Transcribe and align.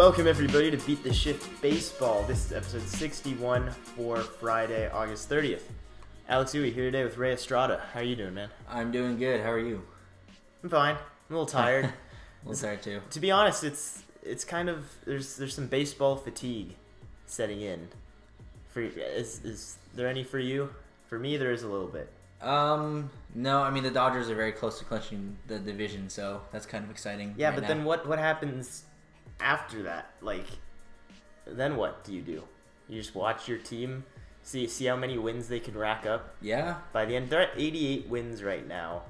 Welcome 0.00 0.26
everybody 0.26 0.70
to 0.70 0.78
Beat 0.78 1.04
the 1.04 1.12
Shift 1.12 1.60
Baseball. 1.60 2.22
This 2.22 2.46
is 2.46 2.52
episode 2.54 2.88
61 2.88 3.70
for 3.70 4.16
Friday, 4.16 4.88
August 4.90 5.28
30th. 5.28 5.60
Alex 6.26 6.52
Uwe 6.52 6.72
here 6.72 6.84
today 6.84 7.04
with 7.04 7.18
Ray 7.18 7.34
Estrada. 7.34 7.82
How 7.92 8.00
are 8.00 8.02
you 8.02 8.16
doing, 8.16 8.32
man? 8.32 8.48
I'm 8.66 8.90
doing 8.92 9.18
good. 9.18 9.42
How 9.42 9.50
are 9.50 9.58
you? 9.58 9.82
I'm 10.64 10.70
fine. 10.70 10.94
I'm 10.94 11.36
a 11.36 11.38
little 11.38 11.44
tired. 11.44 11.84
A 12.46 12.48
little 12.48 12.62
tired 12.62 12.82
too. 12.82 13.02
to 13.10 13.20
be 13.20 13.30
honest, 13.30 13.62
it's 13.62 14.02
it's 14.22 14.42
kind 14.42 14.70
of 14.70 14.86
there's 15.04 15.36
there's 15.36 15.54
some 15.54 15.66
baseball 15.66 16.16
fatigue 16.16 16.76
setting 17.26 17.60
in. 17.60 17.88
For 18.70 18.80
is 18.80 19.44
is 19.44 19.76
there 19.94 20.08
any 20.08 20.24
for 20.24 20.38
you? 20.38 20.70
For 21.08 21.18
me, 21.18 21.36
there 21.36 21.52
is 21.52 21.62
a 21.62 21.68
little 21.68 21.88
bit. 21.88 22.10
Um, 22.40 23.10
no, 23.34 23.60
I 23.62 23.68
mean 23.68 23.82
the 23.82 23.90
Dodgers 23.90 24.30
are 24.30 24.34
very 24.34 24.52
close 24.52 24.78
to 24.78 24.86
clinching 24.86 25.36
the 25.46 25.58
division, 25.58 26.08
so 26.08 26.40
that's 26.52 26.64
kind 26.64 26.84
of 26.84 26.90
exciting. 26.90 27.34
Yeah, 27.36 27.48
right 27.48 27.56
but 27.56 27.62
now. 27.64 27.68
then 27.68 27.84
what 27.84 28.08
what 28.08 28.18
happens 28.18 28.84
after 29.40 29.82
that? 29.84 30.10
Like, 30.20 30.46
then 31.46 31.76
what 31.76 32.04
do 32.04 32.12
you 32.14 32.22
do? 32.22 32.44
You 32.88 33.00
just 33.00 33.14
watch 33.14 33.48
your 33.48 33.58
team, 33.58 34.04
see 34.42 34.66
see 34.66 34.86
how 34.86 34.96
many 34.96 35.18
wins 35.18 35.48
they 35.48 35.60
can 35.60 35.76
rack 35.76 36.06
up. 36.06 36.34
yeah, 36.40 36.76
By 36.92 37.04
the 37.04 37.16
end, 37.16 37.30
they're 37.30 37.42
at 37.42 37.52
88 37.56 38.08
wins 38.08 38.42
right 38.42 38.66
now. 38.66 39.02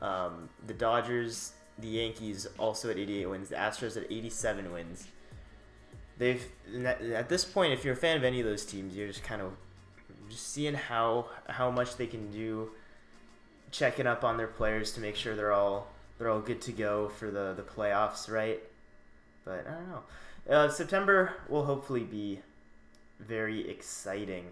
Um, 0.00 0.48
the 0.66 0.74
Dodgers, 0.74 1.52
the 1.78 1.88
Yankees 1.88 2.46
also 2.58 2.90
at 2.90 2.98
88 2.98 3.26
wins. 3.26 3.48
The 3.48 3.56
Astros 3.56 3.96
at 3.96 4.10
87 4.10 4.72
wins. 4.72 5.08
They've 6.18 6.44
at 7.12 7.28
this 7.28 7.44
point, 7.44 7.72
if 7.72 7.84
you're 7.84 7.94
a 7.94 7.96
fan 7.96 8.16
of 8.16 8.24
any 8.24 8.38
of 8.40 8.46
those 8.46 8.64
teams, 8.64 8.96
you're 8.96 9.08
just 9.08 9.24
kind 9.24 9.42
of 9.42 9.52
just 10.28 10.52
seeing 10.52 10.74
how 10.74 11.26
how 11.48 11.70
much 11.70 11.96
they 11.96 12.06
can 12.06 12.30
do, 12.30 12.70
checking 13.72 14.06
up 14.06 14.22
on 14.22 14.36
their 14.36 14.46
players 14.46 14.92
to 14.92 15.00
make 15.00 15.16
sure 15.16 15.34
they're 15.34 15.52
all 15.52 15.88
they're 16.18 16.30
all 16.30 16.40
good 16.40 16.60
to 16.62 16.72
go 16.72 17.08
for 17.08 17.30
the 17.32 17.54
the 17.54 17.62
playoffs, 17.62 18.30
right? 18.30 18.62
But 19.44 19.66
I 19.68 19.72
don't 19.72 19.88
know. 19.88 20.02
Uh, 20.48 20.68
September 20.68 21.34
will 21.48 21.64
hopefully 21.64 22.04
be 22.04 22.40
very 23.18 23.68
exciting 23.68 24.46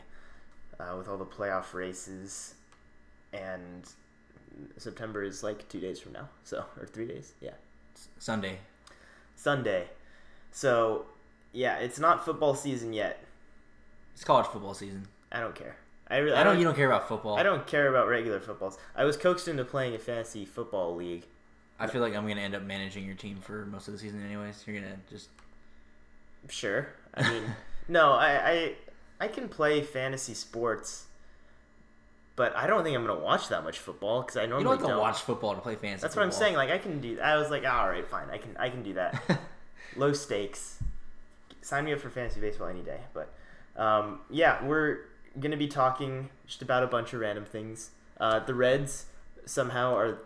uh, 0.79 0.95
with 0.97 1.09
all 1.09 1.19
the 1.19 1.27
playoff 1.27 1.75
races, 1.75 2.55
and 3.33 3.89
September 4.77 5.23
is 5.23 5.43
like 5.43 5.69
two 5.69 5.81
days 5.81 6.01
from 6.01 6.13
now, 6.13 6.29
so 6.45 6.65
or 6.79 6.87
three 6.87 7.07
days, 7.07 7.33
yeah, 7.41 7.55
Sunday. 8.19 8.59
Sunday. 9.35 9.89
So 10.51 11.07
yeah, 11.53 11.79
it's 11.79 11.99
not 11.99 12.25
football 12.25 12.55
season 12.55 12.93
yet. 12.93 13.23
It's 14.15 14.25
college 14.25 14.47
football 14.47 14.75
season. 14.75 15.09
I 15.31 15.41
don't 15.41 15.55
care. 15.55 15.77
I 16.09 16.19
really, 16.19 16.37
I 16.37 16.43
don't. 16.43 16.59
You 16.59 16.65
don't 16.65 16.77
care 16.77 16.87
about 16.87 17.09
football. 17.09 17.37
I 17.37 17.43
don't 17.43 17.67
care 17.67 17.89
about 17.89 18.09
regular 18.09 18.41
footballs. 18.41 18.79
I 18.95 19.05
was 19.05 19.17
coaxed 19.17 19.49
into 19.49 19.65
playing 19.65 19.95
a 19.95 19.99
fantasy 19.99 20.45
football 20.45 20.95
league. 20.95 21.25
I 21.83 21.89
feel 21.89 22.01
like 22.01 22.15
I'm 22.15 22.29
gonna 22.29 22.41
end 22.41 22.55
up 22.55 22.63
managing 22.63 23.05
your 23.05 23.17
team 23.17 23.39
for 23.41 23.67
most 23.67 23.89
of 23.89 23.95
the 23.95 23.99
season, 23.99 24.25
anyways. 24.25 24.63
You're 24.67 24.81
gonna 24.81 24.97
just. 25.11 25.31
Sure. 26.49 26.89
I 27.15 27.29
mean, 27.29 27.43
no, 27.89 28.13
I, 28.13 28.51
I 28.51 28.75
I 29.21 29.29
can 29.29 29.49
play 29.49 29.83
fantasy 29.83 30.35
sports, 30.35 31.07
but 32.37 32.55
I 32.57 32.69
don't 32.69 32.85
think 32.85 32.97
I'm 32.97 33.05
gonna 33.05 33.19
watch 33.19 33.49
that 33.49 33.65
much 33.65 33.81
football 33.81 34.23
because 34.23 34.37
I 34.37 34.43
You 34.43 34.49
normally 34.51 34.79
don't 34.79 34.89
have 34.89 34.97
to 34.97 35.01
watch 35.01 35.21
football 35.23 35.57
to 35.57 35.61
play 35.61 35.75
fantasy. 35.75 36.03
That's 36.03 36.15
what 36.15 36.23
I'm 36.23 36.31
football. 36.31 36.41
saying. 36.47 36.55
Like 36.57 36.71
I 36.71 36.79
can 36.79 37.01
do. 37.01 37.19
I 37.21 37.37
was 37.37 37.51
like, 37.51 37.67
all 37.67 37.89
right, 37.89 38.07
fine. 38.07 38.31
I 38.31 38.39
can 38.39 38.57
I 38.59 38.69
can 38.71 38.85
do 38.85 38.95
that. 38.95 39.21
Low 39.97 40.13
stakes. 40.13 40.79
Sign 41.63 41.85
me 41.85 41.93
up 41.93 41.99
for 42.01 42.11
fantasy 42.11 42.41
baseball 42.41 42.69
any 42.69 42.83
day. 42.83 43.01
But 43.13 43.35
um, 43.77 44.21
yeah, 44.31 44.65
we're 44.65 44.99
gonna 45.41 45.57
be 45.57 45.67
talking 45.69 46.31
just 46.47 46.63
about 46.63 46.85
a 46.85 46.87
bunch 46.87 47.13
of 47.13 47.21
random 47.21 47.45
things. 47.45 47.91
Uh, 48.19 48.39
the 48.39 48.55
Reds 48.55 49.07
somehow 49.45 49.97
are 49.97 50.19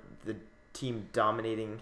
team 0.77 1.09
dominating 1.13 1.81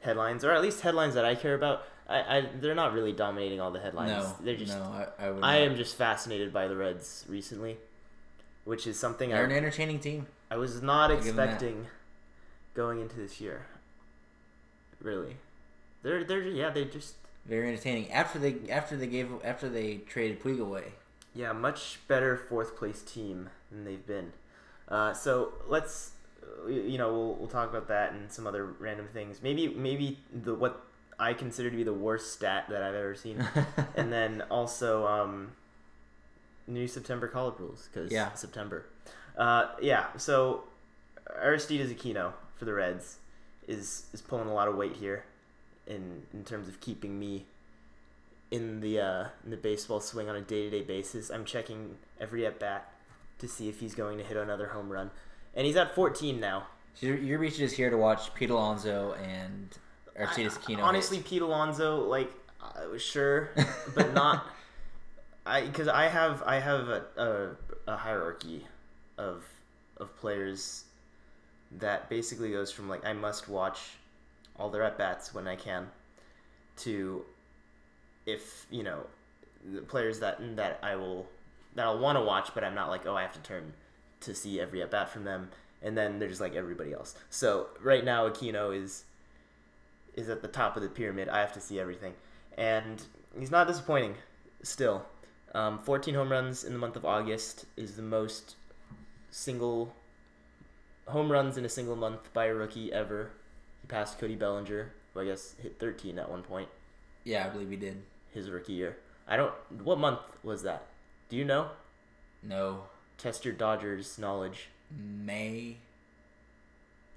headlines, 0.00 0.44
or 0.44 0.52
at 0.52 0.60
least 0.62 0.80
headlines 0.82 1.14
that 1.14 1.24
I 1.24 1.34
care 1.34 1.54
about. 1.54 1.82
I, 2.08 2.38
I 2.38 2.48
they're 2.60 2.74
not 2.74 2.92
really 2.92 3.12
dominating 3.12 3.60
all 3.60 3.70
the 3.70 3.80
headlines. 3.80 4.10
No, 4.10 4.36
they're 4.44 4.56
just. 4.56 4.76
no. 4.76 4.82
I, 4.84 5.26
I 5.26 5.30
would. 5.30 5.42
I 5.42 5.56
am 5.58 5.76
just 5.76 5.96
fascinated 5.96 6.52
by 6.52 6.68
the 6.68 6.76
Reds 6.76 7.24
recently, 7.28 7.78
which 8.64 8.86
is 8.86 8.98
something 8.98 9.30
They're 9.30 9.40
I 9.40 9.44
an 9.44 9.52
entertaining 9.52 10.00
team. 10.00 10.26
I 10.50 10.56
was 10.56 10.82
not 10.82 11.10
I'll 11.10 11.16
give 11.16 11.28
'em 11.28 11.36
that. 11.36 11.44
expecting 11.44 11.86
going 12.74 13.00
into 13.00 13.16
this 13.16 13.40
year. 13.40 13.66
Really, 15.00 15.36
they're 16.02 16.24
they're 16.24 16.42
yeah 16.42 16.70
they 16.70 16.84
just 16.84 17.14
Very 17.46 17.68
entertaining. 17.68 18.10
After 18.12 18.38
they 18.38 18.56
after 18.70 18.96
they 18.96 19.06
gave 19.06 19.28
after 19.44 19.68
they 19.68 19.96
traded 19.98 20.42
Puig 20.42 20.60
away. 20.60 20.92
yeah 21.34 21.52
much 21.52 21.98
better 22.08 22.36
fourth 22.36 22.76
place 22.76 23.02
team 23.02 23.50
than 23.70 23.84
they've 23.84 24.06
been. 24.06 24.32
Uh, 24.88 25.12
so 25.14 25.52
let's 25.66 26.12
you 26.68 26.98
know 26.98 27.12
we'll, 27.12 27.34
we'll 27.34 27.48
talk 27.48 27.68
about 27.70 27.88
that 27.88 28.12
and 28.12 28.30
some 28.30 28.46
other 28.46 28.64
random 28.64 29.08
things. 29.12 29.40
Maybe 29.42 29.68
maybe 29.68 30.18
the 30.32 30.54
what 30.54 30.84
I 31.18 31.32
consider 31.34 31.70
to 31.70 31.76
be 31.76 31.82
the 31.84 31.92
worst 31.92 32.32
stat 32.32 32.66
that 32.70 32.82
I've 32.82 32.94
ever 32.94 33.14
seen, 33.14 33.46
and 33.96 34.12
then 34.12 34.42
also 34.50 35.06
um, 35.06 35.52
new 36.66 36.86
September 36.88 37.28
call 37.28 37.48
up 37.48 37.60
rules 37.60 37.88
because 37.92 38.10
Yeah. 38.12 38.32
September. 38.34 38.86
Uh, 39.36 39.68
yeah, 39.82 40.06
so 40.16 40.64
Aristides 41.42 41.92
Aquino 41.92 42.32
for 42.56 42.64
the 42.64 42.72
Reds 42.72 43.18
is 43.66 44.06
is 44.12 44.20
pulling 44.20 44.48
a 44.48 44.54
lot 44.54 44.68
of 44.68 44.76
weight 44.76 44.96
here 44.96 45.24
in 45.86 46.22
in 46.32 46.44
terms 46.44 46.68
of 46.68 46.80
keeping 46.80 47.18
me 47.18 47.46
in 48.50 48.80
the 48.80 49.00
uh, 49.00 49.24
in 49.44 49.50
the 49.50 49.56
baseball 49.56 50.00
swing 50.00 50.28
on 50.28 50.36
a 50.36 50.40
day 50.40 50.62
to 50.64 50.70
day 50.70 50.82
basis. 50.82 51.30
I'm 51.30 51.44
checking 51.44 51.96
every 52.20 52.46
at 52.46 52.58
bat 52.60 52.92
to 53.38 53.48
see 53.48 53.68
if 53.68 53.80
he's 53.80 53.94
going 53.94 54.18
to 54.18 54.24
hit 54.24 54.36
another 54.36 54.68
home 54.68 54.88
run, 54.90 55.10
and 55.54 55.66
he's 55.66 55.76
at 55.76 55.94
14 55.94 56.40
now. 56.40 56.66
So 56.94 57.06
your, 57.06 57.16
your 57.16 57.38
reach 57.38 57.60
is 57.60 57.72
here 57.72 57.90
to 57.90 57.96
watch 57.96 58.32
Pete 58.34 58.50
Alonso 58.50 59.14
and 59.14 59.76
Aquino. 60.18 60.82
honestly, 60.82 61.18
hit. 61.18 61.26
Pete 61.26 61.42
Alonso, 61.42 62.00
like, 62.06 62.30
uh, 62.60 62.96
sure, 62.98 63.50
but 63.94 64.14
not. 64.14 64.46
I 65.46 65.62
because 65.62 65.88
I 65.88 66.08
have 66.08 66.42
I 66.46 66.58
have 66.58 66.88
a, 66.88 67.04
a, 67.16 67.92
a 67.92 67.96
hierarchy 67.96 68.66
of 69.18 69.44
of 69.98 70.16
players 70.16 70.84
that 71.72 72.08
basically 72.08 72.50
goes 72.50 72.70
from 72.70 72.88
like 72.88 73.04
I 73.04 73.12
must 73.12 73.48
watch 73.48 73.80
all 74.56 74.70
their 74.70 74.82
at 74.82 74.96
bats 74.96 75.34
when 75.34 75.46
I 75.46 75.56
can 75.56 75.88
to 76.78 77.24
if 78.26 78.66
you 78.70 78.82
know 78.82 79.00
the 79.74 79.82
players 79.82 80.20
that 80.20 80.56
that 80.56 80.78
I 80.82 80.96
will 80.96 81.26
that 81.74 81.84
I'll 81.84 81.98
want 81.98 82.16
to 82.16 82.24
watch, 82.24 82.50
but 82.54 82.64
I'm 82.64 82.74
not 82.74 82.88
like 82.88 83.06
oh 83.06 83.14
I 83.14 83.22
have 83.22 83.34
to 83.34 83.40
turn 83.40 83.72
to 84.24 84.34
see 84.34 84.60
every 84.60 84.82
at 84.82 84.90
bat 84.90 85.08
from 85.10 85.24
them, 85.24 85.50
and 85.82 85.96
then 85.96 86.18
there's 86.18 86.40
like 86.40 86.54
everybody 86.54 86.92
else. 86.92 87.14
So 87.30 87.68
right 87.80 88.04
now 88.04 88.28
Aquino 88.28 88.76
is 88.76 89.04
is 90.14 90.28
at 90.28 90.42
the 90.42 90.48
top 90.48 90.76
of 90.76 90.82
the 90.82 90.88
pyramid. 90.88 91.28
I 91.28 91.40
have 91.40 91.52
to 91.54 91.60
see 91.60 91.80
everything, 91.80 92.14
and 92.56 93.02
he's 93.38 93.50
not 93.50 93.66
disappointing. 93.66 94.14
Still, 94.62 95.04
um, 95.54 95.78
14 95.80 96.14
home 96.14 96.30
runs 96.30 96.64
in 96.64 96.72
the 96.72 96.78
month 96.78 96.96
of 96.96 97.04
August 97.04 97.66
is 97.76 97.96
the 97.96 98.02
most 98.02 98.56
single 99.30 99.94
home 101.08 101.30
runs 101.30 101.58
in 101.58 101.64
a 101.64 101.68
single 101.68 101.96
month 101.96 102.32
by 102.32 102.46
a 102.46 102.54
rookie 102.54 102.92
ever. 102.92 103.30
He 103.82 103.88
passed 103.88 104.18
Cody 104.18 104.36
Bellinger, 104.36 104.92
who 105.12 105.20
I 105.20 105.24
guess 105.26 105.54
hit 105.60 105.78
13 105.78 106.18
at 106.18 106.30
one 106.30 106.42
point 106.42 106.68
yeah, 107.24 107.46
I 107.46 107.48
believe 107.48 107.70
he 107.70 107.76
did. 107.76 108.02
his 108.32 108.50
rookie 108.50 108.74
year. 108.74 108.96
I 109.26 109.36
don't. 109.36 109.52
What 109.82 109.98
month 109.98 110.20
was 110.42 110.62
that? 110.62 110.86
Do 111.28 111.36
you 111.36 111.44
know? 111.44 111.70
No, 112.42 112.82
Test 113.18 113.44
your 113.44 113.54
Dodgers 113.54 114.18
knowledge. 114.18 114.68
May. 114.90 115.76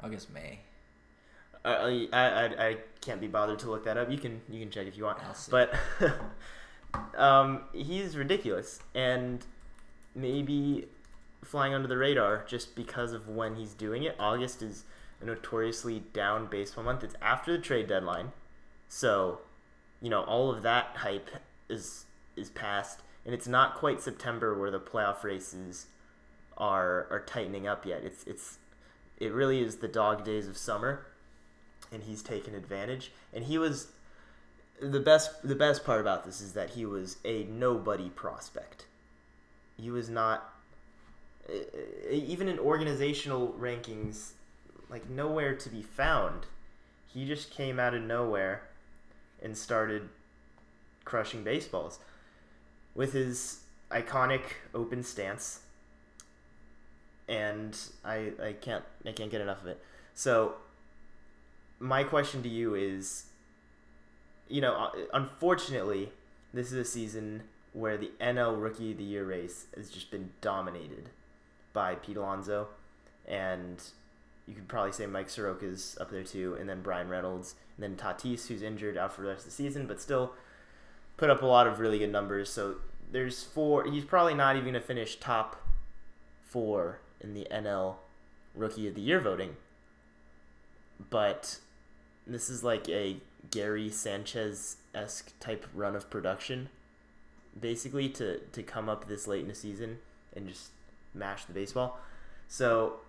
I 0.01 0.09
guess 0.09 0.27
May. 0.29 0.59
I, 1.65 2.07
I, 2.13 2.45
I, 2.67 2.77
can't 3.01 3.19
be 3.19 3.27
bothered 3.27 3.59
to 3.59 3.69
look 3.69 3.83
that 3.85 3.97
up. 3.97 4.09
You 4.09 4.17
can 4.17 4.41
you 4.49 4.59
can 4.59 4.69
check 4.69 4.87
if 4.87 4.97
you 4.97 5.03
want. 5.03 5.19
But 5.49 5.73
um, 7.17 7.61
he's 7.73 8.15
ridiculous, 8.15 8.79
and 8.95 9.45
maybe 10.15 10.87
flying 11.43 11.73
under 11.73 11.87
the 11.87 11.97
radar 11.97 12.45
just 12.47 12.75
because 12.75 13.13
of 13.13 13.27
when 13.27 13.55
he's 13.55 13.73
doing 13.73 14.03
it. 14.03 14.15
August 14.19 14.61
is 14.61 14.83
a 15.21 15.25
notoriously 15.25 16.03
down 16.13 16.47
baseball 16.47 16.83
month. 16.83 17.03
It's 17.03 17.15
after 17.21 17.51
the 17.51 17.61
trade 17.61 17.87
deadline, 17.87 18.31
so 18.87 19.39
you 20.01 20.09
know 20.09 20.23
all 20.23 20.51
of 20.51 20.63
that 20.63 20.91
hype 20.97 21.29
is 21.69 22.05
is 22.35 22.49
past, 22.49 23.01
and 23.27 23.33
it's 23.33 23.47
not 23.47 23.75
quite 23.75 24.01
September 24.01 24.57
where 24.57 24.71
the 24.71 24.79
playoff 24.79 25.23
races 25.23 25.87
are 26.57 27.07
are 27.11 27.23
tightening 27.27 27.67
up 27.67 27.85
yet. 27.85 28.03
It's 28.03 28.23
it's 28.23 28.57
it 29.19 29.33
really 29.33 29.61
is 29.61 29.75
the 29.77 29.87
dog 29.89 30.23
days 30.23 30.47
of 30.47 30.57
summer, 30.57 31.05
and 31.91 32.03
he's 32.03 32.23
taken 32.23 32.55
advantage. 32.55 33.11
And 33.33 33.43
he 33.43 33.57
was 33.57 33.87
the 34.81 35.01
best. 35.01 35.45
The 35.45 35.55
best 35.55 35.83
part 35.83 35.99
about 35.99 36.23
this 36.23 36.39
is 36.39 36.53
that 36.53 36.71
he 36.71 36.85
was 36.85 37.17
a 37.25 37.43
nobody 37.43 38.09
prospect. 38.09 38.85
He 39.75 39.91
was 39.91 40.09
not 40.09 40.53
even 42.09 42.47
in 42.47 42.59
organizational 42.59 43.55
rankings, 43.59 44.31
like 44.89 45.09
nowhere 45.09 45.53
to 45.53 45.69
be 45.69 45.81
found. 45.81 46.45
He 47.05 47.25
just 47.25 47.51
came 47.51 47.77
out 47.77 47.93
of 47.93 48.03
nowhere 48.03 48.63
and 49.41 49.57
started 49.57 50.07
crushing 51.03 51.43
baseballs 51.43 51.99
with 52.97 53.13
his 53.13 53.61
iconic 53.91 54.41
open 54.75 55.01
stance 55.01 55.61
and 57.29 57.77
I, 58.03 58.31
I 58.43 58.53
can't 58.59 58.83
I 59.05 59.13
can't 59.13 59.31
get 59.31 59.39
enough 59.39 59.61
of 59.61 59.67
it. 59.67 59.81
So 60.13 60.55
my 61.79 62.03
question 62.03 62.43
to 62.43 62.49
you 62.49 62.75
is 62.75 63.25
you 64.49 64.61
know, 64.61 64.73
uh, 64.75 64.91
unfortunately, 65.13 66.11
this 66.53 66.67
is 66.67 66.73
a 66.73 66.85
season 66.85 67.43
where 67.73 67.97
the 67.97 68.11
NL 68.19 68.61
Rookie 68.61 68.91
of 68.91 68.97
the 68.97 69.03
Year 69.03 69.25
race 69.25 69.65
has 69.75 69.89
just 69.89 70.09
been 70.09 70.31
dominated 70.41 71.09
by 71.73 71.95
Pete 71.95 72.17
Alonso, 72.17 72.69
and 73.27 73.83
you 74.47 74.55
could 74.55 74.69
probably 74.69 74.93
say 74.93 75.05
Mike 75.05 75.27
Soroka's 75.27 75.97
up 75.99 76.09
there 76.09 76.23
too, 76.23 76.55
and 76.59 76.67
then 76.69 76.81
Bryan 76.81 77.09
Reynolds, 77.09 77.55
and 77.75 77.83
then 77.83 77.97
Tatis, 77.97 78.47
who's 78.47 78.61
injured 78.61 78.97
out 78.97 79.13
for 79.13 79.21
the 79.21 79.27
rest 79.27 79.39
of 79.39 79.45
the 79.45 79.51
season, 79.51 79.85
but 79.85 80.01
still 80.01 80.31
put 81.17 81.29
up 81.29 81.41
a 81.41 81.45
lot 81.45 81.67
of 81.67 81.79
really 81.79 81.99
good 81.99 82.11
numbers. 82.11 82.49
So 82.49 82.75
there's 83.11 83.43
four. 83.43 83.85
He's 83.85 84.05
probably 84.05 84.35
not 84.35 84.55
even 84.55 84.67
gonna 84.67 84.81
finish 84.81 85.17
top 85.17 85.67
four 86.43 86.99
in 87.19 87.33
the 87.33 87.47
NL 87.51 87.95
Rookie 88.55 88.87
of 88.87 88.95
the 88.95 89.01
Year 89.01 89.19
voting. 89.19 89.57
But 91.09 91.59
this 92.25 92.49
is 92.49 92.63
like 92.63 92.87
a 92.89 93.17
Gary 93.51 93.89
Sanchez 93.89 94.77
esque 94.93 95.37
type 95.39 95.65
run 95.73 95.95
of 95.95 96.09
production, 96.09 96.69
basically 97.59 98.09
to 98.09 98.39
to 98.39 98.63
come 98.63 98.87
up 98.87 99.07
this 99.07 99.27
late 99.27 99.41
in 99.41 99.47
the 99.47 99.55
season 99.55 99.99
and 100.35 100.47
just 100.47 100.69
mash 101.13 101.45
the 101.45 101.53
baseball. 101.53 101.99
So 102.47 103.01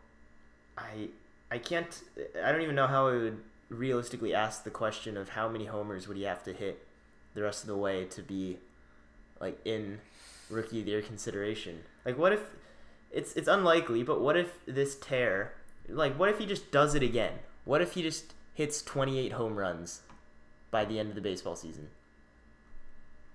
I 0.76 1.08
I 1.50 1.58
can't 1.58 2.02
I 2.42 2.52
don't 2.52 2.62
even 2.62 2.74
know 2.74 2.86
how 2.86 3.08
I 3.08 3.12
would 3.12 3.42
realistically 3.68 4.34
ask 4.34 4.64
the 4.64 4.70
question 4.70 5.16
of 5.16 5.30
how 5.30 5.48
many 5.48 5.66
homers 5.66 6.08
would 6.08 6.16
he 6.16 6.22
have 6.22 6.42
to 6.44 6.52
hit 6.52 6.86
the 7.34 7.42
rest 7.42 7.62
of 7.62 7.68
the 7.68 7.76
way 7.76 8.04
to 8.06 8.22
be 8.22 8.58
like 9.40 9.58
in 9.64 10.00
rookie 10.50 10.80
of 10.80 10.86
the 10.86 10.92
year 10.92 11.02
consideration. 11.02 11.80
Like 12.04 12.18
what 12.18 12.32
if 12.32 12.40
it's 13.10 13.34
it's 13.34 13.48
unlikely, 13.48 14.02
but 14.02 14.20
what 14.20 14.36
if 14.36 14.58
this 14.66 14.96
tear 14.96 15.52
like 15.88 16.18
what 16.18 16.28
if 16.28 16.38
he 16.38 16.46
just 16.46 16.70
does 16.70 16.94
it 16.94 17.02
again? 17.02 17.34
What 17.64 17.80
if 17.80 17.92
he 17.92 18.02
just 18.02 18.34
hits 18.54 18.82
28 18.82 19.32
home 19.32 19.56
runs 19.56 20.02
by 20.70 20.84
the 20.84 20.98
end 20.98 21.10
of 21.10 21.14
the 21.14 21.20
baseball 21.20 21.56
season? 21.56 21.88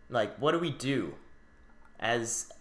Like 0.09 0.35
what 0.37 0.51
do 0.51 0.59
we 0.59 0.71
do 0.71 1.15
as 1.99 2.51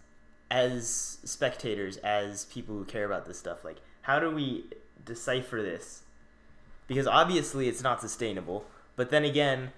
as 0.51 1.17
spectators, 1.23 1.97
as 1.97 2.45
people 2.45 2.75
who 2.75 2.85
care 2.85 3.05
about 3.05 3.25
this 3.25 3.39
stuff? 3.39 3.63
Like 3.63 3.77
how 4.03 4.19
do 4.19 4.31
we 4.31 4.65
decipher 5.03 5.61
this? 5.61 6.03
Because 6.87 7.07
obviously 7.07 7.67
it's 7.67 7.81
not 7.81 8.01
sustainable, 8.01 8.65
but 8.95 9.09
then 9.09 9.23
again 9.23 9.71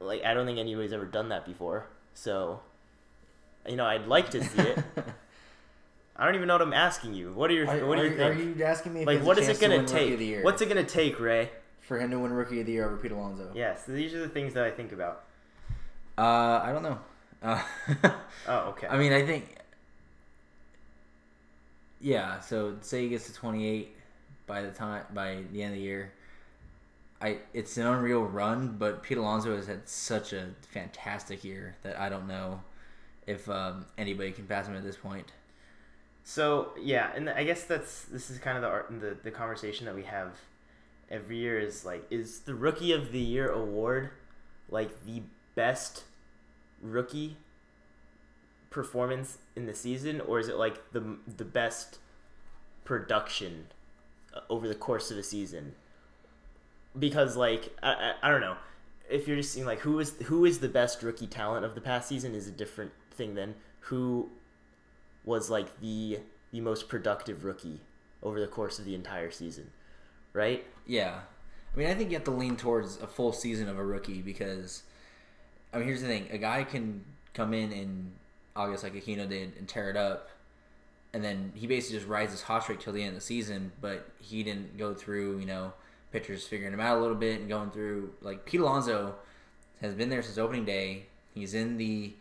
like 0.00 0.24
I 0.24 0.34
don't 0.34 0.46
think 0.46 0.58
anybody's 0.58 0.92
ever 0.92 1.06
done 1.06 1.28
that 1.30 1.44
before. 1.44 1.86
So, 2.14 2.60
you 3.68 3.76
know, 3.76 3.84
I'd 3.86 4.06
like 4.06 4.30
to 4.30 4.42
see 4.44 4.62
it. 4.62 4.78
I 6.16 6.24
don't 6.24 6.34
even 6.34 6.48
know 6.48 6.54
what 6.54 6.62
I'm 6.62 6.72
asking 6.72 7.14
you. 7.14 7.32
What 7.32 7.48
are 7.50 7.54
your 7.54 7.68
Are, 7.68 7.86
What 7.86 7.96
do 7.98 8.04
you 8.04 8.12
are- 8.12 8.16
think? 8.34 8.40
Are 8.40 8.42
you 8.58 8.64
asking 8.64 8.94
me 8.94 9.00
if 9.02 9.06
like, 9.06 9.22
what 9.22 9.38
is 9.38 9.48
it 9.48 9.62
of 9.62 9.86
the 9.86 9.86
take? 9.86 10.18
Year? 10.18 10.42
What's 10.42 10.60
it 10.62 10.68
gonna 10.68 10.82
take, 10.84 11.18
Ray? 11.20 11.50
for 11.80 11.98
him 11.98 12.10
to 12.10 12.18
win 12.18 12.30
Rookie 12.32 12.60
of 12.60 12.66
the 12.66 12.72
Year 12.72 12.84
over 12.84 12.98
Pete 12.98 13.12
Alonso? 13.12 13.50
Yes, 13.54 13.84
these 13.86 14.12
are 14.12 14.20
the 14.20 14.28
things 14.28 14.52
that 14.54 14.64
I 14.64 14.70
think 14.70 14.92
about. 14.92 15.24
Uh, 16.18 16.60
I 16.62 16.70
don't 16.72 16.82
know. 16.82 16.98
Uh, 17.42 17.62
Oh, 18.46 18.58
okay. 18.70 18.86
I 18.88 18.98
mean, 18.98 19.12
I 19.12 19.24
think. 19.24 19.56
Yeah, 22.00 22.40
so 22.40 22.76
say 22.80 23.02
he 23.04 23.08
gets 23.08 23.26
to 23.26 23.32
28 23.32 23.94
by 24.46 24.62
the 24.62 24.70
time 24.70 25.04
by 25.14 25.42
the 25.52 25.62
end 25.62 25.72
of 25.74 25.78
the 25.78 25.84
year. 25.84 26.12
I 27.20 27.38
it's 27.52 27.76
an 27.76 27.86
unreal 27.86 28.24
run, 28.24 28.76
but 28.78 29.02
Pete 29.02 29.18
Alonso 29.18 29.56
has 29.56 29.66
had 29.66 29.88
such 29.88 30.32
a 30.32 30.50
fantastic 30.72 31.44
year 31.44 31.76
that 31.82 31.98
I 31.98 32.08
don't 32.08 32.28
know 32.28 32.60
if 33.26 33.48
um, 33.48 33.86
anybody 33.96 34.30
can 34.30 34.46
pass 34.46 34.66
him 34.66 34.76
at 34.76 34.84
this 34.84 34.96
point. 34.96 35.32
So 36.24 36.72
yeah, 36.80 37.10
and 37.14 37.28
I 37.28 37.44
guess 37.44 37.64
that's 37.64 38.02
this 38.04 38.30
is 38.30 38.38
kind 38.38 38.56
of 38.56 38.62
the 38.62 38.68
art 38.68 39.00
the 39.00 39.16
the 39.22 39.30
conversation 39.30 39.86
that 39.86 39.94
we 39.94 40.04
have 40.04 40.36
every 41.10 41.38
year 41.38 41.58
is 41.58 41.84
like 41.84 42.06
is 42.10 42.40
the 42.40 42.54
rookie 42.54 42.92
of 42.92 43.12
the 43.12 43.20
year 43.20 43.48
award 43.50 44.10
like 44.68 45.04
the 45.04 45.22
best 45.54 46.04
rookie 46.82 47.36
performance 48.70 49.38
in 49.56 49.66
the 49.66 49.74
season 49.74 50.20
or 50.20 50.38
is 50.38 50.48
it 50.48 50.56
like 50.56 50.92
the 50.92 51.16
the 51.36 51.44
best 51.44 51.98
production 52.84 53.66
uh, 54.34 54.40
over 54.50 54.68
the 54.68 54.74
course 54.74 55.10
of 55.10 55.16
a 55.16 55.22
season 55.22 55.74
because 56.96 57.36
like 57.36 57.76
I, 57.82 57.92
I, 57.92 58.14
I 58.22 58.30
don't 58.30 58.40
know 58.40 58.56
if 59.08 59.26
you're 59.26 59.36
just 59.36 59.52
seeing 59.52 59.66
like 59.66 59.80
who 59.80 59.98
is 59.98 60.14
who 60.24 60.44
is 60.44 60.58
the 60.60 60.68
best 60.68 61.02
rookie 61.02 61.26
talent 61.26 61.64
of 61.64 61.74
the 61.74 61.80
past 61.80 62.08
season 62.08 62.34
is 62.34 62.46
a 62.46 62.52
different 62.52 62.92
thing 63.10 63.34
than 63.34 63.54
who 63.80 64.28
was 65.24 65.50
like 65.50 65.80
the 65.80 66.20
the 66.52 66.60
most 66.60 66.88
productive 66.88 67.44
rookie 67.44 67.80
over 68.22 68.40
the 68.40 68.46
course 68.46 68.78
of 68.78 68.84
the 68.84 68.94
entire 68.94 69.30
season, 69.30 69.70
right? 70.32 70.64
Yeah. 70.86 71.20
I 71.72 71.78
mean, 71.78 71.88
I 71.88 71.94
think 71.94 72.10
you 72.10 72.16
have 72.16 72.24
to 72.24 72.30
lean 72.30 72.56
towards 72.56 72.96
a 73.00 73.06
full 73.06 73.32
season 73.32 73.68
of 73.68 73.78
a 73.78 73.84
rookie 73.84 74.22
because, 74.22 74.82
I 75.72 75.78
mean, 75.78 75.86
here's 75.86 76.00
the 76.00 76.08
thing: 76.08 76.28
a 76.30 76.38
guy 76.38 76.64
can 76.64 77.04
come 77.34 77.52
in 77.54 77.72
in 77.72 78.12
August 78.56 78.82
like 78.82 78.94
Aquino 78.94 79.28
did 79.28 79.56
and 79.58 79.68
tear 79.68 79.90
it 79.90 79.96
up, 79.96 80.30
and 81.12 81.22
then 81.22 81.52
he 81.54 81.66
basically 81.66 81.98
just 81.98 82.08
rides 82.08 82.32
his 82.32 82.42
hot 82.42 82.62
streak 82.62 82.80
till 82.80 82.92
the 82.92 83.02
end 83.02 83.10
of 83.10 83.16
the 83.16 83.20
season. 83.20 83.72
But 83.80 84.08
he 84.20 84.42
didn't 84.42 84.78
go 84.78 84.94
through, 84.94 85.38
you 85.38 85.46
know, 85.46 85.72
pitchers 86.12 86.46
figuring 86.46 86.72
him 86.72 86.80
out 86.80 86.98
a 86.98 87.00
little 87.00 87.16
bit 87.16 87.40
and 87.40 87.48
going 87.48 87.70
through 87.70 88.12
like 88.20 88.44
Pete 88.44 88.60
Alonso 88.60 89.14
has 89.80 89.94
been 89.94 90.08
there 90.08 90.22
since 90.22 90.38
opening 90.38 90.64
day. 90.64 91.06
He's 91.34 91.54
in 91.54 91.76
the 91.76 92.14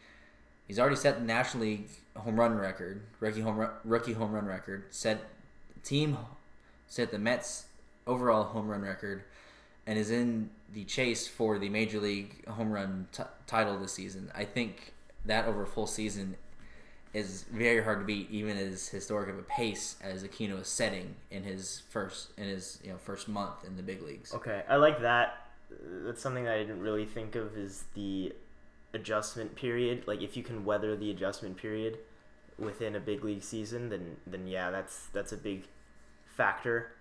He's 0.68 0.80
already 0.80 0.98
set 0.98 1.19
the 1.19 1.25
National 1.25 1.63
League 1.63 1.88
home 2.16 2.38
run 2.38 2.57
record, 2.57 3.01
rookie 3.22 3.39
home 3.39 3.56
run, 3.56 3.69
rookie 3.86 4.13
home 4.13 4.34
run 4.34 4.45
record. 4.45 4.84
Set 4.89 5.22
team 5.84 6.18
set 6.88 7.12
the 7.12 7.19
Mets 7.19 7.68
overall 8.06 8.44
home 8.44 8.68
run 8.68 8.81
record, 8.81 9.24
and 9.86 9.98
is 9.98 10.12
in 10.12 10.50
the 10.74 10.83
chase 10.83 11.25
for 11.25 11.57
the 11.57 11.69
Major 11.69 12.01
League 12.01 12.45
home 12.50 12.72
run 12.72 13.07
t- 13.13 13.24
title 13.45 13.80
this 13.80 13.94
season. 13.94 14.30
I 14.36 14.44
think 14.44 14.94
that 15.25 15.45
over 15.45 15.63
a 15.63 15.68
full 15.68 15.88
season 15.88 16.36
is 17.18 17.46
very 17.52 17.84
hard 17.84 18.00
to 18.00 18.06
beat, 18.06 18.30
even 18.30 18.58
as 18.58 18.88
historic 18.88 19.28
of 19.28 19.40
a 19.40 19.44
pace 19.44 19.96
as 20.04 20.24
Aquino 20.24 20.62
is 20.62 20.68
setting 20.68 21.16
in 21.31 21.44
his 21.44 21.81
first 21.90 22.30
in 22.38 22.44
his 22.44 22.80
you 22.84 22.92
know 22.92 22.98
first 22.98 23.28
month 23.28 23.66
in 23.66 23.75
the 23.75 23.81
big 23.81 24.04
leagues. 24.04 24.34
Okay, 24.36 24.64
I 24.69 24.75
like 24.75 25.02
that. 25.02 25.48
That's 26.06 26.22
something 26.22 26.44
that 26.44 26.54
I 26.54 26.60
didn't 26.60 26.80
really 26.80 27.06
think 27.06 27.36
of 27.36 27.58
is 27.58 27.86
the 27.96 28.34
adjustment 28.94 29.56
period. 29.56 30.04
Like 30.06 30.21
if 30.21 30.38
you 30.38 30.44
can 30.44 30.64
weather 30.64 30.95
the 30.95 31.09
adjustment 31.09 31.57
period 31.57 31.97
within 32.59 32.95
a 32.95 33.00
big 33.00 33.24
league 33.24 33.44
season, 33.44 33.90
then 33.90 34.18
then 34.28 34.45
yeah, 34.45 34.69
that's 34.69 35.07
that's 35.07 35.31
a 35.31 35.38
big 35.38 35.64
factor. 36.26 36.92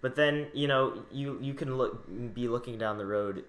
But 0.00 0.14
then 0.14 0.46
you 0.54 0.68
know 0.68 1.02
you 1.10 1.38
you 1.42 1.54
can 1.54 1.76
look 1.76 2.06
be 2.32 2.46
looking 2.46 2.78
down 2.78 2.96
the 2.96 3.06
road 3.06 3.44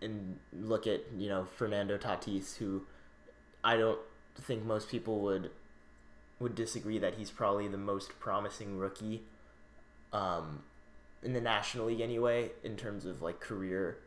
and 0.00 0.40
look 0.52 0.88
at 0.88 1.02
you 1.16 1.28
know 1.28 1.44
Fernando 1.44 1.96
Tatis, 1.96 2.56
who 2.56 2.82
I 3.62 3.76
don't 3.76 4.00
think 4.40 4.64
most 4.64 4.88
people 4.88 5.20
would 5.20 5.50
would 6.40 6.54
disagree 6.54 6.98
that 6.98 7.14
he's 7.14 7.30
probably 7.30 7.68
the 7.68 7.78
most 7.78 8.18
promising 8.18 8.76
rookie 8.78 9.22
um, 10.12 10.62
in 11.22 11.32
the 11.34 11.40
National 11.40 11.86
League 11.86 12.00
anyway 12.00 12.50
in 12.64 12.76
terms 12.76 13.04
of 13.06 13.22
like 13.22 13.38
career 13.40 13.98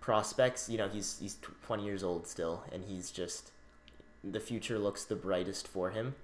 prospects. 0.00 0.68
You 0.68 0.78
know, 0.78 0.88
he's 0.88 1.18
he's 1.20 1.36
20 1.66 1.84
years 1.84 2.02
old 2.02 2.26
still 2.26 2.64
and 2.72 2.84
he's 2.84 3.10
just 3.10 3.50
the 4.24 4.40
future 4.40 4.78
looks 4.78 5.04
the 5.04 5.16
brightest 5.16 5.68
for 5.68 5.90
him. 5.90 6.14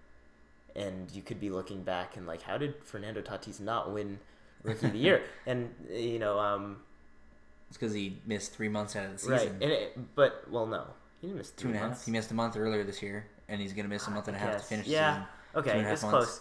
And 0.76 1.10
you 1.12 1.22
could 1.22 1.38
be 1.38 1.50
looking 1.50 1.82
back 1.82 2.16
and 2.16 2.26
like 2.26 2.42
how 2.42 2.58
did 2.58 2.74
Fernando 2.82 3.20
Tatis 3.20 3.60
not 3.60 3.92
win 3.92 4.18
rookie 4.62 4.86
of 4.86 4.92
the 4.92 4.98
year? 4.98 5.22
And 5.46 5.74
you 5.90 6.18
know, 6.18 6.38
um 6.38 6.78
It's 7.68 7.76
because 7.76 7.92
he 7.92 8.18
missed 8.26 8.54
three 8.54 8.68
months 8.68 8.96
out 8.96 9.04
of 9.06 9.12
the 9.12 9.18
season. 9.18 9.58
right. 9.60 9.70
It, 9.70 10.14
but 10.14 10.50
well 10.50 10.66
no. 10.66 10.86
He 11.24 11.32
didn't 11.32 11.56
Two 11.56 11.68
and 11.68 11.76
a 11.76 11.78
half. 11.78 11.88
months. 11.88 12.04
He 12.04 12.10
missed 12.10 12.30
a 12.30 12.34
month 12.34 12.56
earlier 12.56 12.84
this 12.84 13.02
year, 13.02 13.26
and 13.48 13.60
he's 13.60 13.72
gonna 13.72 13.88
miss 13.88 14.06
a 14.06 14.10
month 14.10 14.28
and 14.28 14.36
a 14.36 14.40
half 14.40 14.58
to 14.58 14.62
finish 14.62 14.86
Yeah. 14.86 15.10
the 15.10 15.14
season. 15.14 15.28
Okay, 15.56 15.70
Two 15.70 15.78
and 15.78 15.86
a 15.86 15.88
half 15.88 15.92
it's 15.94 16.02
close. 16.04 16.40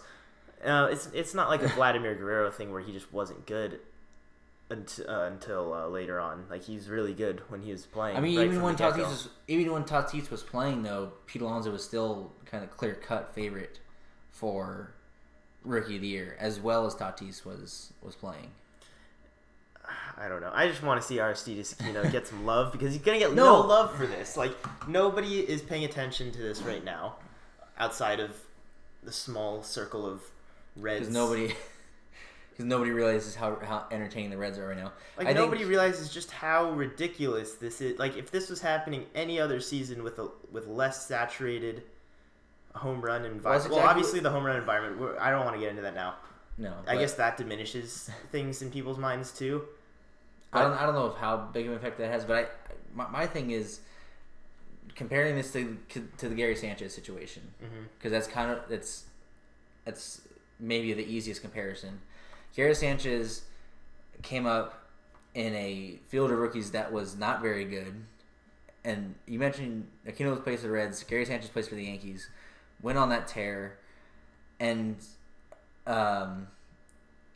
Uh, 0.64 0.88
it's 0.90 1.06
it's 1.14 1.34
not 1.34 1.48
like 1.48 1.62
a 1.62 1.68
Vladimir 1.68 2.14
Guerrero 2.14 2.50
thing 2.50 2.70
where 2.70 2.80
he 2.82 2.92
just 2.92 3.12
wasn't 3.12 3.46
good 3.46 3.80
until 4.70 5.08
uh, 5.10 5.24
until 5.26 5.72
uh, 5.72 5.86
later 5.88 6.20
on. 6.20 6.44
Like 6.50 6.62
he's 6.64 6.88
really 6.88 7.14
good 7.14 7.40
when 7.48 7.62
he 7.62 7.70
was 7.72 7.86
playing. 7.86 8.16
I 8.16 8.20
mean, 8.20 8.36
right 8.36 8.46
even 8.46 8.60
when. 8.62 8.76
Tatis 8.76 8.98
was 8.98 9.28
even 9.48 9.72
when 9.72 9.84
Tatis 9.84 10.30
was 10.30 10.42
playing, 10.42 10.82
though, 10.82 11.12
Pete 11.26 11.42
Alonso 11.42 11.70
was 11.70 11.82
still 11.84 12.32
kind 12.44 12.62
of 12.64 12.70
clear 12.70 12.94
cut 12.94 13.34
favorite 13.34 13.80
for 14.30 14.94
rookie 15.62 15.96
of 15.96 16.02
the 16.02 16.08
year, 16.08 16.36
as 16.38 16.60
well 16.60 16.84
as 16.86 16.94
Tatis 16.94 17.44
was 17.46 17.92
was 18.02 18.14
playing. 18.16 18.50
I 20.16 20.28
don't 20.28 20.40
know. 20.40 20.50
I 20.54 20.68
just 20.68 20.82
want 20.82 21.00
to 21.00 21.06
see 21.06 21.18
Aristides 21.20 21.74
Aquino 21.74 22.10
get 22.10 22.26
some 22.26 22.46
love 22.46 22.72
because 22.72 22.92
he's 22.92 23.02
gonna 23.02 23.18
get 23.18 23.32
No. 23.34 23.62
no 23.62 23.66
love 23.68 23.94
for 23.96 24.06
this. 24.06 24.36
Like 24.36 24.54
nobody 24.88 25.40
is 25.40 25.60
paying 25.62 25.84
attention 25.84 26.30
to 26.32 26.38
this 26.38 26.62
right 26.62 26.84
now, 26.84 27.16
outside 27.78 28.20
of 28.20 28.30
the 29.02 29.12
small 29.12 29.62
circle 29.62 30.06
of 30.06 30.22
Reds. 30.76 31.00
Because 31.00 31.14
nobody, 31.14 31.46
because 32.50 32.64
nobody 32.64 32.90
realizes 32.92 33.34
how 33.34 33.56
how 33.62 33.86
entertaining 33.90 34.30
the 34.30 34.38
Reds 34.38 34.56
are 34.58 34.68
right 34.68 34.76
now. 34.78 34.92
Like 35.18 35.26
I 35.26 35.34
think- 35.34 35.38
nobody 35.38 35.64
realizes 35.64 36.08
just 36.12 36.30
how 36.30 36.70
ridiculous 36.70 37.54
this 37.54 37.80
is. 37.80 37.98
Like 37.98 38.16
if 38.16 38.30
this 38.30 38.48
was 38.48 38.60
happening 38.60 39.06
any 39.14 39.40
other 39.40 39.60
season 39.60 40.02
with 40.02 40.18
a 40.18 40.28
with 40.52 40.66
less 40.66 41.06
saturated 41.06 41.82
home 42.74 43.00
run 43.00 43.24
environment. 43.24 43.44
Well, 43.44 43.54
exactly 43.56 43.80
obviously 43.80 44.20
the 44.20 44.30
home 44.30 44.44
run 44.44 44.56
environment. 44.56 45.00
we're- 45.00 45.18
I 45.18 45.30
don't 45.30 45.44
want 45.44 45.56
to 45.56 45.60
get 45.60 45.70
into 45.70 45.82
that 45.82 45.94
now. 45.94 46.14
No, 46.56 46.72
I 46.86 46.96
guess 46.96 47.14
that 47.14 47.36
diminishes 47.36 48.10
things 48.32 48.62
in 48.62 48.70
people's 48.70 48.98
minds 48.98 49.32
too. 49.32 49.64
I 50.52 50.62
don't 50.62 50.72
I 50.72 50.86
don't 50.86 50.94
know 50.94 51.10
how 51.10 51.36
big 51.36 51.66
of 51.66 51.72
an 51.72 51.78
effect 51.78 51.98
that 51.98 52.10
has, 52.10 52.24
but 52.24 52.36
I 52.36 52.46
my, 52.94 53.08
my 53.08 53.26
thing 53.26 53.50
is 53.50 53.80
comparing 54.94 55.34
this 55.34 55.52
to 55.52 55.76
to 55.90 56.28
the 56.28 56.34
Gary 56.34 56.56
Sanchez 56.56 56.94
situation 56.94 57.42
mm-hmm. 57.62 57.84
because 57.98 58.12
that's 58.12 58.28
kind 58.28 58.50
of 58.50 58.60
that's 58.68 59.04
that's 59.84 60.22
maybe 60.60 60.92
the 60.92 61.04
easiest 61.04 61.40
comparison. 61.40 62.00
Gary 62.54 62.74
Sanchez 62.74 63.42
came 64.22 64.46
up 64.46 64.88
in 65.34 65.54
a 65.54 65.98
field 66.08 66.30
of 66.30 66.38
rookies 66.38 66.70
that 66.70 66.92
was 66.92 67.16
not 67.16 67.42
very 67.42 67.64
good. 67.64 67.94
And 68.84 69.14
you 69.26 69.38
mentioned 69.38 69.88
Aquino 70.06 70.42
plays 70.42 70.60
for 70.60 70.68
the 70.68 70.72
Reds, 70.72 71.02
Gary 71.04 71.24
Sanchez 71.24 71.48
plays 71.48 71.68
for 71.68 71.74
the 71.74 71.84
Yankees, 71.84 72.28
went 72.82 72.98
on 72.98 73.08
that 73.08 73.26
tear, 73.26 73.78
and 74.60 74.96
um, 75.86 76.48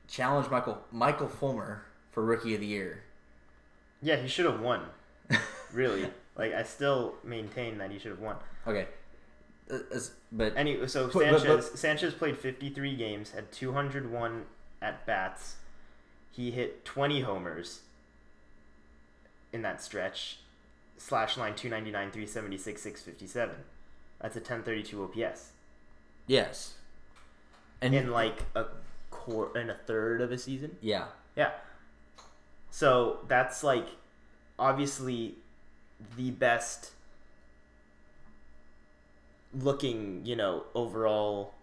challenged 0.08 0.50
Michael 0.50 0.78
Michael 0.92 1.28
Fulmer 1.28 1.84
for 2.10 2.24
Rookie 2.24 2.54
of 2.54 2.60
the 2.60 2.66
Year. 2.66 3.02
Yeah, 4.02 4.16
he 4.16 4.28
should 4.28 4.46
have 4.46 4.60
won. 4.60 4.82
really, 5.72 6.08
like 6.36 6.54
I 6.54 6.62
still 6.62 7.14
maintain 7.24 7.78
that 7.78 7.90
he 7.90 7.98
should 7.98 8.10
have 8.12 8.20
won. 8.20 8.36
Okay, 8.66 8.86
Uh, 9.70 9.78
but 10.32 10.56
Anyway, 10.56 10.86
so 10.86 11.06
But- 11.06 11.14
but- 11.14 11.40
Sanchez 11.40 11.68
but- 11.70 11.78
Sanchez 11.78 12.14
played 12.14 12.38
53 12.38 12.96
games, 12.96 13.32
had 13.32 13.50
201 13.52 14.46
at 14.80 15.04
bats. 15.06 15.56
He 16.30 16.50
hit 16.52 16.84
20 16.84 17.22
homers 17.22 17.80
in 19.52 19.62
that 19.62 19.82
stretch. 19.82 20.38
Slash 20.96 21.36
line 21.36 21.54
299, 21.54 22.10
376, 22.10 22.82
657. 22.82 23.56
That's 24.20 24.34
a 24.36 24.40
1032 24.40 25.02
OPS. 25.04 25.52
yes, 26.26 26.74
and 27.80 27.94
In 27.94 28.10
like 28.10 28.44
a 28.54 28.64
quarter 29.10 29.58
in 29.60 29.70
a 29.70 29.74
third 29.74 30.20
of 30.20 30.32
a 30.32 30.38
season. 30.38 30.76
yeah, 30.80 31.06
Yeah. 31.36 31.52
So 32.70 33.20
that's 33.28 33.62
like 33.64 33.86
obviously 34.58 35.36
the 36.16 36.30
best 36.30 36.92
looking, 39.54 40.24
you 40.24 40.36
know, 40.36 40.64
overall 40.74 41.54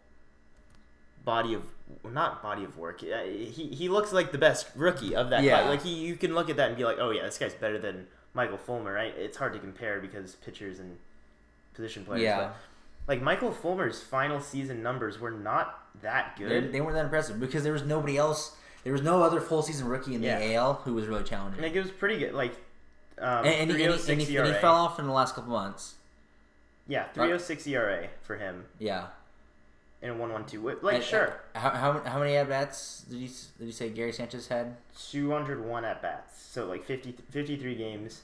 body 1.24 1.54
of 1.54 1.64
not 2.04 2.42
body 2.42 2.64
of 2.64 2.78
work. 2.78 3.02
He 3.02 3.68
he 3.74 3.90
looks 3.90 4.12
like 4.12 4.32
the 4.32 4.38
best 4.38 4.68
rookie 4.76 5.16
of 5.16 5.30
that 5.30 5.44
Yeah. 5.44 5.60
class. 5.62 5.70
Like 5.70 5.82
he 5.84 5.94
you 5.94 6.16
can 6.16 6.34
look 6.34 6.50
at 6.50 6.58
that 6.58 6.70
and 6.70 6.78
be 6.78 6.84
like, 6.84 6.98
"Oh 7.00 7.12
yeah, 7.12 7.24
this 7.24 7.38
guy's 7.38 7.54
better 7.54 7.78
than 7.78 8.08
Michael 8.34 8.58
Fulmer." 8.58 8.92
Right? 8.94 9.14
It's 9.18 9.38
hard 9.38 9.54
to 9.54 9.60
compare 9.60 10.00
because 10.00 10.36
pitchers 10.36 10.80
and 10.80 10.98
position 11.74 12.06
players. 12.06 12.24
yeah. 12.24 12.38
But, 12.38 12.56
like 13.08 13.22
Michael 13.22 13.52
Fulmer's 13.52 14.02
final 14.02 14.40
season 14.42 14.82
numbers 14.82 15.20
were 15.20 15.32
not 15.32 15.85
that 16.02 16.38
good. 16.38 16.72
they 16.72 16.82
weren't 16.82 16.96
that 16.96 17.06
impressive 17.06 17.40
because 17.40 17.64
there 17.64 17.74
was 17.74 17.84
nobody 17.84 18.18
else. 18.18 18.56
There 18.84 18.94
was 18.94 19.02
no 19.02 19.24
other 19.24 19.42
full 19.42 19.62
season 19.64 19.88
rookie 19.88 20.14
in 20.16 20.22
the 20.22 20.28
Yeah. 20.28 20.54
AL 20.60 20.76
who 20.86 20.94
was 20.94 21.08
really 21.08 21.24
challenging. 21.24 21.62
Like 21.62 21.74
it 21.74 21.82
was 21.82 21.92
pretty 21.92 22.20
good. 22.20 22.34
Like 22.34 22.52
um, 23.18 23.46
and, 23.46 23.48
and, 23.48 23.54
he- 23.56 23.62
and, 23.62 23.72
he, 23.72 23.78
306 23.78 24.10
and, 24.10 24.22
he, 24.22 24.38
and 24.38 24.48
he 24.48 24.54
fell 24.56 24.76
off 24.76 25.00
in 25.00 25.08
the 25.08 25.14
last 25.14 25.36
couple 25.36 25.52
months. 25.52 25.96
Yeah, 26.88 27.06
306 27.14 27.66
ERA 27.68 28.10
for 28.22 28.36
him 28.36 28.66
Yeah. 28.78 29.08
in 30.04 30.10
a 30.12 30.14
112. 30.14 30.84
Like 30.84 30.96
And- 30.96 31.04
sure, 31.04 31.40
How, 31.56 31.70
how, 31.72 32.00
how 32.06 32.20
many 32.20 32.36
at 32.36 32.48
bats 32.50 33.04
did 33.10 33.18
you 33.18 33.30
did 33.58 33.66
you 33.66 33.72
say 33.72 33.90
Gary 33.90 34.12
Sanchez 34.14 34.48
had? 34.48 34.76
201 35.10 35.84
at 35.86 36.02
bats. 36.02 36.40
So 36.52 36.66
like 36.68 36.84
50, 36.86 37.16
53 37.32 37.76
games. 37.76 38.22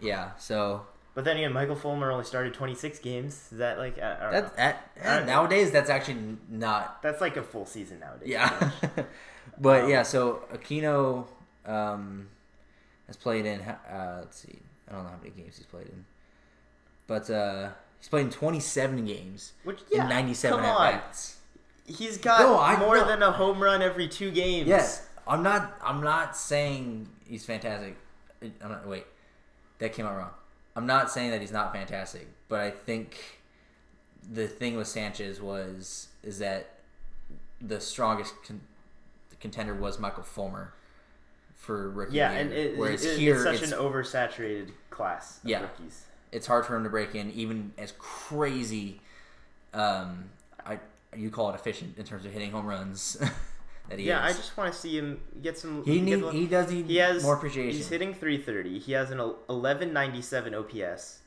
Yeah. 0.00 0.30
So 0.38 0.86
But 1.20 1.26
then 1.26 1.36
again, 1.36 1.52
Michael 1.52 1.76
Fulmer 1.76 2.10
only 2.10 2.24
started 2.24 2.54
26 2.54 2.98
games. 3.00 3.34
Is 3.52 3.58
that 3.58 3.76
like 3.76 3.98
I, 3.98 4.28
I 4.28 4.30
that 4.40 4.56
that 4.56 5.22
I 5.22 5.26
nowadays 5.26 5.70
that's 5.70 5.90
actually 5.90 6.38
not. 6.48 7.02
That's 7.02 7.20
like 7.20 7.36
a 7.36 7.42
full 7.42 7.66
season 7.66 8.00
nowadays. 8.00 8.26
Yeah. 8.30 8.70
but 9.60 9.84
Um, 9.84 9.90
yeah. 9.90 10.02
So 10.02 10.44
Aquino 10.50 11.26
um, 11.66 12.28
has 13.06 13.18
played 13.18 13.44
in. 13.44 13.60
Uh, 13.60 14.20
let's 14.20 14.38
see. 14.38 14.60
I 14.88 14.92
don't 14.92 15.04
know 15.04 15.10
how 15.10 15.16
many 15.18 15.28
games 15.28 15.58
he's 15.58 15.66
played 15.66 15.88
in, 15.88 16.06
but 17.06 17.28
uh, 17.28 17.68
he's 17.98 18.08
played 18.08 18.24
in 18.24 18.30
27 18.30 19.04
games 19.04 19.52
Which 19.64 19.80
yeah, 19.92 20.04
in 20.04 20.08
97 20.08 20.56
come 20.58 20.66
at 20.66 20.74
on. 20.74 20.92
bats. 20.92 21.36
He's 21.84 22.16
got 22.16 22.40
No, 22.40 22.58
I- 22.58 22.78
more 22.78 22.96
no. 22.96 23.06
than 23.06 23.22
a 23.22 23.30
home 23.30 23.62
run 23.62 23.82
every 23.82 24.08
two 24.08 24.30
games. 24.30 24.68
Yes, 24.68 25.06
I'm 25.28 25.42
not. 25.42 25.76
I'm 25.84 26.02
not 26.02 26.34
saying 26.34 27.10
he's 27.26 27.44
fantastic. 27.44 27.98
I'm 28.42 28.70
not. 28.70 28.88
Wait, 28.88 29.04
that 29.80 29.92
came 29.92 30.06
out 30.06 30.16
wrong. 30.16 30.30
I'm 30.80 30.86
not 30.86 31.10
saying 31.10 31.30
that 31.32 31.42
he's 31.42 31.52
not 31.52 31.74
fantastic, 31.74 32.26
but 32.48 32.60
I 32.60 32.70
think 32.70 33.42
the 34.32 34.48
thing 34.48 34.78
with 34.78 34.86
Sanchez 34.86 35.38
was 35.38 36.08
is 36.22 36.38
that 36.38 36.70
the 37.60 37.78
strongest 37.82 38.32
con- 38.46 38.62
contender 39.40 39.74
was 39.74 39.98
Michael 39.98 40.22
Fulmer 40.22 40.72
for 41.54 41.90
rookie. 41.90 42.16
Yeah, 42.16 42.32
the 42.32 42.38
and 42.40 42.52
it, 42.54 42.78
whereas 42.78 43.04
it- 43.04 43.18
here 43.18 43.34
it's 43.34 43.44
such 43.44 43.62
it's, 43.62 43.72
an 43.72 43.78
oversaturated 43.78 44.70
class 44.88 45.40
of 45.44 45.50
Yeah. 45.50 45.60
rookies. 45.60 46.06
it's 46.32 46.46
hard 46.46 46.64
for 46.64 46.74
him 46.76 46.84
to 46.84 46.88
break 46.90 47.14
in, 47.14 47.30
even 47.32 47.74
as 47.76 47.92
crazy. 47.98 49.02
Um, 49.74 50.30
I 50.64 50.78
you 51.14 51.28
call 51.28 51.50
it 51.50 51.54
efficient 51.56 51.98
in 51.98 52.04
terms 52.06 52.24
of 52.24 52.32
hitting 52.32 52.52
home 52.52 52.64
runs. 52.64 53.18
that 53.90 53.98
he 53.98 54.06
Yeah, 54.06 54.24
I 54.24 54.28
just 54.28 54.56
want 54.56 54.72
to 54.72 54.78
see 54.78 54.96
him 54.96 55.20
get 55.42 55.58
some. 55.58 55.84
he 55.84 56.00
get 56.00 56.20
need, 56.20 56.32
he 56.32 56.46
does 56.46 56.70
need 56.72 56.86
He 56.86 56.96
has 56.96 57.22
more 57.22 57.34
appreciation. 57.34 57.76
He's 57.76 57.88
hitting 57.88 58.14
330. 58.14 58.78
He 58.78 58.92
has 58.92 59.10
an 59.10 59.18
1197 59.18 60.54
OPS. 60.54 61.18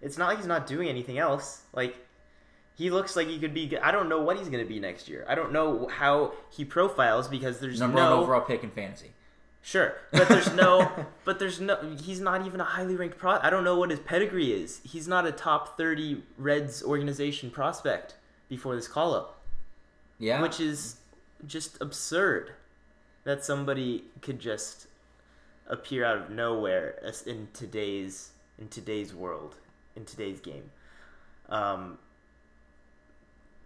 It's 0.00 0.16
not 0.16 0.28
like 0.28 0.38
he's 0.38 0.46
not 0.46 0.66
doing 0.66 0.88
anything 0.88 1.18
else. 1.18 1.62
Like 1.72 1.96
he 2.74 2.90
looks 2.90 3.16
like 3.16 3.28
he 3.28 3.38
could 3.38 3.54
be. 3.54 3.76
I 3.78 3.90
don't 3.90 4.08
know 4.08 4.20
what 4.20 4.38
he's 4.38 4.48
going 4.48 4.64
to 4.64 4.68
be 4.68 4.80
next 4.80 5.08
year. 5.08 5.24
I 5.28 5.34
don't 5.34 5.52
know 5.52 5.88
how 5.88 6.32
he 6.50 6.64
profiles 6.64 7.28
because 7.28 7.60
there's 7.60 7.80
number 7.80 7.98
one 7.98 8.10
no 8.10 8.20
overall 8.20 8.40
pick 8.40 8.62
in 8.64 8.70
fantasy. 8.70 9.12
sure, 9.62 9.94
but 10.12 10.28
there's 10.28 10.52
no, 10.52 10.90
but 11.24 11.38
there's 11.38 11.60
no. 11.60 11.96
He's 12.02 12.20
not 12.20 12.46
even 12.46 12.60
a 12.60 12.64
highly 12.64 12.96
ranked 12.96 13.18
pro. 13.18 13.38
I 13.38 13.50
don't 13.50 13.64
know 13.64 13.78
what 13.78 13.90
his 13.90 14.00
pedigree 14.00 14.52
is. 14.52 14.80
He's 14.84 15.08
not 15.08 15.26
a 15.26 15.32
top 15.32 15.76
30 15.76 16.22
Reds 16.36 16.82
organization 16.82 17.50
prospect 17.50 18.14
before 18.48 18.76
this 18.76 18.88
call 18.88 19.14
up 19.14 19.40
Yeah, 20.18 20.42
which 20.42 20.60
is 20.60 20.96
just 21.46 21.80
absurd 21.80 22.52
that 23.24 23.44
somebody 23.44 24.04
could 24.20 24.38
just 24.40 24.86
appear 25.66 26.04
out 26.04 26.18
of 26.18 26.30
nowhere 26.30 26.98
in 27.26 27.48
today's 27.52 28.32
in 28.58 28.68
today's 28.68 29.14
world 29.14 29.56
in 29.96 30.04
today's 30.04 30.40
game. 30.40 30.70
Um 31.48 31.98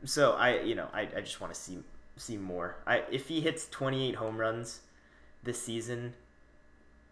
so 0.05 0.33
i 0.33 0.61
you 0.61 0.75
know 0.77 0.87
i, 0.95 1.03
I 1.17 1.21
just 1.21 1.41
want 1.41 1.53
to 1.53 1.59
see 1.61 1.79
see 2.17 2.37
more. 2.37 2.77
I 2.87 3.03
if 3.11 3.29
he 3.29 3.41
hits 3.41 3.69
28 3.69 4.15
home 4.17 4.39
runs 4.39 4.81
this 5.43 5.61
season 5.63 6.15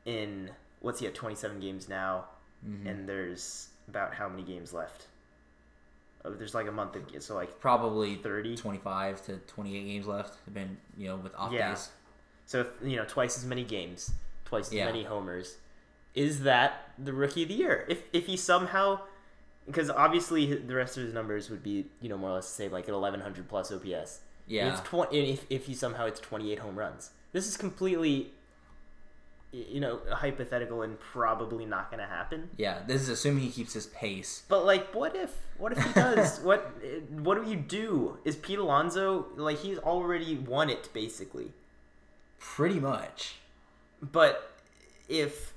in 0.04 0.50
what's 0.80 1.00
he 1.00 1.06
at 1.06 1.14
27 1.14 1.60
games 1.60 1.88
now? 1.88 2.26
Mhm. 2.66 2.88
and 2.90 3.08
there's 3.08 3.68
about 3.86 4.14
how 4.14 4.28
many 4.28 4.42
games 4.42 4.72
left 4.72 5.06
Uh, 6.26 6.30
there's 6.36 6.54
like 6.54 6.66
a 6.66 6.72
month 6.72 6.96
of 6.96 7.22
so 7.22 7.34
like 7.34 7.60
probably 7.60 8.16
30 8.16 8.56
25 8.56 9.24
to 9.26 9.36
28 9.46 9.84
games 9.86 10.06
left. 10.06 10.52
Been 10.52 10.76
you 10.96 11.08
know 11.08 11.16
with 11.16 11.34
off 11.36 11.52
Yeah. 11.52 11.70
days. 11.70 11.90
So 12.46 12.60
if, 12.60 12.68
you 12.82 12.96
know, 12.96 13.04
twice 13.04 13.36
as 13.38 13.44
many 13.44 13.64
games, 13.64 14.10
twice 14.44 14.68
as 14.68 14.74
Yeah. 14.74 14.84
many 14.86 15.04
homers. 15.04 15.56
Is 16.14 16.42
that 16.44 16.90
the 16.98 17.12
rookie 17.12 17.42
of 17.42 17.48
the 17.48 17.54
year? 17.54 17.84
If 17.88 18.02
if 18.12 18.26
he 18.26 18.36
somehow, 18.36 19.00
because 19.66 19.90
obviously 19.90 20.54
the 20.54 20.74
rest 20.74 20.96
of 20.96 21.02
his 21.04 21.12
numbers 21.12 21.50
would 21.50 21.62
be 21.62 21.86
you 22.00 22.08
know 22.08 22.16
more 22.16 22.30
or 22.30 22.34
less 22.34 22.48
the 22.48 22.54
same, 22.54 22.72
like 22.72 22.88
an 22.88 22.94
eleven 22.94 23.20
hundred 23.20 23.48
plus 23.48 23.70
OPS. 23.70 24.20
Yeah, 24.46 24.70
It's 24.72 24.80
twenty. 24.80 25.32
If 25.32 25.44
if 25.50 25.66
he 25.66 25.74
somehow 25.74 26.06
it's 26.06 26.20
twenty 26.20 26.52
eight 26.52 26.60
home 26.60 26.78
runs. 26.78 27.10
This 27.32 27.46
is 27.48 27.56
completely, 27.58 28.32
you 29.52 29.80
know, 29.80 30.00
hypothetical 30.10 30.82
and 30.82 30.98
probably 31.00 31.64
not 31.64 31.90
going 31.90 32.02
to 32.02 32.08
happen. 32.08 32.50
yeah. 32.56 32.80
This 32.86 33.02
is 33.02 33.08
assuming 33.08 33.44
he 33.44 33.50
keeps 33.50 33.72
his 33.72 33.86
pace. 33.86 34.42
But 34.48 34.64
like, 34.66 34.94
what 34.94 35.16
if? 35.16 35.32
What 35.58 35.72
if 35.72 35.82
he 35.82 35.92
does? 35.92 36.40
what? 36.42 36.72
What 37.10 37.42
do 37.42 37.50
you 37.50 37.56
do? 37.56 38.18
Is 38.24 38.36
Pete 38.36 38.58
Alonso 38.58 39.26
like 39.36 39.58
he's 39.58 39.78
already 39.78 40.36
won 40.36 40.68
it 40.68 40.88
basically? 40.92 41.52
Pretty 42.38 42.80
much. 42.80 43.36
But 44.02 44.52
if 45.08 45.54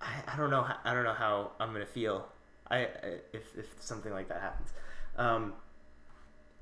I, 0.00 0.12
I 0.32 0.36
don't 0.36 0.50
know 0.50 0.62
how, 0.62 0.76
I 0.84 0.94
don't 0.94 1.04
know 1.04 1.14
how 1.14 1.52
I'm 1.58 1.72
gonna 1.72 1.86
feel 1.86 2.28
I, 2.70 2.78
I 2.78 2.86
if 3.32 3.56
if 3.58 3.66
something 3.80 4.12
like 4.12 4.28
that 4.28 4.40
happens. 4.40 4.72
Um, 5.16 5.54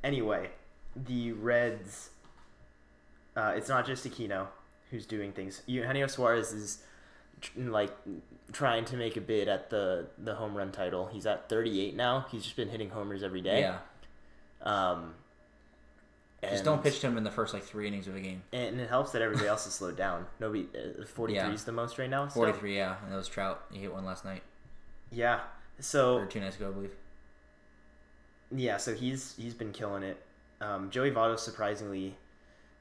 anyway, 0.02 0.50
the 0.96 1.32
Reds. 1.32 2.10
Uh, 3.36 3.52
it's 3.54 3.68
not 3.68 3.86
just 3.86 4.04
Aquino 4.08 4.48
who's 4.90 5.06
doing 5.06 5.32
things. 5.32 5.62
Eugenio 5.66 6.06
Suarez 6.06 6.52
is 6.52 6.78
like 7.56 7.94
trying 8.52 8.84
to 8.86 8.96
make 8.96 9.16
a 9.16 9.20
bid 9.20 9.48
at 9.48 9.70
the 9.70 10.06
the 10.18 10.34
home 10.34 10.56
run 10.56 10.72
title. 10.72 11.06
He's 11.06 11.26
at 11.26 11.48
38 11.48 11.94
now. 11.94 12.26
He's 12.30 12.42
just 12.44 12.56
been 12.56 12.68
hitting 12.68 12.90
homers 12.90 13.22
every 13.22 13.40
day. 13.40 13.60
Yeah. 13.60 13.78
Um, 14.62 15.14
Just 16.42 16.64
don't 16.64 16.82
pitch 16.82 17.00
to 17.00 17.06
him 17.08 17.16
in 17.18 17.24
the 17.24 17.30
first 17.30 17.52
like 17.54 17.62
three 17.64 17.86
innings 17.86 18.08
of 18.08 18.16
a 18.16 18.20
game. 18.20 18.42
And 18.52 18.80
it 18.80 18.88
helps 18.88 19.12
that 19.12 19.22
everybody 19.22 19.46
else 19.48 19.66
is 19.66 19.74
slowed 19.74 19.96
down. 19.96 20.26
Nobody, 20.40 20.66
uh, 20.74 21.04
43 21.04 21.34
Yeah. 21.36 21.52
is 21.52 21.64
the 21.64 21.72
most 21.72 21.98
right 21.98 22.08
now. 22.10 22.26
still? 22.28 22.42
43, 22.42 22.76
yeah. 22.76 22.96
And 23.02 23.12
that 23.12 23.16
was 23.16 23.28
Trout. 23.28 23.64
He 23.72 23.78
hit 23.80 23.92
one 23.92 24.04
last 24.04 24.24
night 24.24 24.42
Yeah. 25.12 25.36
or 25.36 25.42
So 25.80 26.24
two 26.26 26.40
nights 26.40 26.56
ago, 26.56 26.68
I 26.68 26.72
believe. 26.72 26.92
yeah, 28.50 28.76
so 28.78 28.94
he's 28.94 29.34
he's 29.36 29.54
been 29.54 29.72
killing 29.72 30.02
it. 30.02 30.20
Um, 30.60 30.90
Joey 30.90 31.10
Votto 31.10 31.38
surprisingly 31.38 32.16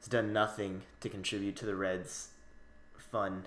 has 0.08 0.12
done 0.24 0.32
nothing 0.32 0.84
to 1.02 1.10
contribute 1.10 1.56
to 1.58 1.66
the 1.66 1.76
Reds' 1.76 2.30
fun 2.98 3.46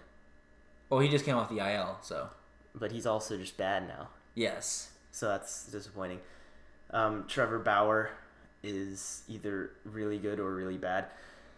Well, 0.91 1.01
he 1.01 1.09
just 1.09 1.25
came 1.25 1.37
off 1.37 1.49
the 1.49 1.59
IL, 1.59 1.99
so 2.03 2.29
but 2.75 2.93
he's 2.93 3.07
also 3.07 3.37
just 3.37 3.57
bad 3.57 3.89
now. 3.89 4.09
yes. 4.35 4.91
So 5.13 5.27
that's 5.27 5.67
disappointing. 5.67 6.21
Um, 6.93 7.25
Trevor 7.27 7.59
Bauer 7.59 8.11
is 8.63 9.23
either 9.29 9.71
really 9.85 10.19
good 10.19 10.39
or 10.39 10.55
really 10.55 10.77
bad. 10.77 11.07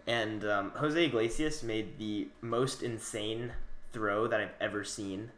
And 0.07 0.43
um, 0.47 0.71
Jose 0.77 1.05
Iglesias 1.05 1.63
made 1.63 1.99
the 1.99 2.29
most 2.41 2.83
insane 2.83 3.53
throw 3.93 4.27
that 4.27 4.41
I've 4.41 4.55
ever 4.59 4.85
seen 4.85 5.31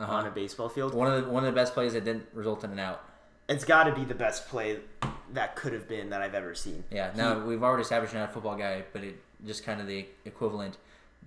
Uh-huh. 0.00 0.10
on 0.10 0.26
a 0.26 0.30
baseball 0.30 0.70
field. 0.70 0.94
One 0.94 1.12
of 1.12 1.22
the 1.24 1.30
one 1.30 1.44
of 1.44 1.52
the 1.52 1.60
best 1.60 1.74
plays 1.74 1.92
that 1.92 2.04
didn't 2.06 2.26
result 2.32 2.64
in 2.64 2.70
an 2.70 2.78
out. 2.78 3.04
It's 3.46 3.64
got 3.66 3.84
to 3.84 3.92
be 3.94 4.04
the 4.06 4.14
best 4.14 4.48
play 4.48 4.78
that 5.34 5.56
could 5.56 5.72
have 5.72 5.88
been 5.88 6.10
that 6.10 6.22
I've 6.22 6.34
ever 6.34 6.54
seen. 6.54 6.84
Yeah. 6.90 7.10
Now 7.14 7.38
we've 7.38 7.62
already 7.62 7.82
established 7.82 8.14
not 8.14 8.30
a 8.30 8.32
football 8.32 8.56
guy, 8.56 8.84
but 8.92 9.04
it 9.04 9.16
just 9.46 9.64
kind 9.64 9.80
of 9.80 9.86
the 9.86 10.06
equivalent. 10.24 10.78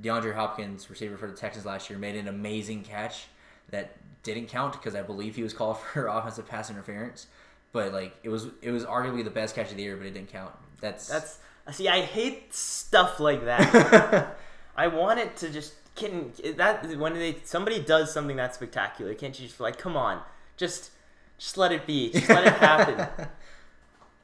DeAndre 0.01 0.35
Hopkins, 0.35 0.89
receiver 0.89 1.17
for 1.17 1.27
the 1.27 1.35
Texans 1.35 1.65
last 1.65 1.89
year, 1.89 1.97
made 1.97 2.15
an 2.15 2.27
amazing 2.27 2.83
catch 2.83 3.25
that 3.69 3.97
didn't 4.23 4.47
count 4.47 4.73
because 4.73 4.95
I 4.95 5.01
believe 5.01 5.35
he 5.35 5.43
was 5.43 5.53
called 5.59 5.77
for 5.79 6.07
offensive 6.07 6.47
pass 6.47 6.69
interference. 6.69 7.27
But 7.71 7.93
like 7.93 8.15
it 8.23 8.29
was, 8.29 8.47
it 8.61 8.71
was 8.71 8.85
arguably 8.85 9.23
the 9.23 9.29
best 9.29 9.55
catch 9.55 9.71
of 9.71 9.77
the 9.77 9.83
year, 9.83 9.97
but 9.97 10.05
it 10.05 10.13
didn't 10.13 10.31
count. 10.31 10.53
That's 10.81 11.07
That's 11.07 11.39
uh, 11.67 11.71
see, 11.71 11.89
I 11.89 12.01
hate 12.01 12.53
stuff 12.53 13.19
like 13.19 13.45
that. 13.45 14.37
I 14.75 14.87
want 14.87 15.19
it 15.19 15.35
to 15.37 15.49
just 15.49 15.73
can 15.95 16.31
that 16.55 16.95
when 16.97 17.13
they 17.15 17.37
somebody 17.43 17.81
does 17.81 18.13
something 18.13 18.37
that 18.37 18.55
spectacular, 18.55 19.13
can't 19.15 19.37
you 19.39 19.47
just 19.47 19.59
like, 19.59 19.77
come 19.77 19.97
on, 19.97 20.21
just 20.55 20.91
just 21.37 21.57
let 21.57 21.71
it 21.71 21.85
be, 21.85 22.11
just 22.11 22.29
let 22.29 22.47
it 22.47 22.53
happen. 22.53 23.27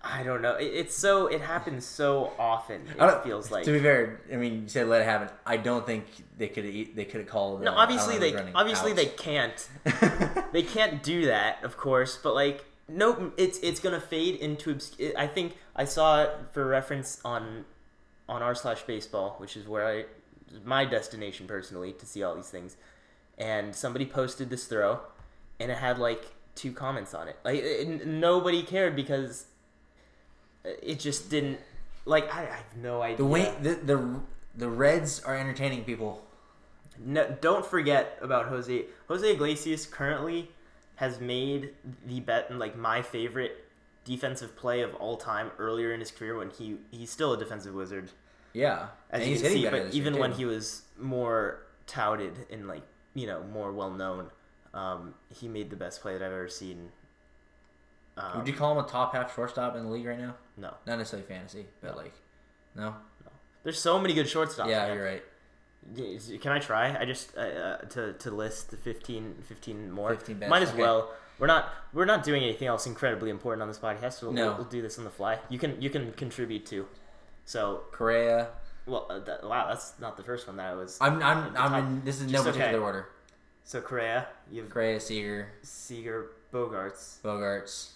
I 0.03 0.23
don't 0.23 0.41
know. 0.41 0.55
It, 0.55 0.65
it's 0.65 0.95
so 0.97 1.27
it 1.27 1.39
happens 1.39 1.85
so 1.85 2.33
often. 2.37 2.81
It 2.99 3.23
feels 3.23 3.49
like 3.49 3.63
To 3.65 3.71
be 3.71 3.79
fair, 3.79 4.19
I 4.31 4.35
mean, 4.35 4.63
you 4.63 4.67
said 4.67 4.87
let 4.87 5.01
it 5.01 5.05
happen. 5.05 5.29
I 5.45 5.57
don't 5.57 5.85
think 5.85 6.05
they 6.37 6.49
could 6.49 6.65
they 6.95 7.05
could 7.05 7.21
have 7.21 7.29
called. 7.29 7.61
no. 7.61 7.71
uh, 7.71 7.75
Obviously 7.75 8.17
they 8.17 8.35
obviously 8.53 8.91
out. 8.91 8.97
they 8.97 9.05
can't. 9.05 9.69
they 10.51 10.63
can't 10.63 11.01
do 11.03 11.27
that, 11.27 11.63
of 11.63 11.77
course. 11.77 12.17
But 12.21 12.35
like, 12.35 12.65
no, 12.89 13.31
it's 13.37 13.59
it's 13.59 13.79
gonna 13.79 14.01
fade 14.01 14.35
into. 14.35 14.71
Obs- 14.71 14.97
I 15.17 15.27
think 15.27 15.55
I 15.75 15.85
saw 15.85 16.23
it 16.23 16.31
for 16.51 16.65
reference 16.67 17.21
on 17.23 17.63
on 18.27 18.41
r 18.41 18.55
slash 18.55 18.81
baseball, 18.83 19.35
which 19.37 19.55
is 19.55 19.67
where 19.67 19.87
I 19.87 20.05
my 20.65 20.83
destination 20.83 21.47
personally 21.47 21.93
to 21.93 22.05
see 22.05 22.23
all 22.23 22.35
these 22.35 22.49
things. 22.49 22.75
And 23.37 23.73
somebody 23.73 24.05
posted 24.05 24.49
this 24.49 24.65
throw, 24.65 24.99
and 25.61 25.71
it 25.71 25.77
had 25.77 25.97
like 25.97 26.25
two 26.55 26.73
comments 26.73 27.13
on 27.13 27.29
it. 27.29 27.37
Like 27.45 27.61
it, 27.63 28.05
nobody 28.05 28.63
cared 28.63 28.95
because 28.97 29.45
it 30.65 30.99
just 30.99 31.29
didn't. 31.29 31.59
Like 32.05 32.33
I, 32.33 32.41
I 32.41 32.55
have 32.57 32.77
no 32.81 33.01
idea. 33.01 33.17
the 33.17 33.25
way 33.25 33.53
the, 33.61 33.75
the 33.75 34.19
the 34.55 34.69
Reds 34.69 35.21
are 35.23 35.35
entertaining 35.35 35.83
people. 35.83 36.23
No, 36.99 37.35
don't 37.41 37.65
forget 37.65 38.17
about 38.21 38.47
Jose. 38.47 38.85
Jose 39.07 39.31
Iglesias 39.31 39.85
currently 39.85 40.49
has 40.95 41.19
made 41.19 41.71
the 42.05 42.19
bet 42.19 42.55
like 42.55 42.77
my 42.77 43.01
favorite 43.01 43.65
defensive 44.05 44.55
play 44.55 44.81
of 44.81 44.93
all 44.95 45.17
time 45.17 45.49
earlier 45.57 45.93
in 45.93 45.99
his 45.99 46.11
career 46.11 46.37
when 46.37 46.49
he 46.49 46.77
he's 46.91 47.09
still 47.09 47.33
a 47.33 47.37
defensive 47.37 47.73
wizard 47.73 48.11
Yeah, 48.51 48.87
as 49.09 49.21
and 49.21 49.23
you 49.23 49.29
he's 49.31 49.41
can 49.41 49.51
see 49.51 49.63
but 49.69 49.93
even 49.93 50.17
when 50.17 50.31
too. 50.31 50.37
he 50.37 50.45
was 50.45 50.83
more 50.99 51.59
touted 51.87 52.33
and 52.51 52.67
like 52.67 52.83
you 53.13 53.25
know 53.25 53.43
more 53.43 53.71
well 53.71 53.89
known 53.91 54.27
um, 54.73 55.13
he 55.29 55.47
made 55.47 55.69
the 55.69 55.75
best 55.75 56.01
play 56.01 56.13
that 56.13 56.21
I've 56.25 56.31
ever 56.31 56.49
seen 56.49 56.89
um, 58.17 58.37
would 58.37 58.47
you 58.47 58.53
call 58.53 58.77
him 58.77 58.83
a 58.83 58.87
top 58.87 59.13
half 59.15 59.33
shortstop 59.33 59.75
in 59.75 59.83
the 59.85 59.89
league 59.89 60.05
right 60.05 60.19
now? 60.19 60.35
No 60.57 60.73
Not 60.85 60.97
necessarily 60.99 61.27
fantasy, 61.27 61.65
but 61.81 61.97
like, 61.97 62.13
no. 62.75 62.89
No. 63.25 63.31
There's 63.63 63.79
so 63.79 63.99
many 63.99 64.13
good 64.13 64.27
shortstops 64.27 64.67
yeah, 64.69 64.87
man. 64.87 64.95
you're 64.95 65.05
right. 65.05 65.23
Can 66.41 66.51
I 66.51 66.59
try? 66.59 66.97
I 66.97 67.05
just 67.05 67.35
uh, 67.37 67.41
uh, 67.41 67.77
to 67.89 68.13
to 68.13 68.31
list 68.31 68.71
the 68.71 68.77
15, 68.77 69.35
15 69.47 69.91
more. 69.91 70.11
15 70.15 70.37
best, 70.37 70.49
Might 70.49 70.61
as 70.63 70.69
okay. 70.69 70.79
well. 70.79 71.11
We're 71.39 71.47
not 71.47 71.69
we're 71.91 72.05
not 72.05 72.23
doing 72.23 72.43
anything 72.43 72.67
else 72.67 72.85
incredibly 72.85 73.29
important 73.29 73.61
on 73.63 73.67
this 73.67 73.79
podcast, 73.79 74.13
so 74.19 74.27
we'll, 74.27 74.33
No. 74.35 74.53
we'll 74.55 74.65
do 74.65 74.81
this 74.81 74.97
on 74.97 75.03
the 75.03 75.09
fly. 75.09 75.39
You 75.49 75.59
can 75.59 75.81
you 75.81 75.89
can 75.89 76.13
contribute 76.13 76.65
too. 76.65 76.87
So 77.45 77.81
Correa. 77.91 78.49
well, 78.85 79.07
uh, 79.09 79.19
that, 79.19 79.43
wow, 79.43 79.67
that's 79.67 79.93
not 79.99 80.15
the 80.15 80.23
first 80.23 80.47
one 80.47 80.55
that 80.57 80.67
I 80.71 80.75
was. 80.75 80.97
I'm 81.01 81.21
I'm 81.21 81.55
I'm 81.57 81.73
in. 81.73 82.05
This 82.05 82.21
is 82.21 82.27
no 82.27 82.31
Just 82.43 82.45
particular 82.45 82.69
okay. 82.77 82.77
order. 82.77 83.09
So 83.65 83.81
Correa, 83.81 84.27
you 84.51 84.61
have 84.61 84.69
Correa, 84.69 84.99
Seager, 84.99 85.47
Seager, 85.63 86.27
Bogaerts. 86.53 87.19
Bogaerts, 87.21 87.91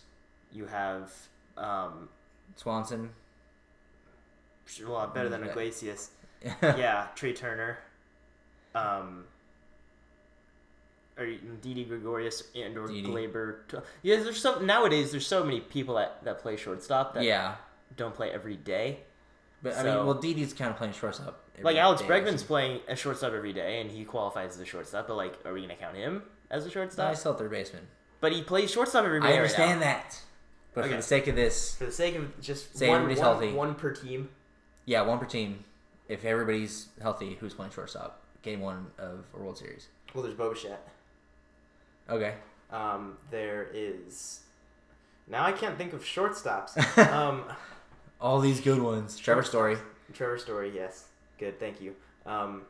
You 0.52 0.66
have 0.66 1.12
um, 1.58 2.10
Swanson. 2.56 3.12
a 4.86 4.90
lot 4.90 5.14
better 5.14 5.30
than. 5.30 5.44
Iglesias. 5.44 6.12
yeah. 6.62 7.08
Trea 7.16 7.34
Turner. 7.34 7.78
Um, 8.76 9.26
or 11.18 11.26
Didi 11.62 11.84
Gregorius 11.86 12.44
and 12.56 12.78
or 12.78 12.88
Didi. 12.88 13.08
Gleyber. 13.08 13.58
Yeah, 14.04 14.18
there's 14.18 14.40
so 14.40 14.60
nowadays. 14.60 15.12
There's 15.12 15.26
so 15.26 15.44
many 15.44 15.60
people 15.62 15.96
that, 15.96 16.24
that 16.24 16.40
play 16.40 16.58
shortstop 16.58 17.14
that 17.16 17.24
Yeah. 17.24 17.56
don't 17.96 18.14
play 18.14 18.30
every 18.32 18.56
day. 18.56 19.00
But 19.64 19.76
I 19.78 19.84
mean, 19.84 20.06
well, 20.06 20.14
Didi's 20.14 20.54
kind 20.54 20.70
of 20.70 20.78
playing 20.78 20.94
shortstop. 20.94 21.44
every 21.56 21.64
Like 21.64 21.78
Alex 21.78 22.02
day, 22.04 22.08
Bregman's 22.08 22.44
playing 22.44 22.82
a 22.88 22.96
shortstop 22.96 23.34
every 23.34 23.54
day, 23.54 23.82
and 23.82 23.90
he 23.90 24.06
qualifies 24.06 24.52
as 24.52 24.60
a 24.60 24.66
shortstop. 24.66 25.08
But 25.08 25.16
like, 25.18 25.34
are 25.46 25.54
we 25.54 25.62
gonna 25.62 25.76
count 25.76 25.96
him 25.96 26.22
as 26.52 26.66
a 26.66 26.68
No, 26.68 26.74
shortstop? 26.74 27.10
he's 27.10 27.20
still 27.20 27.34
third 27.34 27.50
baseman. 27.50 27.88
But 28.22 28.34
he 28.34 28.44
plays 28.44 28.70
shortstop 28.70 29.06
every 29.06 29.20
day. 29.20 29.28
I 29.28 29.30
right 29.32 29.38
understand 29.38 29.80
now. 29.80 29.88
that, 29.88 30.22
but 30.78 30.86
Okay. 30.86 30.92
for 30.92 30.98
the 30.98 31.04
sake 31.04 31.28
of 31.28 31.36
this, 31.36 31.76
For 31.76 31.86
the 31.86 31.92
sake 31.92 32.16
of 32.16 32.40
just 32.40 32.78
Say 32.78 32.88
one, 32.88 32.98
everybody's 33.02 33.20
one- 33.20 33.32
healthy. 33.32 33.54
one 33.54 33.76
per 33.76 33.92
team. 33.92 34.30
yeah, 34.86 35.02
one 35.02 35.18
per 35.20 35.26
team. 35.26 35.64
If 36.08 36.24
everybody's 36.24 36.88
healthy, 37.02 37.36
who's 37.40 37.54
playing 37.54 37.72
shortstop? 37.72 38.22
Game 38.44 38.62
one 38.62 38.92
of 38.98 39.26
a 39.34 39.38
World 39.40 39.58
Series. 39.58 39.88
Well, 40.14 40.24
there's 40.24 40.36
Bo 40.36 40.54
Bichette. 40.54 40.88
Okay. 42.10 42.36
Um, 42.72 43.18
there 43.32 43.70
is. 43.74 44.42
Now 45.28 45.44
I 45.46 45.52
can't 45.52 45.78
think 45.78 45.94
of 45.94 46.04
shortstops. 46.04 46.78
um, 47.12 47.44
All 48.22 48.40
these 48.40 48.62
good 48.62 48.82
ones. 48.82 49.18
Trevor 49.18 49.44
Story. 49.44 49.78
Trevor 50.14 50.38
Story, 50.38 50.72
yes, 50.74 51.08
good, 51.40 51.60
thank 51.60 51.82
you. 51.82 51.94
Um, 52.26 52.62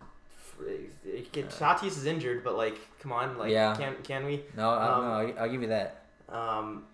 f- 0.00 1.50
Tatis 1.50 1.88
is 1.88 2.06
injured, 2.06 2.42
but 2.42 2.56
like, 2.56 2.78
come 3.00 3.12
on, 3.12 3.36
like, 3.36 3.50
Yeah. 3.52 3.74
can 3.76 3.96
can 4.02 4.24
we? 4.24 4.42
No, 4.56 4.70
I, 4.70 4.88
Um, 4.88 5.04
no, 5.04 5.10
I'll, 5.12 5.38
I'll 5.40 5.48
give 5.50 5.60
you 5.62 5.68
that. 5.68 6.05
Um, 6.28 6.84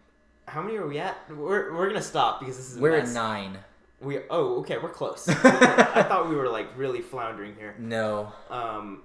how 0.46 0.60
many 0.62 0.76
are 0.76 0.86
we 0.86 0.98
at? 0.98 1.16
We're, 1.30 1.74
we're 1.74 1.88
gonna 1.88 2.02
stop 2.02 2.40
because 2.40 2.56
this 2.56 2.72
is 2.72 2.78
We're 2.78 2.96
at 2.96 3.08
nine. 3.08 3.58
We 4.00 4.18
oh 4.30 4.56
okay, 4.60 4.78
we're 4.78 4.90
close. 4.90 5.28
I 5.28 6.02
thought 6.02 6.28
we 6.28 6.34
were 6.34 6.48
like 6.48 6.76
really 6.76 7.00
floundering 7.00 7.54
here. 7.56 7.74
No, 7.78 8.32
Um, 8.50 9.02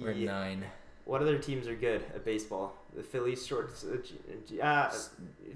we're 0.00 0.10
at 0.10 0.16
nine. 0.18 0.64
what 1.06 1.22
other 1.22 1.38
teams 1.38 1.66
are 1.66 1.74
good 1.74 2.02
at 2.14 2.24
baseball? 2.24 2.74
The 2.94 3.02
Phillies, 3.02 3.46
shorts. 3.46 3.84
Uh, 3.84 4.62
uh, 4.62 4.92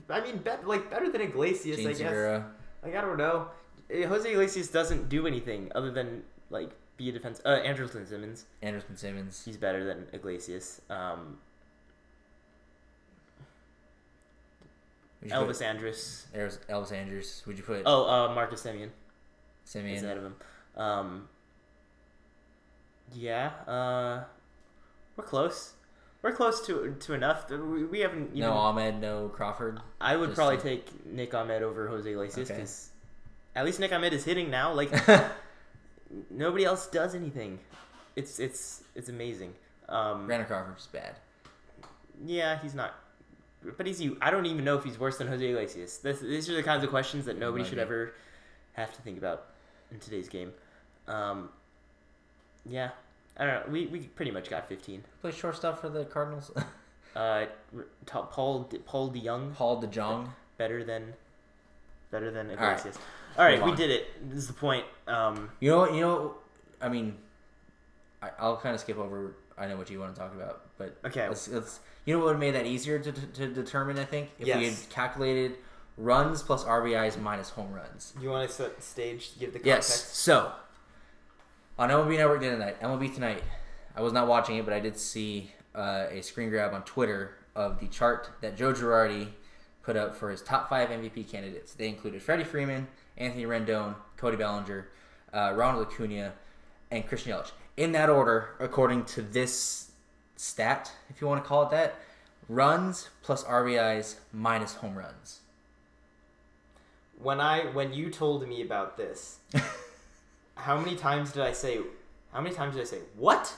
I 0.09 0.20
mean, 0.22 0.38
bet, 0.38 0.66
like 0.66 0.90
better 0.90 1.11
than 1.12 1.20
Iglesias, 1.20 1.76
Gene 1.76 1.88
I 1.88 1.92
guess. 1.92 2.42
Like 2.83 2.96
I 2.96 3.00
don't 3.02 3.18
know. 3.18 3.48
Eh, 3.90 4.07
Jose 4.07 4.29
Iglesias 4.31 4.68
doesn't 4.68 5.09
do 5.11 5.26
anything 5.26 5.70
other 5.74 5.90
than 5.90 6.22
like 6.48 6.70
be 6.96 7.11
a 7.11 7.12
defense. 7.12 7.42
Uh, 7.44 7.59
Andrelton 7.59 8.09
Simmons, 8.09 8.46
Anderson 8.62 8.96
Simmons. 8.96 9.42
he's 9.44 9.59
better 9.59 9.85
than 9.85 10.07
Iglesias. 10.14 10.81
Um, 10.88 11.37
Would 15.15 15.15
you 15.15 15.15
Elvis 15.30 15.62
Andrus. 15.62 16.26
Elvis, 16.34 16.58
Elvis 16.68 16.92
Andrus. 16.92 17.42
Would 17.46 17.58
you 17.58 17.64
put 17.64 17.82
Oh, 17.86 18.06
uh, 18.08 18.34
Marcus 18.34 18.62
Semien 18.62 18.90
is 19.64 19.72
Semien? 19.74 20.02
ahead 20.02 20.16
of 20.18 20.24
him. 20.24 20.34
Um, 20.76 21.28
yeah, 23.14 23.50
uh, 23.66 24.24
we're 25.16 25.24
close. 25.24 25.72
We're 26.22 26.32
close 26.32 26.64
to 26.66 26.96
to 26.98 27.14
enough. 27.14 27.48
We, 27.50 27.84
we 27.84 28.00
haven't 28.00 28.28
even. 28.28 28.40
No 28.40 28.52
Ahmed. 28.52 29.00
No 29.00 29.28
Crawford. 29.28 29.80
I 30.00 30.16
would 30.16 30.34
probably 30.34 30.56
uh, 30.56 30.60
take 30.60 31.06
Nick 31.06 31.34
Ahmed 31.34 31.62
over 31.62 31.88
Jose 31.88 32.10
Iglesias 32.10 32.50
Okay. 32.50 32.58
because 32.58 32.90
at 33.54 33.64
least 33.64 33.78
Nick 33.80 33.92
Ahmed 33.92 34.12
is 34.12 34.24
hitting 34.24 34.50
now. 34.50 34.72
Like 34.72 34.90
nobody 36.30 36.64
else 36.64 36.86
does 36.88 37.14
anything. 37.14 37.58
It's 38.16 38.40
it's 38.40 38.82
it's 38.94 39.08
amazing. 39.08 39.54
Um, 39.88 40.26
Brandon 40.26 40.48
Crawford's 40.48 40.86
bad. 40.88 41.14
yeah, 42.24 42.58
he's 42.60 42.74
not, 42.74 42.94
but 43.76 43.86
he's 43.86 44.00
you. 44.00 44.16
I 44.20 44.30
don't 44.30 44.46
even 44.46 44.64
know 44.64 44.76
if 44.76 44.84
he's 44.84 44.98
worse 44.98 45.18
than 45.18 45.28
Jose 45.28 45.44
Iglesias. 45.46 45.98
This, 45.98 46.20
these 46.20 46.48
are 46.50 46.54
the 46.54 46.62
kinds 46.62 46.84
of 46.84 46.90
questions 46.90 47.24
that 47.26 47.38
nobody 47.38 47.64
should 47.64 47.78
ever 47.78 48.14
have 48.74 48.94
to 48.94 49.02
think 49.02 49.18
about 49.18 49.46
in 49.90 49.98
today's 49.98 50.28
game. 50.28 50.52
Um, 51.08 51.48
yeah, 52.68 52.90
I 53.36 53.44
don't 53.46 53.54
know. 53.66 53.72
We 53.72 53.86
we 53.86 54.00
pretty 54.00 54.30
much 54.30 54.50
got 54.50 54.68
fifteen. 54.68 55.02
Play 55.20 55.32
shortstop 55.32 55.80
for 55.80 55.88
the 55.88 56.04
Cardinals. 56.04 56.50
Uh, 57.16 57.46
Paul 58.04 58.64
De- 58.64 58.78
Paul 58.80 59.10
DeJong 59.10 59.54
Paul 59.54 59.80
DeJong. 59.82 60.28
better 60.58 60.84
than 60.84 61.14
better 62.10 62.30
than. 62.30 62.50
Iglesias. 62.50 62.98
All 63.38 63.44
right, 63.46 63.58
Move 63.58 63.64
we 63.64 63.70
on. 63.70 63.76
did 63.78 63.90
it. 63.90 64.28
This 64.28 64.36
is 64.40 64.46
the 64.48 64.52
point. 64.52 64.84
Um, 65.08 65.48
You 65.60 65.70
know 65.70 65.78
what? 65.78 65.94
You 65.94 66.00
know. 66.02 66.34
I 66.78 66.90
mean, 66.90 67.16
I, 68.20 68.28
I'll 68.38 68.58
kind 68.58 68.74
of 68.74 68.82
skip 68.82 68.98
over. 68.98 69.34
I 69.56 69.66
know 69.66 69.78
what 69.78 69.88
you 69.88 69.98
want 69.98 70.14
to 70.14 70.20
talk 70.20 70.34
about, 70.34 70.66
but 70.76 70.98
Okay. 71.06 71.26
Let's, 71.26 71.48
let's, 71.48 71.80
you 72.06 72.14
know 72.14 72.20
what 72.20 72.26
would 72.26 72.32
have 72.34 72.40
made 72.40 72.54
that 72.54 72.66
easier 72.66 72.98
to, 72.98 73.12
to, 73.12 73.20
to 73.20 73.48
determine? 73.48 73.98
I 73.98 74.04
think 74.04 74.30
if 74.38 74.46
we 74.46 74.64
had 74.66 74.76
calculated 74.90 75.56
runs 75.96 76.42
plus 76.42 76.64
RBIs 76.64 77.20
minus 77.20 77.50
home 77.50 77.72
runs. 77.72 78.14
you 78.20 78.30
want 78.30 78.48
to 78.48 78.54
set 78.54 78.82
stage? 78.82 79.30
Give 79.38 79.52
the 79.52 79.58
context? 79.58 79.90
Yes. 79.90 80.12
So 80.12 80.52
On 81.78 81.90
MLB 81.90 82.16
Network 82.16 82.40
the 82.40 82.48
other 82.48 82.58
night, 82.58 82.80
MLB 82.80 83.14
Tonight, 83.14 83.42
I 83.94 84.02
was 84.02 84.12
not 84.12 84.28
watching 84.28 84.56
it, 84.56 84.64
but 84.64 84.74
I 84.74 84.80
did 84.80 84.98
see 84.98 85.52
uh, 85.74 86.06
a 86.10 86.22
screen 86.22 86.50
grab 86.50 86.74
on 86.74 86.82
Twitter 86.82 87.36
of 87.54 87.80
the 87.80 87.88
chart 87.88 88.30
that 88.40 88.56
Joe 88.56 88.72
Girardi 88.72 89.28
put 89.82 89.96
up 89.96 90.14
for 90.14 90.30
his 90.30 90.42
top 90.42 90.68
five 90.68 90.90
MVP 90.90 91.30
candidates. 91.30 91.74
They 91.74 91.88
included 91.88 92.22
Freddie 92.22 92.44
Freeman, 92.44 92.88
Anthony 93.16 93.44
Rendon, 93.44 93.94
Cody 94.16 94.36
Bellinger, 94.36 94.88
uh, 95.32 95.52
Ronald 95.54 95.86
Acuna, 95.86 96.34
and 96.90 97.06
Christian 97.06 97.32
Yelich. 97.32 97.52
In 97.76 97.92
that 97.92 98.10
order, 98.10 98.50
according 98.58 99.04
to 99.06 99.22
this 99.22 99.86
stat, 100.37 100.92
if 101.11 101.20
you 101.20 101.27
want 101.27 101.42
to 101.42 101.49
call 101.49 101.62
it 101.64 101.70
that, 101.70 101.96
runs 102.49 103.11
plus 103.22 103.44
RBIs 103.44 104.16
minus 104.33 104.75
home 104.75 104.96
runs. 104.96 105.40
When 107.18 107.40
I 107.40 107.61
when 107.72 107.92
you 107.92 108.11
told 108.11 108.46
me 108.46 108.62
about 108.62 108.96
this, 108.96 109.38
how 110.57 110.79
many 110.79 110.96
times 110.96 111.33
did 111.33 111.42
I 111.42 111.53
say? 111.53 111.81
How 112.33 112.40
many 112.40 112.55
times 112.55 112.75
did 112.75 112.83
I 112.83 112.85
say 112.85 112.99
what? 113.16 113.55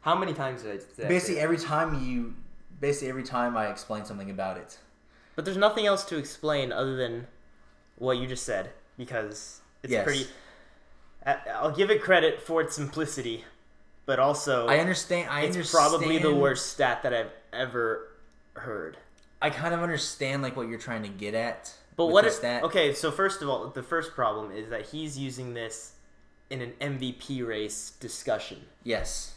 How 0.00 0.14
many 0.16 0.32
times 0.32 0.62
did 0.62 0.72
I? 0.72 0.76
Did 0.96 1.04
I 1.04 1.08
basically 1.08 1.34
say 1.36 1.40
every 1.40 1.58
time 1.58 2.02
you, 2.06 2.34
basically 2.80 3.08
every 3.10 3.22
time 3.22 3.56
I 3.56 3.68
explain 3.68 4.04
something 4.04 4.30
about 4.30 4.56
it. 4.56 4.78
But 5.36 5.44
there's 5.44 5.56
nothing 5.56 5.84
else 5.86 6.04
to 6.06 6.16
explain 6.16 6.72
other 6.72 6.96
than 6.96 7.26
what 7.96 8.18
you 8.18 8.26
just 8.26 8.44
said 8.44 8.70
because 8.96 9.60
it's 9.82 9.92
Yes. 9.92 10.04
pretty. 10.04 10.26
I'll 11.54 11.72
give 11.74 11.90
it 11.90 12.02
credit 12.02 12.40
for 12.40 12.60
its 12.60 12.76
simplicity, 12.76 13.44
but 14.06 14.18
also 14.18 14.66
I 14.66 14.78
understand. 14.78 15.28
I 15.30 15.42
it's 15.42 15.56
understand. 15.56 15.90
probably 15.90 16.18
the 16.18 16.34
worst 16.34 16.72
stat 16.72 17.02
that 17.02 17.12
I've 17.14 17.32
ever 17.52 18.08
heard. 18.54 18.96
I 19.42 19.50
kind 19.50 19.74
of 19.74 19.80
understand 19.82 20.42
like 20.42 20.56
what 20.56 20.68
you're 20.68 20.78
trying 20.78 21.02
to 21.02 21.08
get 21.08 21.34
at. 21.34 21.72
But 21.96 22.06
what 22.06 22.24
if? 22.24 22.32
stat. 22.34 22.64
Okay, 22.64 22.92
so 22.94 23.10
first 23.10 23.42
of 23.42 23.48
all, 23.48 23.68
the 23.68 23.82
first 23.82 24.14
problem 24.14 24.50
is 24.50 24.70
that 24.70 24.86
he's 24.86 25.16
using 25.18 25.54
this 25.54 25.92
in 26.50 26.60
an 26.60 26.72
MVP 26.80 27.46
race 27.46 27.90
discussion, 28.00 28.60
Yes. 28.82 29.34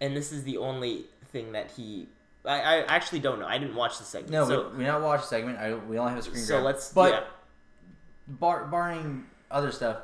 and 0.00 0.16
this 0.16 0.32
is 0.32 0.44
the 0.44 0.56
only 0.58 1.06
thing 1.32 1.52
that 1.52 1.70
he. 1.76 2.08
I, 2.44 2.60
I 2.60 2.76
actually 2.94 3.20
don't 3.20 3.38
know. 3.38 3.46
I 3.46 3.58
didn't 3.58 3.74
watch 3.74 3.98
the 3.98 4.04
segment. 4.04 4.32
No, 4.32 4.46
so, 4.46 4.70
we, 4.70 4.78
we 4.78 4.84
not 4.84 5.02
watch 5.02 5.20
the 5.22 5.26
segment. 5.26 5.58
I 5.58 5.74
we 5.74 5.98
only 5.98 6.10
have 6.12 6.20
a 6.20 6.22
screen 6.22 6.42
so 6.42 6.54
grab. 6.54 6.64
let's. 6.64 6.92
But 6.92 7.12
yeah. 7.12 7.20
bar, 8.26 8.66
barring 8.66 9.26
other 9.50 9.70
stuff, 9.72 9.98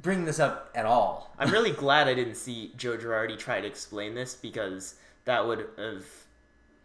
bring 0.00 0.24
this 0.24 0.38
up 0.38 0.70
at 0.74 0.86
all. 0.86 1.34
I'm 1.38 1.50
really 1.50 1.72
glad 1.72 2.08
I 2.08 2.14
didn't 2.14 2.36
see 2.36 2.72
Joe 2.76 2.96
Girardi 2.96 3.38
try 3.38 3.60
to 3.60 3.66
explain 3.66 4.14
this 4.14 4.34
because 4.34 4.94
that 5.24 5.46
would 5.46 5.66
have 5.76 6.04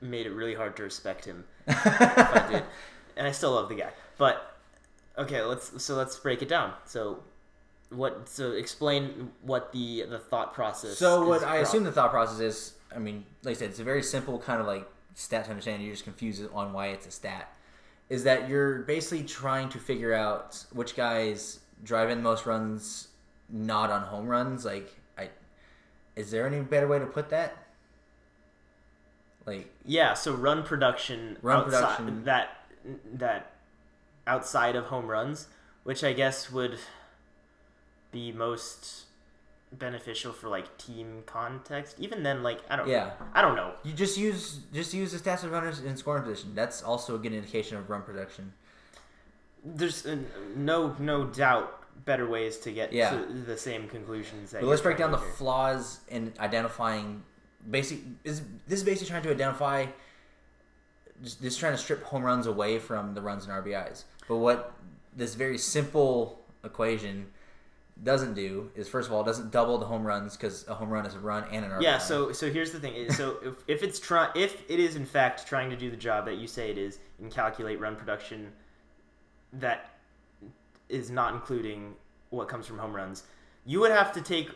made 0.01 0.25
it 0.25 0.31
really 0.31 0.55
hard 0.55 0.75
to 0.77 0.83
respect 0.83 1.25
him 1.25 1.45
if 1.67 1.85
I 1.85 2.47
did. 2.51 2.63
And 3.15 3.25
I 3.25 3.31
still 3.31 3.53
love 3.53 3.67
the 3.67 3.73
guy. 3.73 3.89
But 4.19 4.59
okay, 5.17 5.41
let's 5.41 5.83
so 5.83 5.95
let's 5.95 6.15
break 6.19 6.43
it 6.43 6.47
down. 6.47 6.73
So 6.85 7.23
what 7.89 8.29
so 8.29 8.51
explain 8.51 9.31
what 9.41 9.71
the 9.71 10.03
the 10.07 10.19
thought 10.19 10.53
process 10.53 10.99
So 10.99 11.25
what 11.27 11.43
I 11.43 11.57
assume 11.57 11.83
the 11.83 11.91
thought 11.91 12.11
process 12.11 12.39
is, 12.39 12.73
I 12.95 12.99
mean, 12.99 13.25
like 13.41 13.55
I 13.55 13.59
said, 13.59 13.69
it's 13.71 13.79
a 13.79 13.83
very 13.83 14.03
simple 14.03 14.37
kind 14.37 14.61
of 14.61 14.67
like 14.67 14.87
stat 15.15 15.45
to 15.45 15.49
understand. 15.49 15.81
You're 15.81 15.93
just 15.93 16.03
confused 16.03 16.43
on 16.53 16.73
why 16.73 16.89
it's 16.89 17.07
a 17.07 17.11
stat. 17.11 17.51
Is 18.07 18.23
that 18.25 18.47
you're 18.47 18.83
basically 18.83 19.23
trying 19.23 19.69
to 19.69 19.79
figure 19.79 20.13
out 20.13 20.63
which 20.71 20.95
guys 20.95 21.59
drive 21.83 22.09
in 22.09 22.17
the 22.19 22.23
most 22.23 22.45
runs, 22.45 23.09
not 23.49 23.89
on 23.89 24.03
home 24.03 24.27
runs. 24.27 24.65
Like, 24.65 24.95
I 25.17 25.29
is 26.15 26.31
there 26.31 26.45
any 26.47 26.61
better 26.61 26.87
way 26.87 26.99
to 26.99 27.05
put 27.05 27.29
that? 27.29 27.55
Like, 29.45 29.69
Yeah, 29.85 30.13
so 30.13 30.33
run 30.33 30.63
production 30.63 31.37
Run 31.41 31.63
outside, 31.65 31.95
production. 31.97 32.23
that 32.25 32.49
that 33.13 33.51
outside 34.25 34.75
of 34.75 34.85
home 34.85 35.07
runs, 35.07 35.47
which 35.83 36.03
I 36.03 36.13
guess 36.13 36.51
would 36.51 36.77
be 38.11 38.31
most 38.31 39.05
beneficial 39.71 40.31
for 40.33 40.47
like 40.49 40.77
team 40.77 41.23
context. 41.25 41.95
Even 41.99 42.23
then, 42.23 42.43
like 42.43 42.59
I 42.69 42.75
don't, 42.75 42.87
Yeah. 42.89 43.11
I 43.33 43.41
don't 43.41 43.55
know. 43.55 43.73
you 43.83 43.93
just 43.93 44.17
use 44.17 44.59
just 44.73 44.93
use 44.93 45.11
the 45.13 45.17
stats 45.19 45.43
of 45.43 45.51
runners 45.51 45.79
in 45.81 45.95
scoring 45.97 46.23
position. 46.23 46.53
That's 46.55 46.81
also 46.83 47.15
a 47.15 47.19
good 47.19 47.33
indication 47.33 47.77
of 47.77 47.89
run 47.89 48.01
production. 48.01 48.53
There's 49.63 50.05
uh, 50.05 50.17
no 50.55 50.95
no 50.99 51.25
doubt 51.25 51.73
better 52.05 52.27
ways 52.27 52.57
to 52.57 52.71
get 52.71 52.93
Yeah. 52.93 53.11
to 53.11 53.25
the 53.33 53.57
same 53.57 53.87
conclusions. 53.87 54.51
That 54.51 54.61
But 54.61 54.67
let's 54.67 54.81
break 54.81 54.97
down 54.97 55.11
the 55.11 55.17
here. 55.17 55.29
flaws 55.31 55.99
in 56.07 56.33
identifying 56.39 57.23
basic. 57.69 57.99
Is 58.23 58.41
this 58.67 58.79
is 58.79 58.85
basically 58.85 59.09
trying 59.09 59.23
to 59.23 59.31
identify? 59.31 59.87
Just, 61.23 61.41
just 61.41 61.59
trying 61.59 61.71
to 61.73 61.77
strip 61.79 62.03
home 62.03 62.23
runs 62.23 62.45
away 62.45 62.77
from 62.77 63.15
the 63.15 63.21
runs 63.21 63.45
and 63.45 63.51
RBIs. 63.51 64.03
But 64.27 64.37
what 64.37 64.73
this 65.15 65.33
very 65.33 65.57
simple 65.57 66.39
equation 66.63 67.25
doesn't 68.03 68.35
do 68.35 68.69
is, 68.75 68.87
first 68.87 69.07
of 69.07 69.13
all, 69.15 69.21
it 69.21 69.25
doesn't 69.25 69.51
double 69.51 69.79
the 69.79 69.85
home 69.87 70.05
runs 70.05 70.37
because 70.37 70.67
a 70.67 70.75
home 70.75 70.91
run 70.91 71.07
is 71.07 71.15
a 71.15 71.19
run 71.19 71.45
and 71.51 71.65
an 71.65 71.71
RBI. 71.71 71.81
Yeah, 71.81 71.97
so 71.97 72.31
so 72.31 72.51
here's 72.51 72.71
the 72.71 72.79
thing. 72.79 73.11
So 73.11 73.37
if, 73.43 73.53
if 73.67 73.83
it's 73.83 73.99
try 73.99 74.29
if 74.35 74.61
it 74.69 74.79
is 74.79 74.95
in 74.95 75.05
fact 75.05 75.47
trying 75.47 75.69
to 75.71 75.75
do 75.75 75.89
the 75.89 75.97
job 75.97 76.25
that 76.25 76.35
you 76.37 76.45
say 76.47 76.69
it 76.69 76.77
is 76.77 76.99
and 77.19 77.31
calculate 77.31 77.79
run 77.79 77.95
production 77.95 78.51
that 79.53 79.91
is 80.89 81.09
not 81.09 81.33
including 81.33 81.95
what 82.29 82.47
comes 82.47 82.65
from 82.65 82.77
home 82.77 82.95
runs, 82.95 83.23
you 83.65 83.79
would 83.79 83.91
have 83.91 84.11
to 84.13 84.21
take 84.21 84.49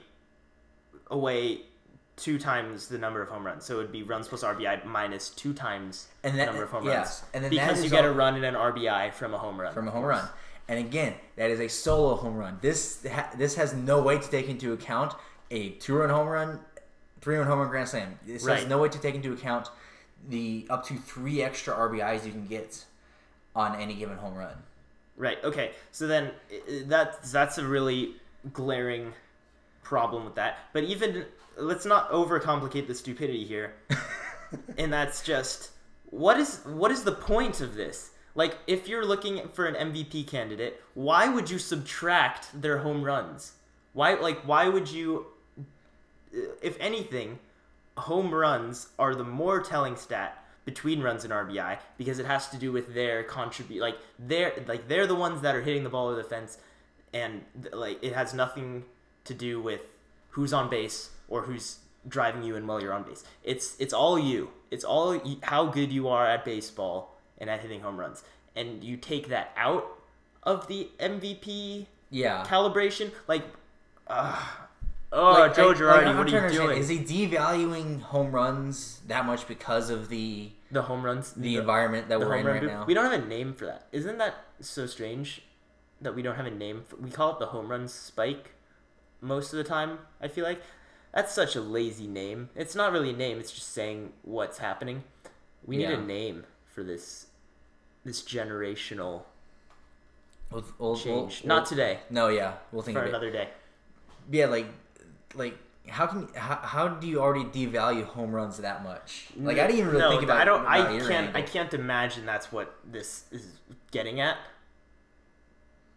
away 1.10 1.62
two 2.18 2.38
times 2.38 2.88
the 2.88 2.98
number 2.98 3.22
of 3.22 3.30
home 3.30 3.46
runs. 3.46 3.66
So 3.66 3.76
it 3.76 3.78
would 3.78 3.92
be 3.92 4.04
runs 4.04 4.28
plus 4.28 4.44
RBI 4.44 4.86
minus 4.86 5.30
two 5.30 5.54
times 5.54 6.08
And 6.24 6.38
the 6.38 6.46
number 6.46 6.64
of 6.64 6.70
home 6.70 6.86
yeah, 6.86 6.98
runs. 6.98 7.24
and 7.34 7.44
then 7.44 7.50
because 7.50 7.84
you 7.84 7.90
get 7.90 8.06
a 8.06 8.12
run 8.12 8.36
and 8.36 8.46
an 8.46 8.54
RBI 8.54 9.14
from 9.14 9.34
a 9.34 9.38
home 9.38 9.60
run. 9.60 9.74
from 9.74 9.88
a 9.88 9.92
home 9.92 10.04
run. 10.06 10.28
And 10.68 10.80
again, 10.80 11.16
that 11.36 11.50
is 11.52 11.60
a 11.60 11.68
solo 11.68 12.16
home 12.16 12.38
run. 12.38 12.58
This 12.62 13.06
ha- 13.12 13.32
this 13.38 13.56
has 13.56 13.74
no 13.74 14.02
way 14.02 14.18
to 14.20 14.30
take 14.30 14.48
into 14.48 14.72
account 14.74 15.14
a 15.50 15.70
two 15.72 15.96
run 15.96 16.10
home 16.10 16.28
run, 16.28 16.60
three 17.20 17.36
run 17.36 17.48
home 17.48 17.60
run 17.60 17.70
grand 17.70 17.90
slam. 17.90 18.20
This 18.26 18.46
has 18.46 18.68
no 18.68 18.78
way 18.78 18.88
to 18.90 19.00
take 19.00 19.16
into 19.16 19.34
account 19.34 19.70
the 20.30 20.68
up 20.70 20.86
to 20.86 20.96
three 20.96 21.42
extra 21.42 21.74
RBIs 21.74 22.26
you 22.26 22.32
can 22.32 22.46
get 22.46 22.86
on 23.56 23.76
any 23.80 23.96
given 23.96 24.18
home 24.18 24.36
run. 24.36 24.54
Right. 25.18 25.44
Okay. 25.44 25.72
So 25.92 26.08
then 26.08 26.32
i- 26.52 26.62
i- 26.70 26.84
that 26.88 27.24
that's 27.24 27.58
a 27.58 27.66
really 27.66 28.16
glaring 28.54 29.14
problem 29.84 30.26
with 30.26 30.36
that. 30.36 30.60
But 30.74 30.84
even 30.86 31.26
let's 31.58 31.86
not 31.86 32.10
overcomplicate 32.12 32.88
the 32.88 32.96
stupidity 32.96 33.46
here. 33.46 33.74
and 34.78 34.92
that's 34.92 35.22
just 35.24 35.72
what 36.06 36.40
is 36.40 36.60
what 36.66 36.92
is 36.92 37.04
the 37.04 37.12
point 37.12 37.62
of 37.62 37.76
this? 37.76 38.12
Like 38.36 38.58
if 38.68 38.88
you're 38.88 39.06
looking 39.06 39.50
for 39.50 39.66
an 39.66 39.76
MVP 39.92 40.26
candidate, 40.28 40.82
why 40.94 41.28
would 41.28 41.50
you 41.50 41.60
subtract 41.60 42.62
their 42.62 42.80
home 42.80 43.04
runs? 43.04 43.54
Why 43.94 44.14
like 44.16 44.42
why 44.42 44.70
would 44.70 44.90
you 44.90 45.28
if 46.62 46.78
anything, 46.80 47.40
home 47.98 48.34
runs 48.34 48.88
are 48.98 49.14
the 49.16 49.24
more 49.24 49.60
telling 49.60 49.96
stat 49.98 50.41
between 50.66 51.02
runs 51.02 51.24
and 51.24 51.34
RBI 51.34 51.80
because 51.98 52.20
it 52.20 52.26
has 52.26 52.48
to 52.50 52.58
do 52.58 52.72
with 52.72 52.94
their 52.94 53.24
contribute 53.24 53.82
like 53.82 53.98
they're 54.20 54.54
like 54.68 54.88
they're 54.88 55.08
the 55.08 55.16
ones 55.16 55.42
that 55.42 55.56
are 55.56 55.62
hitting 55.62 55.84
the 55.84 55.90
ball 55.90 56.08
over 56.08 56.18
the 56.18 56.24
fence 56.24 56.58
and 57.14 57.44
like 57.74 57.98
it 58.04 58.14
has 58.14 58.34
nothing 58.34 58.84
to 59.26 59.34
do 59.34 59.62
with 59.62 59.82
who's 60.32 60.54
on 60.54 60.70
base 60.70 61.12
or 61.28 61.44
who's 61.44 61.78
driving 62.08 62.44
you 62.44 62.56
in 62.56 62.66
while 62.68 62.82
you're 62.82 62.94
on 62.94 63.04
base. 63.04 63.24
It's 63.44 63.76
it's 63.80 63.94
all 63.94 64.18
you. 64.18 64.52
It's 64.70 64.84
all 64.84 65.18
y 65.18 65.38
how 65.44 65.66
good 65.66 65.92
you 65.92 66.08
are 66.08 66.26
at 66.28 66.46
baseball 66.46 67.18
and 67.38 67.50
at 67.50 67.62
hitting 67.62 67.82
home 67.82 67.98
runs. 68.00 68.24
And 68.56 68.84
you 68.84 68.98
take 68.98 69.30
that 69.30 69.52
out 69.58 69.86
of 70.44 70.68
the 70.68 70.90
MVP 71.00 71.88
Yeah. 72.10 72.44
calibration 72.48 73.12
like 73.28 73.44
uh, 74.08 74.44
oh 75.12 75.32
Like, 75.32 75.56
Joe 75.56 75.74
Girardi, 75.74 76.06
like, 76.06 76.18
what 76.18 76.34
are 76.34 76.48
you 76.48 76.58
doing? 76.60 76.78
Is 76.78 76.88
he 76.90 77.00
devaluing 77.00 78.02
home 78.02 78.32
runs 78.32 79.02
that 79.08 79.26
much 79.26 79.48
because 79.48 79.90
of 79.90 80.10
the 80.10 80.52
the 80.72 80.84
home 80.84 81.04
runs, 81.04 81.34
the 81.34 81.58
environment 81.58 82.08
that 82.10 82.20
the 82.20 82.26
we're 82.26 82.36
in 82.38 82.46
right 82.46 82.62
boot. 82.62 82.68
now? 82.68 82.86
We 82.86 82.94
don't 82.94 83.12
have 83.12 83.22
a 83.24 83.26
name 83.26 83.54
for 83.54 83.66
that. 83.66 83.88
Isn't 83.92 84.18
that 84.20 84.36
so 84.62 84.86
strange 84.86 85.42
that 86.00 86.16
we 86.16 86.22
don't 86.22 86.36
have 86.36 86.46
a 86.46 86.52
name? 86.52 86.84
For, 86.88 86.96
we 86.96 87.10
call 87.12 87.34
it 87.34 87.40
the 87.40 87.48
home 87.48 87.68
run 87.70 87.88
spike 87.90 88.52
most 89.20 89.52
of 89.54 89.58
the 89.58 89.64
time. 89.66 90.00
I 90.22 90.28
feel 90.30 90.46
like 90.46 90.62
that's 91.14 91.34
such 91.34 91.58
a 91.58 91.62
lazy 91.62 92.08
name. 92.08 92.50
It's 92.56 92.74
not 92.74 92.94
really 92.94 93.10
a 93.10 93.14
name. 93.18 93.38
It's 93.40 93.52
just 93.52 93.74
saying 93.74 94.14
what's 94.24 94.60
happening. 94.60 95.04
We 95.66 95.76
need 95.78 95.90
Yeah. 95.90 95.98
a 95.98 96.02
name 96.02 96.46
for 96.74 96.84
this 96.84 97.28
this 98.06 98.22
generational 98.24 99.24
We'll- 100.50 100.66
we'll- 100.80 100.96
change. 100.98 101.42
we'll- 101.44 101.48
not 101.50 101.66
today. 101.68 102.00
No, 102.10 102.30
yeah, 102.30 102.54
we'll 102.72 102.82
think 102.82 102.96
For 102.98 103.02
of 103.04 103.08
it. 103.08 103.10
another 103.10 103.30
day. 103.30 103.50
Yeah, 104.32 104.48
like, 104.48 104.66
like 105.36 105.58
how 105.88 106.08
can 106.08 106.28
how, 106.36 106.56
how 106.56 106.88
do 106.88 107.08
you 107.08 107.20
already 107.20 107.46
devalue 107.46 108.06
home 108.06 108.32
runs 108.32 108.58
that 108.58 108.84
much? 108.84 109.28
Like 109.38 109.58
I 109.58 109.68
didn't 109.68 109.80
even 109.80 109.92
really 109.92 110.02
no, 110.02 110.10
think 110.12 110.24
about. 110.24 110.38
It. 110.38 110.42
I 110.42 110.46
don't. 110.46 110.66
I 110.66 111.08
can't. 111.08 111.36
I 111.36 111.42
can't 111.42 111.74
imagine 111.74 112.26
that's 112.26 112.52
what 112.52 112.76
this 112.90 113.26
is 113.32 113.46
getting 113.92 114.20
at. 114.20 114.38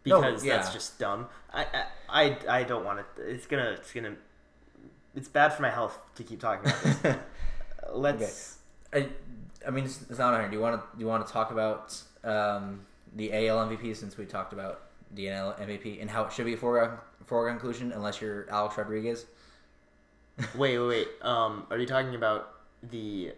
No, 0.07 0.21
Because 0.21 0.45
yeah. 0.45 0.57
that's 0.57 0.73
just 0.73 0.99
dumb. 0.99 1.29
I, 1.53 1.67
I, 2.11 2.37
I, 2.47 2.63
don't 2.65 2.85
want 2.85 2.99
to. 3.17 3.23
It's 3.23 3.47
gonna. 3.47 3.71
It's 3.71 3.93
gonna. 3.93 4.17
It's 5.15 5.29
bad 5.29 5.53
for 5.55 5.63
my 5.63 5.71
health 5.71 5.99
to 6.17 6.23
keep 6.23 6.41
talking 6.41 6.69
about 6.71 7.03
this. 7.03 7.17
Let's. 7.93 8.59
I, 8.93 9.09
I 9.67 9.71
mean, 9.71 9.85
it's, 9.85 10.03
it's 10.11 10.19
not 10.19 10.35
on 10.35 10.41
here. 10.41 10.51
Do 10.51 10.57
you 10.57 10.63
want 10.63 10.81
to 10.81 10.97
do 10.97 11.01
you 11.01 11.09
want 11.09 11.27
to 11.27 11.33
talk 11.33 11.53
about 11.53 12.01
um, 12.23 12.85
the 13.15 13.33
AL 13.33 13.69
MVP 13.69 13.97
since 13.97 14.19
we 14.19 14.27
talked 14.27 14.53
about 14.53 14.83
the 15.15 15.27
NL 15.27 15.59
MVP 15.61 16.01
and 16.01 16.11
how 16.11 16.25
it 16.25 16.33
should 16.33 16.47
be 16.47 16.55
a 16.55 16.57
foregone, 16.57 16.99
foregone 17.27 17.59
conclusion 17.59 17.93
unless 17.93 18.21
you're 18.21 18.47
Alex 18.51 18.77
Rodriguez. 18.77 19.27
wait, 20.57 20.79
wait, 20.79 20.87
wait. 20.87 21.09
Um, 21.23 21.67
are 21.71 21.79
you 21.79 21.87
talking 21.87 22.15
about 22.15 22.55
the? 22.91 23.33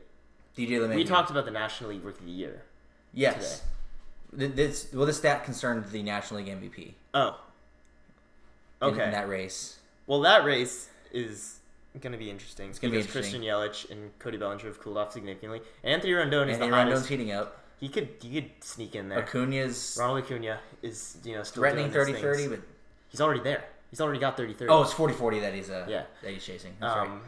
DJ 0.56 0.70
LeMahieu. 0.80 0.94
We 0.96 1.04
talked 1.04 1.30
about 1.30 1.44
the 1.44 1.50
National 1.50 1.90
League 1.90 2.02
Rookie 2.02 2.20
of 2.20 2.24
the 2.26 2.32
Year. 2.32 2.62
Yes. 3.12 3.62
Th- 4.36 4.52
This 4.52 4.88
well, 4.92 5.06
this 5.06 5.18
stat 5.18 5.44
concerned 5.44 5.84
the 5.92 6.02
National 6.02 6.40
League 6.40 6.48
MVP. 6.48 6.94
Oh. 7.12 7.38
Okay. 8.80 9.04
In, 9.04 9.10
that 9.10 9.28
race. 9.28 9.78
Well, 10.06 10.20
that 10.20 10.44
race 10.44 10.88
is 11.12 11.58
going 12.00 12.12
to 12.12 12.18
be 12.18 12.30
interesting. 12.30 12.70
It's 12.70 12.78
gonna 12.78 12.92
be 12.92 12.98
because 12.98 13.16
interesting. 13.16 13.40
Christian 13.42 13.90
Yelich 13.90 13.90
and 13.90 14.18
Cody 14.18 14.36
Bellinger 14.38 14.66
have 14.66 14.80
cooled 14.80 14.98
off 14.98 15.12
significantly. 15.12 15.60
Anthony 15.82 16.12
Rendon 16.12 16.48
is 16.48 16.54
Anthony 16.54 16.70
the 16.70 16.76
Rendon's 16.76 16.88
hottest. 16.90 17.08
heating 17.08 17.32
up. 17.32 17.62
He 17.78 17.88
could 17.88 18.08
he 18.20 18.40
could 18.40 18.50
sneak 18.60 18.94
in 18.94 19.08
there. 19.08 19.18
Acuna's 19.18 19.96
Ronald 20.00 20.24
Acuna 20.24 20.58
is 20.82 21.18
you 21.24 21.34
know 21.34 21.42
still 21.42 21.60
threatening 21.62 21.90
doing 21.90 22.14
his 22.14 22.22
30-30, 22.22 22.50
but 22.50 22.60
he's 23.08 23.20
already 23.20 23.40
there. 23.40 23.64
He's 23.90 24.00
already 24.00 24.18
got 24.18 24.36
30-30. 24.36 24.66
oh, 24.68 24.82
it's 24.82 24.92
40-40 24.94 25.40
that 25.42 25.54
he's 25.54 25.70
uh 25.70 25.86
Yeah. 25.88 26.04
that 26.22 26.30
he's 26.32 26.44
chasing. 26.44 26.74
That's 26.80 26.96
right. 26.96 27.06
um, 27.08 27.20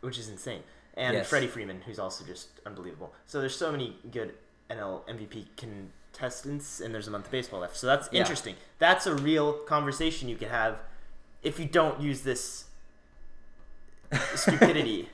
which 0.00 0.18
is 0.18 0.28
insane. 0.28 0.62
And 0.96 1.14
Yes. 1.14 1.28
Freddie 1.28 1.46
Freeman, 1.48 1.80
who's 1.86 1.98
also 1.98 2.24
just 2.24 2.48
unbelievable. 2.66 3.14
So 3.26 3.40
there's 3.40 3.56
so 3.56 3.70
many 3.72 3.96
good 4.10 4.34
NL 4.70 5.02
MVP 5.08 5.46
contestants, 5.56 6.80
and 6.80 6.94
there's 6.94 7.08
a 7.08 7.10
month 7.10 7.26
of 7.26 7.32
baseball 7.32 7.60
left. 7.60 7.76
So 7.76 7.86
that's 7.86 8.08
Yeah. 8.12 8.20
interesting. 8.20 8.56
That's 8.78 9.06
a 9.06 9.14
real 9.14 9.52
conversation 9.54 10.28
you 10.28 10.36
could 10.36 10.48
have 10.48 10.78
if 11.42 11.58
you 11.58 11.64
don't 11.66 12.00
use 12.00 12.22
this 12.22 12.64
stupidity 14.34 15.08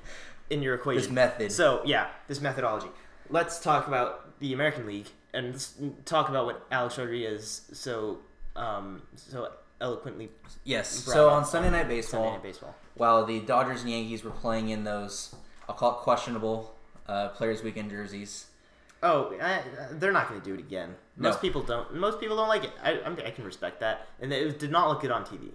in 0.50 0.62
your 0.62 0.74
equation. 0.74 1.02
This 1.02 1.10
method. 1.10 1.52
So 1.52 1.82
yeah, 1.84 2.08
this 2.28 2.40
methodology. 2.40 2.88
Let's 3.28 3.60
talk 3.60 3.86
about 3.86 4.29
the 4.40 4.52
American 4.52 4.86
League 4.86 5.06
and 5.32 5.54
talk 6.04 6.28
about 6.28 6.46
what 6.46 6.66
Alex 6.70 6.98
Rodriguez 6.98 7.62
so 7.72 8.18
um, 8.56 9.02
so 9.16 9.52
eloquently 9.80 10.28
yes. 10.64 10.88
So 10.90 11.28
on 11.30 11.44
Sunday 11.44 11.70
Night 11.70 11.82
Sunday 11.82 11.96
Baseball, 11.96 12.30
Night 12.32 12.42
Baseball. 12.42 12.74
while 12.94 13.24
the 13.24 13.40
Dodgers 13.40 13.82
and 13.82 13.90
Yankees 13.90 14.24
were 14.24 14.30
playing 14.30 14.70
in 14.70 14.84
those, 14.84 15.34
I'll 15.68 15.74
call 15.74 15.92
it 15.92 16.02
questionable 16.02 16.74
uh, 17.06 17.28
Players 17.28 17.62
Weekend 17.62 17.90
jerseys. 17.90 18.46
Oh, 19.02 19.34
I, 19.40 19.62
they're 19.92 20.12
not 20.12 20.28
going 20.28 20.40
to 20.40 20.46
do 20.46 20.52
it 20.52 20.60
again. 20.60 20.94
Most 21.16 21.36
No. 21.36 21.40
people 21.40 21.62
don't. 21.62 21.94
Most 21.94 22.20
people 22.20 22.36
don't 22.36 22.48
like 22.48 22.64
it. 22.64 22.70
I, 22.82 23.00
I'm, 23.00 23.16
I 23.24 23.30
can 23.30 23.44
respect 23.44 23.80
that, 23.80 24.06
and 24.20 24.30
it 24.30 24.58
did 24.58 24.70
not 24.70 24.88
look 24.90 25.00
good 25.00 25.10
on 25.10 25.24
TV. 25.24 25.52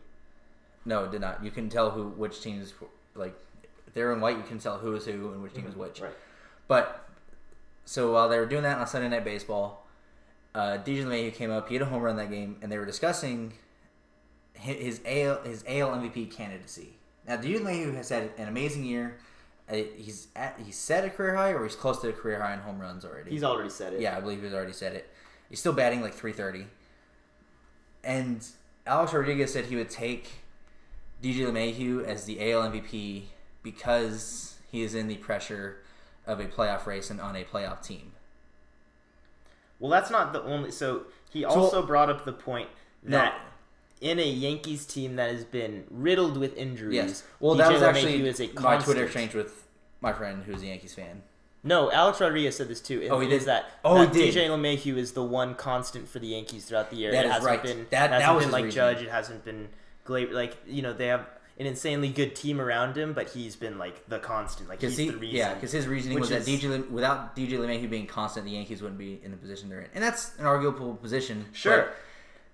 No, 0.84 1.04
it 1.04 1.12
did 1.12 1.22
not. 1.22 1.44
You 1.44 1.52
can 1.52 1.70
tell 1.70 1.92
who 1.92 2.08
which 2.10 2.42
teams 2.42 2.74
like 3.14 3.36
they're 3.94 4.12
in 4.14 4.20
white. 4.22 4.38
You 4.38 4.44
can 4.44 4.58
tell 4.58 4.78
who 4.80 4.96
is 4.96 5.06
who 5.06 5.32
and 5.32 5.44
which 5.44 5.54
team 5.54 5.68
is 5.68 5.76
which. 5.76 6.02
Right. 6.02 6.14
But 6.68 7.05
so 7.86 8.12
while 8.12 8.28
they 8.28 8.38
were 8.38 8.46
doing 8.46 8.64
that 8.64 8.78
on 8.80 8.88
Sunday 8.88 9.10
Night 9.10 9.24
Baseball, 9.24 9.86
uh, 10.54 10.78
DJ 10.84 11.04
LeMahieu 11.04 11.34
came 11.34 11.52
up. 11.52 11.68
He 11.70 11.76
had 11.76 11.82
a 11.82 11.86
home 11.86 12.02
run 12.02 12.18
that 12.18 12.32
game, 12.32 12.58
and 12.62 12.72
they 12.72 12.78
were 12.78 12.86
discussing 12.86 13.54
his 14.54 15.02
AL 15.06 15.44
his 15.44 15.64
AL 15.68 15.92
MVP 15.92 16.32
candidacy. 16.32 16.98
Now, 17.28 17.38
DJ 17.38 17.60
LeMahieu 17.60 17.96
has 17.96 18.10
had 18.10 18.32
an 18.38 18.48
amazing 18.48 18.86
year. 18.86 19.18
Uh, 19.70 19.78
He's 19.98 20.28
at 20.36 20.60
he's 20.64 20.78
set 20.78 21.06
a 21.06 21.10
career 21.10 21.36
high, 21.36 21.52
or 21.52 21.64
he's 21.64 21.76
close 21.76 22.00
to 22.02 22.10
a 22.10 22.14
career 22.14 22.42
high 22.42 22.54
in 22.54 22.60
home 22.60 22.80
runs 22.80 23.06
already. 23.06 23.32
He's 23.32 23.44
already 23.44 23.70
said 23.70 23.94
it. 23.94 24.02
Yeah, 24.02 24.18
I 24.18 24.22
believe 24.22 24.42
he's 24.42 24.54
already 24.54 24.74
said 24.74 24.94
it. 24.94 25.10
He's 25.50 25.60
still 25.60 25.74
batting 25.74 26.02
like 26.02 26.14
330. 26.14 26.68
And 28.04 28.46
Alex 28.86 29.14
Rodriguez 29.14 29.52
said 29.52 29.66
he 29.66 29.76
would 29.76 29.90
take 29.90 30.30
DJ 31.22 31.48
LeMahieu 31.48 32.06
as 32.06 32.26
the 32.26 32.52
AL 32.52 32.70
MVP 32.72 33.24
because 33.64 34.56
he 34.72 34.84
is 34.84 34.94
in 34.94 35.08
the 35.08 35.18
pressure 35.18 35.78
of 36.28 36.40
a 36.40 36.46
playoff 36.46 36.86
race 36.86 37.10
and 37.10 37.20
on 37.22 37.36
a 37.36 37.44
playoff 37.44 37.82
team. 37.86 38.14
Well, 39.80 39.92
that's 39.92 40.10
not 40.10 40.34
the 40.34 40.42
only. 40.44 40.72
So 40.72 41.04
he 41.30 41.42
So- 41.42 41.50
also 41.50 41.82
brought 41.86 42.10
up 42.10 42.26
the 42.26 42.34
point 42.34 42.70
No. 43.04 43.18
that 43.18 43.40
in 44.02 44.20
a 44.20 44.28
Yankees 44.28 44.86
team 44.86 45.16
that 45.18 45.32
has 45.32 45.44
been 45.44 45.86
riddled 45.90 46.38
with 46.38 46.56
injuries, 46.58 46.96
Yes. 46.96 47.24
Well, 47.40 47.56
DJ 47.56 47.58
that 47.58 47.72
was 47.74 47.82
LeMahieu 47.82 47.88
actually 47.90 48.28
is 48.28 48.40
a 48.40 48.48
my 48.48 48.54
constant. 48.54 48.84
Twitter 48.86 49.04
exchange 49.06 49.34
with 49.34 49.68
my 50.02 50.14
friend 50.14 50.44
who's 50.44 50.62
a 50.62 50.68
Yankees 50.68 50.94
fan. 50.94 51.24
No, 51.64 51.92
Alex 51.92 52.22
Rodriguez 52.22 52.56
said 52.56 52.68
this 52.68 52.80
too. 52.80 53.02
It 53.02 53.10
Oh, 53.10 53.20
he 53.20 53.28
did? 53.28 53.42
That, 53.42 53.66
Oh, 53.84 54.00
he 54.02 54.06
that 54.06 54.14
did. 54.14 54.34
DJ 54.36 54.48
LeMahieu 54.48 54.98
is 54.98 55.14
the 55.14 55.24
one 55.24 55.56
constant 55.56 56.08
for 56.08 56.20
the 56.20 56.28
Yankees 56.28 56.66
throughout 56.66 56.92
the 56.92 56.96
year. 56.96 57.12
That 57.12 57.26
it 57.26 57.30
hasn't 57.32 57.46
right. 57.46 57.64
Been, 57.64 57.88
That- 57.90 58.12
hasn't 58.12 58.36
was 58.36 58.44
been 58.46 58.52
like 58.52 58.66
reasoning. 58.66 58.94
Judge. 58.96 59.04
It 59.04 59.10
hasn't 59.10 59.44
been 59.46 59.70
Gla- 60.04 60.28
like 60.32 60.58
you 60.68 60.84
know 60.84 60.94
they 60.94 61.08
have 61.08 61.26
an 61.58 61.66
insanely 61.66 62.10
good 62.10 62.36
team 62.36 62.60
around 62.60 62.98
him, 62.98 63.14
but 63.14 63.30
he's 63.30 63.56
been 63.56 63.78
like 63.78 64.08
the 64.10 64.20
constant. 64.20 64.68
Like 64.68 64.82
he's 64.82 64.98
he, 64.98 65.10
the 65.10 65.18
reason. 65.18 65.38
yeah, 65.38 65.54
because 65.54 65.72
his 65.72 65.88
reasoning 65.88 66.20
was 66.20 66.30
Which 66.30 66.46
that 66.46 66.52
is- 66.52 66.62
DJ 66.62 66.90
without 66.90 67.36
DJ 67.36 67.52
LeMahieu 67.52 67.90
being 67.90 68.08
constant, 68.08 68.46
the 68.46 68.52
Yankees 68.52 68.82
wouldn't 68.82 69.00
be 69.00 69.20
in 69.24 69.32
the 69.32 69.38
position 69.38 69.70
they're 69.70 69.82
in, 69.82 69.90
and 69.94 70.04
that's 70.04 70.38
an 70.38 70.46
arguable 70.46 70.96
position. 70.96 71.46
Sure. 71.54 71.90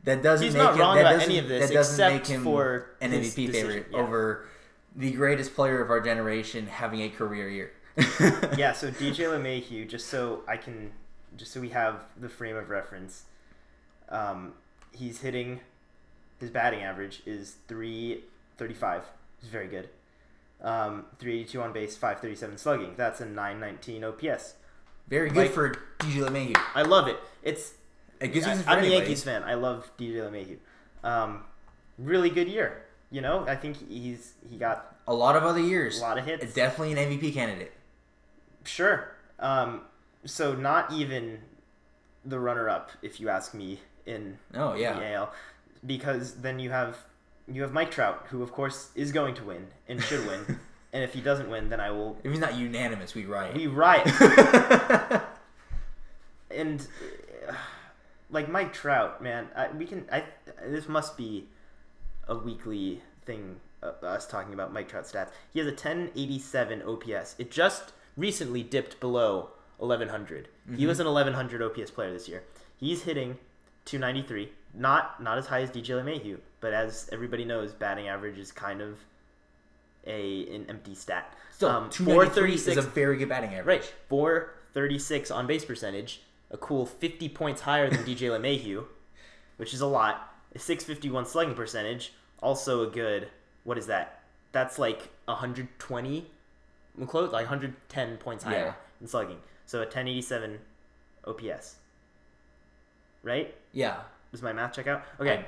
That 0.03 0.23
doesn't 0.23 0.43
He's 0.43 0.55
make 0.55 0.63
not 0.63 0.73
him, 0.73 0.79
wrong 0.79 0.95
that 0.95 1.13
about 1.13 1.21
any 1.21 1.37
of 1.37 1.47
this, 1.47 1.67
That 1.67 1.73
doesn't 1.75 2.13
make 2.13 2.25
him 2.25 2.43
for 2.43 2.95
an 3.01 3.11
MVP 3.11 3.21
decision, 3.21 3.51
favorite 3.53 3.87
yeah. 3.91 3.97
over 3.99 4.47
the 4.95 5.11
greatest 5.11 5.53
player 5.53 5.79
of 5.79 5.91
our 5.91 6.01
generation 6.01 6.65
having 6.65 7.01
a 7.01 7.09
career 7.09 7.47
year. 7.49 7.71
yeah, 8.57 8.71
so 8.73 8.89
DJ 8.89 9.27
LeMahieu, 9.27 9.87
just 9.87 10.07
so 10.07 10.41
I 10.47 10.57
can, 10.57 10.91
just 11.37 11.51
so 11.51 11.61
we 11.61 11.69
have 11.69 12.03
the 12.19 12.29
frame 12.29 12.55
of 12.55 12.69
reference, 12.71 13.25
um, 14.09 14.53
he's 14.91 15.21
hitting, 15.21 15.59
his 16.39 16.49
batting 16.49 16.81
average 16.81 17.21
is 17.27 17.57
335. 18.65 19.04
It's 19.39 19.50
very 19.50 19.67
good. 19.67 19.89
Um, 20.62 21.06
382 21.17 21.62
on 21.63 21.74
base, 21.74 21.97
537 21.97 22.58
slugging. 22.60 22.93
That's 22.95 23.19
a 23.19 23.26
919 23.26 24.04
OPS. 24.04 24.54
Very 25.08 25.30
good 25.30 25.38
Like- 25.38 25.52
for 25.52 25.69
DJ 26.00 26.21
LeMahieu. 26.21 26.62
I 26.76 26.84
love 26.84 27.08
it. 27.08 27.17
It's 27.41 27.74
good 28.19 28.34
season 28.36 28.62
for 28.63 28.69
I'm 28.69 28.84
a. 28.84 28.88
Yankees 28.88 29.24
fan. 29.24 29.41
I 29.43 29.56
love 29.56 29.91
DJ 29.97 30.17
LeMahieu. 30.30 30.58
Um, 31.04 31.43
really 31.97 32.30
good 32.30 32.47
year. 32.47 32.86
You 33.10 33.21
know, 33.21 33.45
I 33.47 33.56
think 33.56 33.89
he's 33.89 34.34
he 34.47 34.58
got 34.58 34.95
A 35.08 35.13
lot 35.13 35.36
of 35.36 35.43
other 35.43 35.60
years, 35.60 35.97
a 36.00 36.04
lot 36.04 36.19
of 36.19 36.26
hits. 36.26 36.54
Definitely 36.54 36.91
an 36.93 37.00
MVP 37.10 37.34
candidate. 37.34 37.71
Sure. 38.63 39.12
Um, 39.39 39.82
so 40.24 40.54
not 40.54 40.93
even 40.93 41.39
the 42.24 42.39
runner-up, 42.39 42.91
if 43.02 43.19
you 43.19 43.28
ask 43.30 43.56
me, 43.56 43.80
in 44.06 44.38
Oh 44.54 44.76
yeah. 44.76 44.93
the 44.93 45.06
AL, 45.13 45.34
because 45.84 46.36
then 46.36 46.60
you 46.60 46.69
have 46.69 47.00
you 47.55 47.61
have 47.61 47.73
Mike 47.73 47.91
Trout, 47.91 48.25
who 48.29 48.41
of 48.43 48.51
course 48.51 48.89
is 48.95 49.11
going 49.11 49.35
to 49.35 49.43
win 49.43 49.67
and 49.87 50.01
should 50.01 50.25
win, 50.27 50.59
and 50.93 51.03
if 51.03 51.13
he 51.13 51.21
doesn't 51.21 51.49
win, 51.49 51.69
then 51.69 51.79
I 51.79 51.91
will 51.91 52.17
If 52.23 52.31
he's 52.31 52.39
not 52.39 52.55
unanimous, 52.55 53.13
we 53.15 53.25
riot. 53.25 53.55
we 53.55 53.67
riot. 53.67 54.07
and 56.51 56.87
uh, 57.47 57.53
like 58.29 58.49
Mike 58.49 58.73
Trout, 58.73 59.21
man, 59.21 59.47
I, 59.55 59.69
we 59.71 59.85
can. 59.85 60.05
I 60.11 60.23
this 60.65 60.87
must 60.87 61.17
be 61.17 61.47
a 62.27 62.35
weekly 62.35 63.01
thing. 63.25 63.57
Uh, 63.83 63.93
us 64.05 64.27
talking 64.27 64.53
about 64.53 64.71
Mike 64.71 64.87
Trout 64.87 65.05
stats. 65.05 65.29
He 65.51 65.59
has 65.59 65.67
a 65.67 65.71
1087 65.71 66.83
OPS. 66.83 67.35
It 67.39 67.49
just 67.49 67.93
recently 68.15 68.61
dipped 68.61 68.99
below 68.99 69.49
1100. 69.77 70.47
He 70.77 70.85
was 70.85 70.99
an 70.99 71.07
1100 71.07 71.63
OPS 71.63 71.89
player 71.89 72.13
this 72.13 72.29
year. 72.29 72.43
He's 72.77 73.01
hitting 73.03 73.39
293. 73.85 74.51
Not 74.75 75.21
not 75.21 75.39
as 75.39 75.47
high 75.47 75.61
as 75.61 75.71
DJ 75.71 75.99
LeMahieu, 76.01 76.37
but 76.62 76.74
as 76.74 77.10
everybody 77.12 77.43
knows, 77.43 77.74
batting 77.74 78.08
average 78.08 78.38
is 78.38 78.52
kind 78.52 78.82
of 78.82 78.97
a 80.08 80.47
an 80.56 80.65
empty 80.69 80.95
stat. 80.95 81.34
Still, 81.52 81.69
um, 81.69 81.89
293 81.89 82.54
is 82.71 82.78
a 82.78 82.82
very 82.82 83.17
good 83.17 83.30
batting 83.30 83.50
average. 83.54 83.65
Right, 83.82 83.93
436 84.10 85.30
on 85.32 85.45
base 85.47 85.65
percentage, 85.65 86.21
a 86.50 86.58
cool 86.58 86.86
50 86.86 87.30
points 87.30 87.62
higher 87.62 87.89
than 87.89 88.00
DJ 88.04 88.30
LeMahieu, 88.39 88.86
which 89.58 89.74
is 89.74 89.82
a 89.82 89.88
lot. 89.88 90.28
A 90.56 90.60
651 90.60 91.26
slugging 91.26 91.56
percentage, 91.56 92.13
also 92.41 92.88
a 92.88 92.88
good. 92.91 93.30
What 93.63 93.78
is 93.78 93.88
that? 93.88 94.24
That's 94.52 94.78
like 94.80 95.10
120, 95.26 96.26
close 97.08 97.32
like 97.32 97.45
110 97.45 98.17
points 98.17 98.43
higher 98.43 98.65
Yeah. 98.65 98.74
in 99.00 99.08
slugging. 99.08 99.38
So 99.65 99.80
a 99.80 99.86
1087 99.86 100.60
OPS. 101.26 101.76
Right? 103.24 103.56
Yeah. 103.71 103.97
Does 104.32 104.41
my 104.41 104.52
math 104.52 104.74
check 104.74 104.88
out? 104.88 105.04
Okay. 105.19 105.45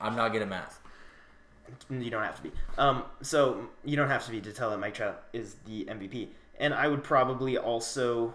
I'm 0.00 0.16
not 0.16 0.32
good 0.32 0.42
at 0.42 0.48
math. 0.48 0.80
You 1.88 2.10
don't 2.10 2.22
have 2.22 2.36
to 2.36 2.42
be. 2.42 2.52
Um, 2.78 3.04
so 3.22 3.68
you 3.84 3.96
don't 3.96 4.08
have 4.08 4.24
to 4.26 4.30
be 4.30 4.40
to 4.40 4.52
tell 4.52 4.70
that 4.70 4.78
Mike 4.78 4.94
Trout 4.94 5.22
is 5.32 5.56
the 5.66 5.84
MVP. 5.84 6.28
And 6.58 6.74
I 6.74 6.88
would 6.88 7.04
probably 7.04 7.56
also 7.58 8.34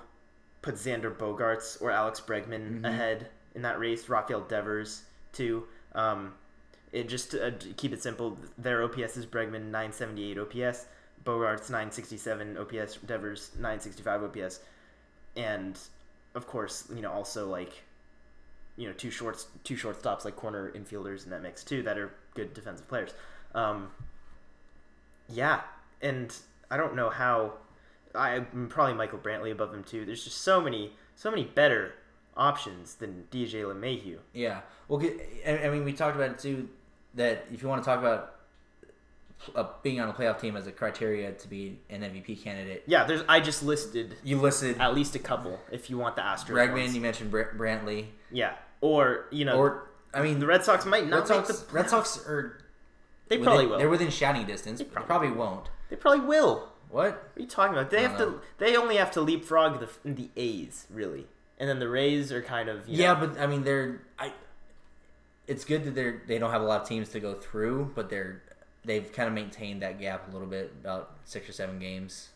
put 0.62 0.76
Xander 0.76 1.16
Bogaerts 1.16 1.82
or 1.82 1.92
Alex 1.92 2.22
Bregman 2.22 2.86
ahead 2.86 3.28
in 3.54 3.62
that 3.64 3.80
race. 3.80 4.08
Rafael 4.10 4.42
Devers 4.42 5.04
too. 5.32 5.66
Um, 5.94 6.34
it 6.92 7.10
just 7.10 7.32
to, 7.32 7.48
uh, 7.48 7.52
to 7.52 7.74
keep 7.74 7.94
it 7.94 8.02
simple. 8.02 8.38
Their 8.58 8.84
OPS 8.84 9.18
is 9.18 9.26
Bregman 9.26 9.66
978 9.66 10.38
OPS, 10.38 10.86
Bogaerts 11.26 11.70
967 11.70 12.58
OPS, 12.58 12.98
Devers 13.06 13.52
965 13.56 14.24
OPS, 14.24 14.60
and 15.36 15.78
of 16.36 16.48
course 16.48 16.88
you 16.96 17.02
know 17.02 17.12
also 17.12 17.50
like 17.50 17.74
you 18.78 18.88
know 18.88 18.94
two 18.94 19.10
shorts 19.12 19.48
two 19.64 19.76
shortstops 19.76 20.26
like 20.26 20.36
corner 20.36 20.72
infielders 20.72 21.24
in 21.24 21.32
that 21.32 21.42
mix 21.42 21.64
too 21.64 21.82
that 21.84 21.98
are 21.98 22.12
good 22.34 22.54
defensive 22.54 22.88
players. 22.88 23.12
Um, 23.54 23.90
yeah, 25.30 25.62
and 26.02 26.36
I 26.70 26.78
don't 26.78 26.96
know 26.96 27.10
how. 27.10 27.54
I'm 28.14 28.68
probably 28.70 28.94
Michael 28.94 29.20
Brantley 29.20 29.52
above 29.52 29.74
him 29.74 29.84
too. 29.84 30.06
There's 30.06 30.24
just 30.24 30.42
so 30.42 30.62
many 30.62 30.92
so 31.16 31.30
many 31.30 31.44
better 31.44 31.94
options 32.38 32.96
than 32.96 33.26
DJ 33.32 33.64
LeMahieu. 33.64 34.18
Yeah. 34.34 34.62
Well, 34.88 35.02
I 35.48 35.70
mean, 35.70 35.84
we 35.84 35.94
talked 35.94 36.16
about 36.16 36.32
it 36.32 36.40
too. 36.40 36.70
That 37.16 37.46
if 37.52 37.62
you 37.62 37.68
want 37.70 37.82
to 37.82 37.86
talk 37.90 38.00
about 38.00 38.36
uh, 39.56 39.66
being 39.84 40.00
on 40.02 40.10
a 40.10 40.14
playoff 40.14 40.40
team 40.40 40.56
as 40.58 40.68
a 40.68 40.72
criteria 40.72 41.32
to 41.34 41.48
be 41.48 41.80
an 41.90 42.02
MVP 42.02 42.42
candidate, 42.44 42.84
Yeah, 42.88 43.04
there's. 43.06 43.24
I 43.28 43.40
just 43.40 43.64
listed 43.64 44.16
you 44.24 44.38
listed 44.40 44.78
at 44.80 44.94
least 44.94 45.16
a 45.16 45.20
couple 45.20 45.60
if 45.72 45.90
you 45.90 45.98
want 45.98 46.16
the 46.16 46.22
Astros. 46.22 46.48
Bregman. 46.50 46.74
ones. 46.84 46.96
You 46.96 47.02
mentioned 47.02 47.32
Br- 47.32 47.56
Brantley, 47.58 48.06
Yeah, 48.32 48.54
or 48.86 49.26
you 49.32 49.46
know, 49.46 49.58
or 49.58 49.90
I 50.14 50.22
mean, 50.22 50.40
the 50.40 50.46
Red 50.48 50.64
Sox 50.64 50.86
might 50.86 51.08
not 51.08 51.20
Red 51.20 51.28
Sox. 51.28 51.50
make 51.50 51.68
the. 51.68 51.74
Red 51.74 51.90
Sox 51.90 52.18
are 52.28 52.62
They 53.28 53.38
within- 53.38 53.44
probably 53.46 53.68
will. 53.68 53.78
They're 53.80 53.90
within 53.90 54.10
shouting 54.12 54.46
distance. 54.46 54.80
They 54.80 54.86
probably 54.86 55.08
probably, 55.08 55.32
won't. 55.32 55.70
They 55.90 55.96
probably 55.96 56.26
will. 56.26 56.70
What? 56.90 57.04
What 57.06 57.14
are 57.36 57.42
you 57.42 57.48
talking 57.48 57.76
about? 57.76 57.90
They 57.90 58.04
have 58.04 58.18
don't 58.18 58.34
to. 58.34 58.42
They 58.58 58.76
only 58.78 58.98
have 58.98 59.12
to 59.12 59.22
leapfrog 59.22 59.80
the 59.80 59.90
the 60.10 60.30
A's 60.38 60.86
really, 60.90 61.26
and 61.60 61.68
then 61.70 61.80
the 61.80 61.90
Rays 61.90 62.32
are 62.32 62.42
kind 62.42 62.70
of 62.70 62.88
you 62.88 63.02
Yeah, 63.02 63.14
know, 63.14 63.28
but 63.28 63.40
I 63.40 63.48
mean, 63.48 63.64
they're. 63.64 64.02
I. 64.20 64.32
It's 65.48 65.64
good 65.66 65.84
that 65.86 65.96
they're 65.96 66.22
they 66.28 66.38
don't 66.40 66.52
have 66.52 66.62
a 66.62 66.66
lot 66.66 66.82
of 66.82 66.88
teams 66.88 67.10
to 67.10 67.20
go 67.20 67.34
through, 67.36 67.92
but 67.96 68.10
they're 68.10 68.42
they've 68.84 69.12
kind 69.12 69.28
of 69.28 69.34
maintained 69.34 69.82
that 69.82 70.00
gap 70.00 70.28
a 70.30 70.32
little 70.32 70.48
bit, 70.48 70.72
about 70.80 71.18
six 71.26 71.50
or 71.50 71.52
seven 71.54 71.80
games. 71.80 72.30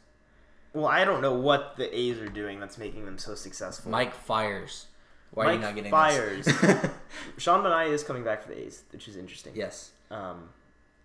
Well, 0.74 0.86
I 0.88 1.04
don't 1.06 1.22
know 1.22 1.34
what 1.34 1.78
the 1.78 1.96
A's 1.98 2.20
are 2.20 2.28
doing 2.30 2.60
that's 2.60 2.78
making 2.78 3.06
them 3.06 3.18
so 3.18 3.34
successful. 3.36 3.90
Mike 3.92 4.14
Fiers. 4.14 4.86
Why 5.32 5.46
are 5.46 5.54
you 5.54 5.60
Mike 5.60 5.68
not 5.68 5.76
getting 5.76 5.92
Fiers. 5.92 6.48
Sean 7.38 7.64
Manaea 7.64 7.90
is 7.92 8.04
coming 8.04 8.24
back 8.24 8.42
for 8.44 8.50
the 8.50 8.60
A's, 8.60 8.84
which 8.92 9.08
is 9.08 9.16
interesting. 9.16 9.54
yes, 9.56 9.92
Um, 10.12 10.50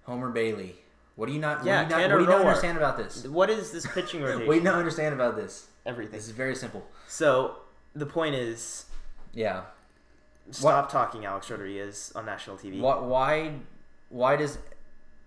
Homer 0.04 0.30
Bailey. 0.30 0.76
What 1.16 1.26
do 1.26 1.32
you 1.32 1.38
not? 1.38 1.64
Yeah, 1.64 1.82
what 1.82 1.88
do 1.90 1.94
you 1.94 2.00
not, 2.00 2.10
what 2.10 2.16
do 2.18 2.24
you 2.24 2.30
not 2.30 2.40
understand 2.46 2.76
about 2.78 2.96
this? 2.98 3.24
what 3.26 3.48
is 3.50 3.70
this 3.70 3.86
pitching 3.86 4.22
rotation? 4.22 4.46
What 4.46 4.54
do 4.54 4.58
you 4.58 4.64
not 4.64 4.74
understand 4.76 5.14
about 5.14 5.36
this? 5.36 5.68
Everything. 5.86 6.12
This 6.12 6.24
is 6.24 6.30
very 6.32 6.56
simple. 6.56 6.84
So 7.06 7.56
the 7.94 8.06
point 8.06 8.34
is, 8.34 8.86
Yeah. 9.32 9.62
stop 10.50 10.90
talking 10.90 11.24
Alex 11.24 11.50
Rodriguez 11.50 12.10
on 12.16 12.26
national 12.26 12.56
TV. 12.56 12.80
Why? 12.80 12.96
Why, 12.98 13.52
why 14.08 14.36
does 14.36 14.58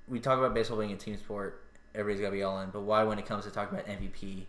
we 0.08 0.20
talk 0.20 0.38
about 0.40 0.54
baseball 0.54 0.80
being 0.80 0.92
a 0.92 0.98
team 0.98 1.18
sport? 1.18 1.64
Everybody's 1.96 2.22
got 2.22 2.30
to 2.32 2.36
be 2.36 2.44
all 2.44 2.60
in. 2.62 2.70
But 2.70 2.82
why, 2.82 3.04
when 3.04 3.18
it 3.18 3.26
comes 3.26 3.46
to 3.46 3.52
talking 3.52 3.78
about 3.80 3.88
MVP, 3.88 4.46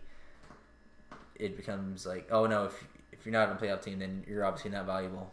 it 1.35 1.55
becomes 1.55 2.05
like, 2.05 2.27
oh 2.31 2.45
no, 2.47 2.65
if 2.65 2.87
if 3.19 3.25
you're 3.25 3.33
not 3.33 3.49
on 3.49 3.57
a 3.57 3.59
playoff 3.59 3.81
team, 3.81 3.99
then 3.99 4.23
you're 4.27 4.45
obviously 4.45 4.71
not 4.71 4.85
valuable. 4.85 5.31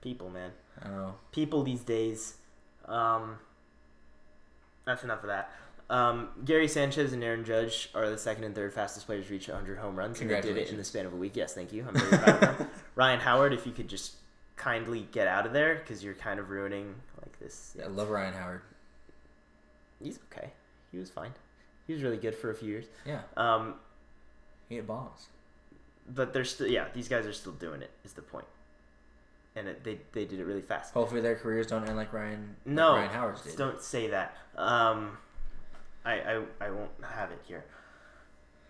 People, 0.00 0.30
man. 0.30 0.52
I 0.80 0.86
don't 0.88 0.96
know. 0.96 1.14
People 1.32 1.62
these 1.62 1.82
days. 1.82 2.36
Um, 2.86 3.38
that's 4.86 5.02
enough 5.04 5.22
of 5.22 5.28
that. 5.28 5.50
Um, 5.90 6.28
Gary 6.44 6.68
Sanchez 6.68 7.12
and 7.12 7.24
Aaron 7.24 7.44
Judge 7.44 7.90
are 7.94 8.08
the 8.10 8.18
second 8.18 8.44
and 8.44 8.54
third 8.54 8.72
fastest 8.74 9.06
players 9.06 9.26
to 9.26 9.32
reach 9.32 9.48
100 9.48 9.78
home 9.78 9.96
runs, 9.96 10.20
and 10.20 10.30
they 10.30 10.40
did 10.40 10.56
it 10.56 10.68
in 10.70 10.76
the 10.76 10.84
span 10.84 11.06
of 11.06 11.12
a 11.12 11.16
week. 11.16 11.34
Yes, 11.34 11.54
thank 11.54 11.72
you. 11.72 11.84
I'm 11.88 11.94
very 11.94 12.18
proud 12.22 12.42
of 12.44 12.58
them. 12.58 12.68
Ryan 12.94 13.20
Howard, 13.20 13.52
if 13.54 13.66
you 13.66 13.72
could 13.72 13.88
just 13.88 14.12
kindly 14.56 15.08
get 15.12 15.26
out 15.28 15.46
of 15.46 15.52
there 15.52 15.76
because 15.76 16.04
you're 16.04 16.14
kind 16.14 16.38
of 16.38 16.50
ruining 16.50 16.94
like 17.22 17.38
this. 17.38 17.76
I 17.82 17.86
love 17.88 18.10
Ryan 18.10 18.34
Howard. 18.34 18.62
He's 20.02 20.18
okay. 20.32 20.50
He 20.92 20.98
was 20.98 21.10
fine. 21.10 21.32
He 21.86 21.94
was 21.94 22.02
really 22.02 22.18
good 22.18 22.34
for 22.34 22.50
a 22.50 22.54
few 22.54 22.68
years. 22.68 22.84
Yeah, 23.06 23.20
Um, 23.36 23.74
he 24.68 24.74
hit 24.76 24.86
bombs. 24.86 25.28
But 26.14 26.32
they're 26.32 26.44
still 26.44 26.66
yeah. 26.66 26.86
These 26.94 27.08
guys 27.08 27.26
are 27.26 27.32
still 27.32 27.52
doing 27.52 27.82
it. 27.82 27.90
Is 28.04 28.12
the 28.12 28.22
point? 28.22 28.46
And 29.56 29.66
it, 29.68 29.82
they 29.84 29.98
they 30.12 30.24
did 30.24 30.38
it 30.40 30.44
really 30.44 30.62
fast. 30.62 30.94
Hopefully, 30.94 31.20
their 31.20 31.34
careers 31.36 31.66
don't 31.66 31.86
end 31.88 31.96
like 31.96 32.12
Ryan. 32.12 32.56
like 32.64 32.74
No, 32.74 32.94
Ryan 32.94 33.10
Howard's 33.10 33.42
did. 33.42 33.56
don't 33.56 33.80
say 33.82 34.08
that. 34.08 34.36
Um, 34.56 35.18
I, 36.04 36.12
I 36.20 36.42
I 36.60 36.70
won't 36.70 36.90
have 37.02 37.30
it 37.30 37.40
here. 37.46 37.64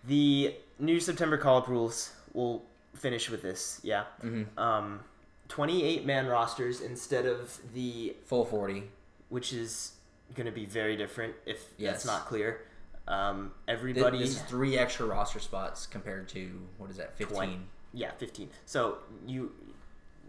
The 0.07 0.55
new 0.79 0.99
September 0.99 1.37
call-up 1.37 1.67
rules. 1.67 2.11
We'll 2.33 2.63
finish 2.95 3.29
with 3.29 3.41
this. 3.41 3.79
Yeah. 3.83 4.03
hmm 4.21 4.43
Um, 4.57 5.01
twenty-eight 5.47 6.05
man 6.05 6.27
rosters 6.27 6.81
instead 6.81 7.25
of 7.25 7.57
the 7.73 8.15
Full 8.25 8.45
forty. 8.45 8.83
which 9.29 9.53
is 9.53 9.93
going 10.35 10.45
to 10.45 10.51
be 10.51 10.65
very 10.65 10.95
different 10.95 11.33
if 11.45 11.65
Yes. 11.77 11.91
that's 11.93 12.05
not 12.05 12.25
clear. 12.25 12.61
Um, 13.09 13.51
everybody. 13.67 14.19
This 14.19 14.35
is 14.35 14.41
three 14.43 14.77
extra 14.77 15.05
roster 15.07 15.39
spots 15.39 15.87
compared 15.87 16.29
to 16.29 16.61
what 16.77 16.89
is 16.89 16.97
that? 16.97 17.17
Fifteen. 17.17 17.65
Yeah, 17.91 18.11
15. 18.17 18.49
So 18.65 18.99
you 19.25 19.51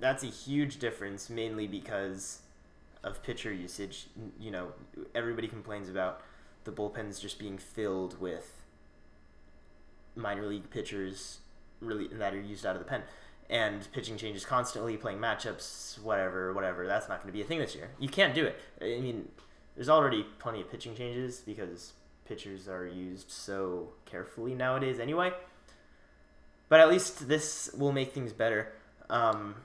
that's 0.01 0.23
a 0.23 0.29
huge 0.29 0.79
difference 0.79 1.29
mainly 1.29 1.67
because 1.67 2.41
of 3.05 3.23
pitcher 3.23 3.53
usage. 3.53 4.07
You 4.41 4.51
know, 4.51 4.69
everybody 5.15 5.47
complains 5.47 5.91
about 5.91 6.23
the 6.65 6.73
bullpens 6.73 7.21
just 7.21 7.39
being 7.39 7.59
filled 7.59 8.19
with 8.21 8.63
minor 10.17 10.47
league 10.47 10.71
pitchers 10.71 11.39
really 11.81 12.09
that 12.09 12.35
are 12.35 12.41
used 12.41 12.65
out 12.65 12.77
of 12.77 12.83
the 12.83 12.89
pen. 12.89 13.03
And 13.51 13.91
pitching 13.93 14.17
changes 14.17 14.45
constantly, 14.45 14.97
playing 14.97 15.19
matchups, 15.19 16.01
whatever, 16.03 16.53
whatever. 16.53 16.87
That's 16.87 17.09
not 17.09 17.19
going 17.21 17.27
to 17.27 17.33
be 17.33 17.43
a 17.43 17.45
thing 17.45 17.59
this 17.59 17.75
year. 17.75 17.91
You 17.99 18.09
can't 18.09 18.33
do 18.33 18.47
it. 18.47 18.57
I 18.81 19.01
mean, 19.01 19.29
there's 19.75 19.89
already 19.89 20.25
plenty 20.39 20.61
of 20.61 20.71
pitching 20.71 20.95
changes 20.95 21.41
because 21.41 21.95
pitchers 22.31 22.69
are 22.69 22.87
used 22.87 23.31
so 23.31 23.91
carefully 24.07 24.55
nowadays 24.55 24.99
anyway 24.99 25.31
but 26.71 26.79
at 26.81 26.89
least 26.89 27.29
this 27.29 27.69
will 27.77 27.91
make 27.93 28.13
things 28.13 28.33
better. 28.33 28.73
Um, 29.11 29.57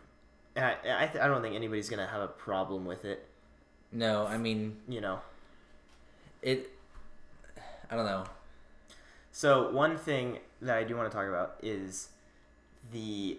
and 0.56 0.66
I, 0.66 1.04
I, 1.04 1.06
th- 1.06 1.24
I 1.24 1.28
don't 1.28 1.44
think 1.44 1.56
anybody's 1.56 1.88
gonna 1.88 2.08
have 2.08 2.22
a 2.22 2.28
problem 2.28 2.84
with 2.86 3.06
it. 3.06 3.28
No, 3.92 4.26
I 4.26 4.38
mean 4.38 4.78
You 4.90 5.02
know. 5.02 5.20
it. 6.42 6.72
I 7.92 7.96
don't 7.96 8.08
know. 8.08 8.24
So 9.32 9.70
one 9.72 9.98
thing 9.98 10.40
that 10.64 10.76
I 10.76 10.84
do 10.84 10.98
want 10.98 11.12
to 11.12 11.16
talk 11.16 11.28
about 11.28 11.58
is 11.62 12.10
the 12.92 13.38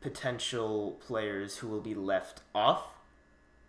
potential 0.00 0.96
players 1.04 1.56
who 1.56 1.66
will 1.66 1.80
be 1.80 1.94
left 1.96 2.42
off 2.54 2.84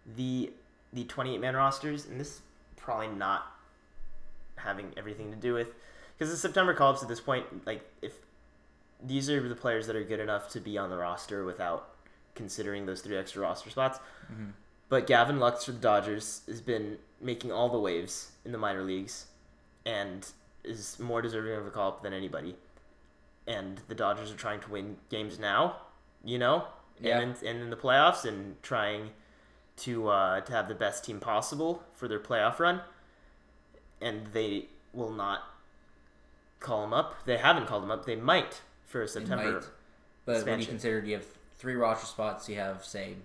the 0.06 0.54
the 0.94 1.04
28 1.06 1.40
man 1.40 1.56
rosters, 1.56 2.06
and 2.06 2.20
this 2.20 2.28
is 2.28 2.42
probably 2.76 3.08
not 3.08 3.51
having 4.64 4.94
everything 4.98 5.32
to 5.32 5.38
do 5.38 5.54
with 5.54 5.68
because 6.18 6.32
the 6.32 6.38
September 6.38 6.74
call-ups 6.74 7.02
at 7.02 7.10
this 7.10 7.20
point, 7.20 7.66
like 7.66 7.82
if 8.02 8.14
these 9.04 9.30
are 9.30 9.48
the 9.48 9.56
players 9.56 9.88
that 9.88 9.96
are 9.96 10.04
good 10.04 10.20
enough 10.20 10.50
to 10.50 10.60
be 10.60 10.78
on 10.78 10.90
the 10.90 10.98
roster 10.98 11.44
without 11.44 11.90
considering 12.36 12.86
those 12.86 13.02
three 13.02 13.18
extra 13.18 13.42
roster 13.42 13.70
spots. 13.72 14.00
Mhm. 14.32 14.52
But 14.90 15.08
Gavin 15.08 15.40
Lux 15.40 15.66
for 15.66 15.72
the 15.72 15.80
Dodgers 15.80 16.42
has 16.48 16.62
been 16.62 17.00
making 17.20 17.52
all 17.52 17.70
the 17.70 17.80
waves 17.80 18.32
in 18.46 18.52
the 18.52 18.58
minor 18.58 18.84
leagues 18.84 19.26
and 19.86 20.28
is 20.64 21.00
more 21.00 21.22
deserving 21.22 21.54
of 21.56 21.66
a 21.66 21.72
call 21.72 21.88
up 21.90 22.04
than 22.04 22.14
anybody. 22.14 22.56
And 23.48 23.80
the 23.88 23.96
Dodgers 23.96 24.32
are 24.32 24.36
trying 24.38 24.60
to 24.62 24.70
win 24.70 24.98
games 25.10 25.40
now, 25.40 25.78
you 26.24 26.38
know, 26.38 26.68
Yeah. 27.00 27.20
and 27.20 27.36
in, 27.42 27.48
and 27.48 27.64
in 27.64 27.70
the 27.72 27.78
playoffs 27.78 28.26
and 28.26 28.62
trying 28.62 29.12
to 29.78 30.10
uh, 30.10 30.42
to 30.42 30.52
have 30.52 30.68
the 30.68 30.76
best 30.76 31.04
team 31.04 31.20
possible 31.20 31.84
for 31.94 32.08
their 32.08 32.20
playoff 32.20 32.60
run. 32.60 32.82
And 34.02 34.28
they 34.34 34.66
will 34.94 35.12
not 35.12 35.44
call 36.60 36.84
him 36.84 36.94
up. 36.94 37.26
They 37.26 37.38
haven't 37.38 37.68
called 37.68 37.84
him 37.84 37.92
up. 37.92 38.06
They 38.06 38.16
might 38.16 38.62
for 38.88 39.02
They 39.02 39.08
September. 39.08 39.54
might. 39.54 39.64
But 40.26 40.34
when 40.34 40.36
you 40.36 40.40
expansion. 40.42 40.68
consider 40.72 41.06
you 41.06 41.14
have 41.16 41.26
three 41.58 41.76
roster 41.76 42.06
spots, 42.06 42.48
you 42.50 42.56
have 42.56 42.84
say 42.86 43.16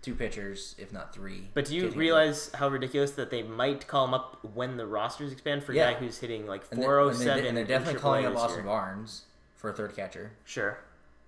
two 0.00 0.14
pitchers, 0.14 0.74
if 0.78 0.92
not 0.92 1.12
three. 1.12 1.48
But 1.54 1.66
do 1.66 1.74
you 1.76 1.88
realize 1.90 2.50
how 2.54 2.68
ridiculous 2.68 3.10
that 3.12 3.30
they 3.30 3.42
might 3.42 3.86
call 3.86 4.06
him 4.06 4.14
up 4.14 4.38
when 4.54 4.76
the 4.76 4.86
rosters 4.86 5.32
expand 5.32 5.64
for 5.64 5.72
a 5.72 5.74
Yeah. 5.74 5.92
guy 5.92 5.98
who's 5.98 6.18
hitting 6.18 6.46
like 6.46 6.62
four 6.64 6.98
oh 7.00 7.08
and 7.08 7.18
they, 7.18 7.48
and 7.48 7.56
they're 7.56 7.64
definitely 7.64 8.00
calling 8.00 8.24
up 8.24 8.36
Austin 8.36 8.64
Barnes 8.64 9.22
for 9.56 9.70
a 9.70 9.72
third 9.72 9.94
catcher 9.96 10.30
Sure, 10.44 10.78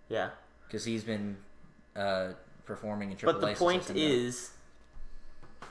yeah. 0.09 0.31
because 0.67 0.85
he's 0.85 1.03
been 1.03 1.37
uh, 1.97 2.29
performing 2.65 3.11
in 3.11 3.17
AAA. 3.17 3.25
But 3.27 3.41
the 3.41 3.55
point 3.55 3.91
is 3.91 4.53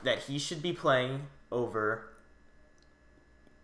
that 0.02 0.18
he 0.20 0.38
should 0.38 0.60
be 0.62 0.72
playing 0.74 1.26
over, 1.50 2.09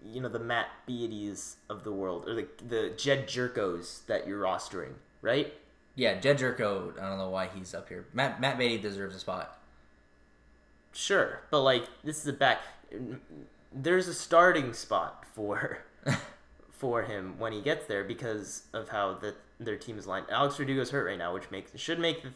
you 0.05 0.21
know, 0.21 0.29
the 0.29 0.39
Matt 0.39 0.69
Beatys 0.89 1.57
of 1.69 1.85
the 1.85 1.93
world 1.93 2.29
or 2.29 2.35
the 2.35 2.47
the 2.67 2.93
Jedd 2.97 3.27
Gyorkos 3.27 4.07
that 4.07 4.27
you're 4.27 4.41
rostering, 4.43 4.95
right? 5.23 5.53
yeah, 5.97 6.21
Jedd 6.21 6.39
Gyorko. 6.39 6.99
I 7.01 7.09
don't 7.09 7.19
know 7.19 7.31
why 7.31 7.49
he's 7.53 7.75
up 7.75 7.89
here. 7.89 8.07
Matt 8.13 8.41
Matt 8.41 8.59
Beaty 8.59 8.79
deserves 8.79 9.17
a 9.17 9.19
spot. 9.19 9.59
Sure, 10.93 11.41
but 11.51 11.63
like 11.63 11.87
this 12.05 12.21
is 12.21 12.29
a 12.29 12.33
back. 12.33 12.61
There's 13.73 14.07
a 14.07 14.15
starting 14.15 14.73
spot 14.75 15.25
for 15.35 15.79
for 16.71 17.03
him 17.03 17.39
when 17.39 17.53
he 17.53 17.63
gets 17.63 17.87
there 17.87 18.05
because 18.05 18.65
of 18.73 18.91
how 18.91 19.15
the 19.15 19.35
their 19.59 19.77
team 19.77 19.99
is 19.99 20.07
lined. 20.07 20.27
Alex 20.31 20.57
Verdugo's 20.57 20.91
hurt 20.91 21.07
right 21.07 21.19
now, 21.19 21.33
which 21.33 21.51
makes 21.51 21.79
should 21.81 21.99
make 21.99 22.23
the, 22.23 22.31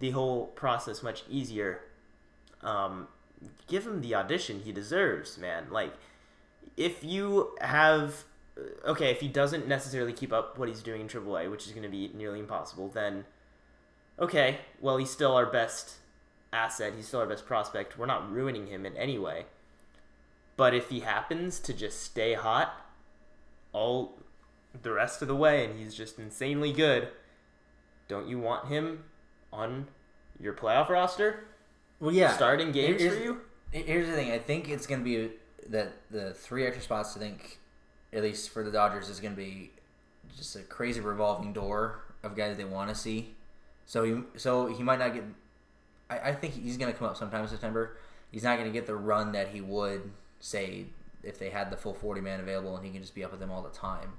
the 0.00 0.10
whole 0.10 0.48
process 0.48 1.02
much 1.02 1.22
easier. 1.30 1.82
Um, 2.62 3.06
give 3.68 3.86
him 3.86 4.00
the 4.00 4.16
audition 4.16 4.62
he 4.64 4.72
deserves, 4.72 5.38
man. 5.38 5.66
Like 5.70 5.94
if 6.76 7.02
you 7.04 7.54
have 7.60 8.24
okay, 8.84 9.10
if 9.10 9.20
he 9.20 9.28
doesn't 9.28 9.66
necessarily 9.66 10.12
keep 10.12 10.32
up 10.32 10.58
what 10.58 10.68
he's 10.68 10.82
doing 10.82 11.00
in 11.00 11.08
AAA, 11.08 11.50
which 11.50 11.66
is 11.66 11.72
going 11.72 11.82
to 11.82 11.88
be 11.88 12.10
nearly 12.14 12.38
impossible, 12.40 12.88
then 12.88 13.24
okay, 14.18 14.58
well 14.80 14.96
he's 14.98 15.10
still 15.10 15.32
our 15.34 15.46
best 15.46 15.94
asset. 16.52 16.92
He's 16.96 17.06
still 17.08 17.20
our 17.20 17.26
best 17.26 17.46
prospect. 17.46 17.96
We're 17.98 18.06
not 18.06 18.30
ruining 18.30 18.66
him 18.66 18.84
in 18.84 18.96
any 18.96 19.18
way. 19.18 19.46
But 20.56 20.74
if 20.74 20.90
he 20.90 21.00
happens 21.00 21.58
to 21.60 21.72
just 21.72 22.02
stay 22.02 22.34
hot 22.34 22.74
all 23.72 24.18
the 24.82 24.92
rest 24.92 25.22
of 25.22 25.28
the 25.28 25.34
way 25.36 25.64
and 25.64 25.78
he's 25.78 25.94
just 25.94 26.18
insanely 26.18 26.72
good, 26.72 27.08
don't 28.08 28.28
you 28.28 28.38
want 28.38 28.68
him 28.68 29.04
on 29.52 29.86
your 30.38 30.52
playoff 30.52 30.88
roster, 30.88 31.44
Well, 31.98 32.12
yeah. 32.12 32.32
starting 32.32 32.72
games 32.72 33.00
Here's- 33.00 33.16
for 33.16 33.22
you? 33.22 33.40
Here's 33.72 34.06
the 34.08 34.14
thing. 34.14 34.32
I 34.32 34.38
think 34.38 34.68
it's 34.68 34.86
going 34.86 35.00
to 35.00 35.04
be 35.04 35.30
that 35.68 35.92
the 36.10 36.32
three 36.34 36.66
extra 36.66 36.82
spots. 36.82 37.16
I 37.16 37.20
think, 37.20 37.58
at 38.12 38.22
least 38.22 38.50
for 38.50 38.62
the 38.62 38.70
Dodgers, 38.70 39.08
is 39.08 39.20
going 39.20 39.34
to 39.34 39.40
be 39.40 39.72
just 40.36 40.56
a 40.56 40.60
crazy 40.60 41.00
revolving 41.00 41.52
door 41.52 42.00
of 42.22 42.36
guys 42.36 42.56
they 42.56 42.64
want 42.64 42.88
to 42.88 42.94
see. 42.94 43.34
So 43.86 44.04
he, 44.04 44.22
so 44.36 44.66
he 44.66 44.82
might 44.82 44.98
not 44.98 45.14
get. 45.14 45.24
I, 46.08 46.30
I 46.30 46.34
think 46.34 46.54
he's 46.54 46.76
going 46.76 46.92
to 46.92 46.98
come 46.98 47.08
up 47.08 47.16
sometime 47.16 47.42
in 47.42 47.48
September. 47.48 47.96
He's 48.30 48.44
not 48.44 48.58
going 48.58 48.68
to 48.68 48.72
get 48.72 48.86
the 48.86 48.94
run 48.96 49.32
that 49.32 49.48
he 49.48 49.60
would 49.60 50.10
say 50.38 50.86
if 51.22 51.38
they 51.38 51.50
had 51.50 51.70
the 51.70 51.76
full 51.76 51.94
forty 51.94 52.20
man 52.20 52.40
available 52.40 52.76
and 52.76 52.84
he 52.86 52.92
can 52.92 53.02
just 53.02 53.14
be 53.14 53.24
up 53.24 53.30
with 53.30 53.40
them 53.40 53.50
all 53.50 53.62
the 53.62 53.70
time. 53.70 54.12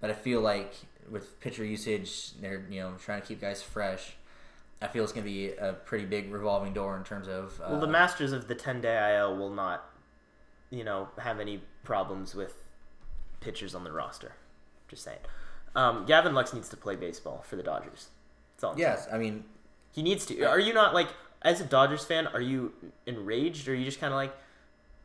But 0.00 0.10
I 0.10 0.12
feel 0.14 0.40
like 0.40 0.74
with 1.10 1.40
pitcher 1.40 1.64
usage, 1.64 2.32
they're 2.40 2.64
you 2.70 2.80
know 2.80 2.92
trying 3.02 3.20
to 3.20 3.26
keep 3.26 3.40
guys 3.40 3.62
fresh. 3.62 4.14
I 4.82 4.86
feel 4.88 5.04
it's 5.04 5.12
going 5.12 5.26
to 5.26 5.30
be 5.30 5.52
a 5.52 5.74
pretty 5.74 6.06
big 6.06 6.32
revolving 6.32 6.72
door 6.72 6.96
in 6.96 7.04
terms 7.04 7.28
of. 7.28 7.60
Uh, 7.60 7.70
Well, 7.72 7.80
the 7.80 7.86
masters 7.86 8.32
of 8.32 8.48
the 8.48 8.54
10 8.54 8.80
day 8.80 9.14
IL 9.18 9.36
will 9.36 9.50
not, 9.52 9.84
you 10.70 10.84
know, 10.84 11.08
have 11.18 11.40
any 11.40 11.62
problems 11.84 12.34
with 12.34 12.54
pitchers 13.40 13.74
on 13.74 13.84
the 13.84 13.92
roster. 13.92 14.32
Just 14.88 15.02
saying. 15.04 15.18
Um, 15.74 16.04
Gavin 16.06 16.34
Lux 16.34 16.52
needs 16.52 16.68
to 16.70 16.76
play 16.76 16.96
baseball 16.96 17.44
for 17.46 17.56
the 17.56 17.62
Dodgers. 17.62 18.08
That's 18.54 18.64
all. 18.64 18.72
I'm 18.72 18.78
saying. 18.78 18.88
Yes, 18.88 19.08
I 19.12 19.18
mean, 19.18 19.44
He 19.92 20.02
needs 20.02 20.26
to. 20.26 20.42
Are 20.44 20.58
you 20.58 20.72
not 20.72 20.94
like 20.94 21.08
as 21.42 21.60
a 21.60 21.64
Dodgers 21.64 22.04
fan? 22.04 22.26
Are 22.28 22.40
you 22.40 22.72
enraged, 23.06 23.68
or 23.68 23.72
are 23.72 23.74
you 23.74 23.84
just 23.84 24.00
kind 24.00 24.12
of 24.12 24.16
like, 24.16 24.34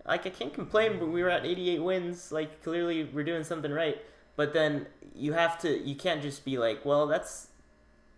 like 0.08 0.26
I 0.26 0.30
can't 0.30 0.54
complain, 0.54 1.00
but 1.00 1.08
we 1.08 1.24
were 1.24 1.30
at 1.30 1.46
88 1.46 1.80
wins. 1.84 2.32
Like 2.32 2.64
clearly 2.64 3.04
we're 3.06 3.24
doing 3.24 3.44
something 3.44 3.72
right. 3.72 3.98
But 4.36 4.54
then 4.54 4.88
you 5.16 5.34
have 5.34 5.60
to. 5.60 5.78
You 5.78 5.96
can't 5.96 6.22
just 6.22 6.44
be 6.44 6.58
like, 6.58 6.84
well, 6.86 7.08
that's, 7.08 7.48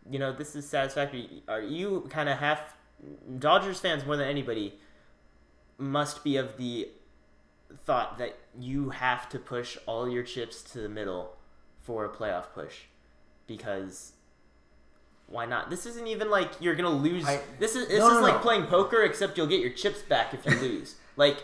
you 0.10 0.20
know, 0.20 0.32
this 0.32 0.56
is 0.56 0.68
satisfactory. 0.68 1.44
Are 1.48 1.62
you 1.62 2.08
kind 2.10 2.30
of 2.30 2.38
half? 2.40 2.76
Dodgers 3.38 3.80
fans 3.80 4.06
more 4.06 4.18
than 4.18 4.28
anybody 4.28 4.74
must 5.78 6.24
be 6.24 6.38
of 6.38 6.58
the 6.58 6.90
thought 7.76 8.18
that 8.18 8.38
you 8.58 8.90
have 8.92 9.28
to 9.30 9.40
push 9.40 9.78
all 9.86 10.08
your 10.10 10.24
chips 10.24 10.62
to 10.72 10.80
the 10.80 10.90
middle 10.90 11.36
for 11.82 12.06
a 12.06 12.10
playoff 12.10 12.46
push 12.54 12.82
because 13.46 14.14
why 15.28 15.46
not? 15.46 15.70
This 15.70 15.86
isn't 15.86 16.08
even 16.08 16.30
like 16.30 16.52
you're 16.62 16.76
gonna 16.76 16.90
lose. 16.90 17.26
I- 17.26 17.42
this 17.60 17.76
is 17.76 17.88
this 17.90 18.00
No, 18.00 18.08
is 18.08 18.14
no, 18.16 18.22
like 18.22 18.36
no. 18.36 18.40
playing 18.40 18.66
poker, 18.68 19.04
except 19.04 19.38
you'll 19.38 19.48
get 19.48 19.60
your 19.62 19.72
chips 19.72 20.02
back 20.02 20.34
if 20.34 20.46
you 20.46 20.52
lose. 20.62 20.96
like 21.18 21.44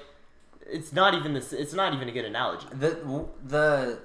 it's 0.66 0.94
not 0.94 1.14
even 1.14 1.34
this. 1.34 1.52
It's 1.52 1.74
not 1.74 1.94
even 1.94 2.08
a 2.08 2.12
good 2.12 2.26
analogy. 2.26 2.68
the 2.72 3.26
the 3.44 4.00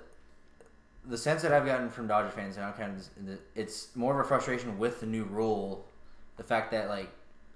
the 1.07 1.17
sense 1.17 1.43
that 1.43 1.53
I've 1.53 1.65
gotten 1.65 1.89
from 1.91 2.09
Dodger 2.09 2.31
fans, 2.31 2.57
and 2.57 2.67
I'm 2.67 2.73
kind 2.75 2.99
of 2.99 3.39
it's 3.55 3.95
more 3.97 4.19
of 4.19 4.25
a 4.27 4.29
frustration 4.29 4.79
with 4.79 5.01
the 5.01 5.07
new 5.07 5.25
rule, 5.25 5.87
the 6.37 6.43
fact 6.45 6.73
that 6.73 6.89
like 6.89 7.11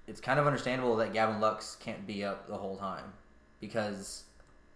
it's 0.07 0.21
kind 0.21 0.39
of 0.39 0.47
understandable 0.47 0.95
that 0.97 1.11
Gavin 1.13 1.39
Lux 1.41 1.75
can't 1.75 2.07
be 2.07 2.23
up 2.23 2.47
the 2.47 2.57
whole 2.57 2.77
time 2.77 3.11
because 3.59 4.23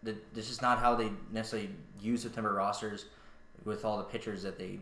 this 0.03 0.49
is 0.49 0.61
not 0.61 0.79
how 0.79 0.95
they 0.95 1.11
necessarily 1.31 1.69
use 2.01 2.21
September 2.21 2.53
rosters 2.53 3.05
with 3.65 3.83
all 3.83 3.97
the 3.97 4.03
pitchers 4.03 4.43
that 4.43 4.57
they 4.57 4.79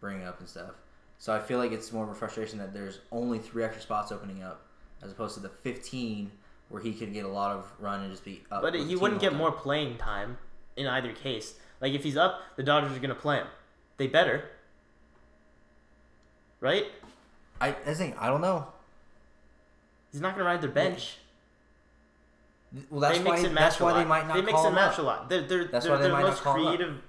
bring 0.00 0.24
up 0.24 0.40
and 0.40 0.48
stuff. 0.48 0.72
So 1.18 1.34
I 1.34 1.40
feel 1.40 1.58
like 1.58 1.72
it's 1.72 1.92
more 1.92 2.04
of 2.04 2.10
a 2.10 2.14
frustration 2.14 2.58
that 2.58 2.72
there's 2.72 3.00
only 3.10 3.38
three 3.38 3.64
extra 3.64 3.82
spots 3.82 4.12
opening 4.12 4.42
up 4.42 4.62
as 5.02 5.10
opposed 5.12 5.34
to 5.34 5.40
the 5.40 5.48
15 5.48 6.30
where 6.68 6.82
he 6.82 6.92
could 6.92 7.12
get 7.12 7.24
a 7.24 7.28
lot 7.28 7.56
of 7.56 7.70
run 7.78 8.02
and 8.02 8.10
just 8.10 8.24
be 8.24 8.42
up. 8.50 8.62
But 8.62 8.74
he 8.74 8.94
wouldn't 8.94 9.20
get 9.20 9.32
the 9.32 9.38
more 9.38 9.52
playing 9.52 9.96
time 9.96 10.38
in 10.76 10.86
either 10.86 11.12
case. 11.12 11.54
Like 11.80 11.92
if 11.92 12.02
he's 12.02 12.16
up, 12.16 12.40
the 12.56 12.62
Dodgers 12.62 12.96
are 12.96 13.00
gonna 13.00 13.14
play 13.14 13.36
him. 13.36 13.46
They 13.96 14.06
better, 14.06 14.44
right? 16.60 16.86
I, 17.60 17.68
I 17.68 17.94
think 17.94 18.16
I 18.18 18.28
don't 18.28 18.40
know. 18.40 18.66
He's 20.12 20.20
not 20.20 20.34
gonna 20.34 20.44
ride 20.44 20.60
their 20.60 20.70
bench. 20.70 21.18
Well, 22.90 23.00
that's 23.00 23.18
they 23.18 23.24
mix 23.24 23.40
why. 23.40 23.46
and 23.46 23.54
match 23.54 23.62
That's 23.64 23.80
a 23.80 23.84
why 23.84 23.92
lot. 23.92 23.98
they 23.98 24.04
might 24.04 24.26
not. 24.28 24.34
They 24.36 24.42
mix 24.42 24.60
and 24.60 24.74
match 24.74 24.92
up. 24.94 24.98
a 24.98 25.02
lot. 25.02 25.28
They're, 25.30 25.42
they're 25.42 25.64
That's 25.64 25.86
they're, 25.86 25.94
why 25.96 26.02
they 26.02 26.08
might 26.10 26.16
the 26.18 26.22
not 26.24 26.30
most 26.30 26.42
call 26.42 26.52
up. 26.66 26.74
creative. 26.76 27.02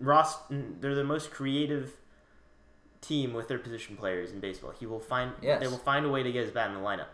Ross, 0.00 0.36
they're 0.50 0.94
the 0.94 1.04
most 1.04 1.30
creative 1.30 1.92
team 3.00 3.32
with 3.32 3.48
their 3.48 3.58
position 3.58 3.96
players 3.96 4.30
in 4.32 4.40
baseball. 4.40 4.72
He 4.78 4.86
will 4.86 5.00
find. 5.00 5.32
Yes. 5.42 5.60
They 5.60 5.66
will 5.66 5.78
find 5.78 6.06
a 6.06 6.08
way 6.08 6.22
to 6.22 6.30
get 6.32 6.42
his 6.44 6.52
bat 6.52 6.68
in 6.70 6.74
the 6.76 6.80
lineup. 6.80 7.06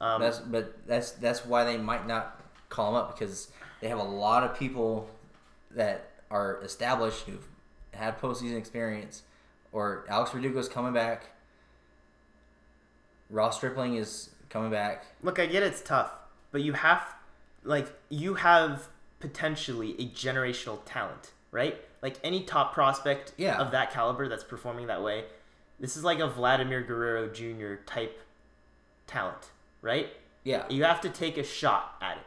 Um, 0.00 0.20
That's 0.22 0.38
but 0.38 0.86
that's 0.86 1.10
that's 1.12 1.44
why 1.44 1.64
they 1.64 1.76
might 1.76 2.06
not 2.06 2.40
call 2.70 2.88
him 2.90 2.94
up 2.94 3.18
because 3.18 3.48
they 3.82 3.88
have 3.88 3.98
a 3.98 4.02
lot 4.02 4.42
of 4.44 4.58
people 4.58 5.10
that 5.72 6.10
are 6.30 6.60
established 6.62 7.26
who've 7.26 7.46
had 7.92 8.18
postseason 8.18 8.56
experience. 8.56 9.22
Or 9.72 10.04
Alex 10.08 10.30
Verdugo's 10.30 10.68
coming 10.68 10.92
back. 10.94 11.26
Ross 13.28 13.56
Stripling 13.56 13.94
is 13.96 14.30
coming 14.48 14.70
back. 14.70 15.04
Look, 15.22 15.38
I 15.38 15.46
get 15.46 15.62
it's 15.62 15.80
tough, 15.82 16.10
but 16.50 16.62
you 16.62 16.72
have, 16.74 17.14
like, 17.64 17.88
you 18.08 18.34
have 18.34 18.88
potentially 19.20 19.92
a 19.98 20.06
generational 20.08 20.80
talent, 20.84 21.32
right? 21.50 21.76
Like 22.02 22.16
any 22.24 22.42
top 22.44 22.72
prospect 22.72 23.32
Yeah. 23.36 23.58
of 23.58 23.70
that 23.72 23.90
caliber 23.92 24.28
that's 24.28 24.44
performing 24.44 24.86
that 24.86 25.02
way, 25.02 25.26
this 25.78 25.96
is 25.96 26.04
like 26.04 26.18
a 26.18 26.26
Vladimir 26.26 26.82
Guerrero 26.82 27.28
Jr. 27.28 27.74
type 27.86 28.18
talent, 29.06 29.50
right? 29.82 30.08
Yeah, 30.44 30.64
You 30.70 30.84
have 30.84 31.00
to 31.02 31.10
take 31.10 31.36
a 31.36 31.44
shot 31.44 31.96
at 32.00 32.16
it. 32.16 32.22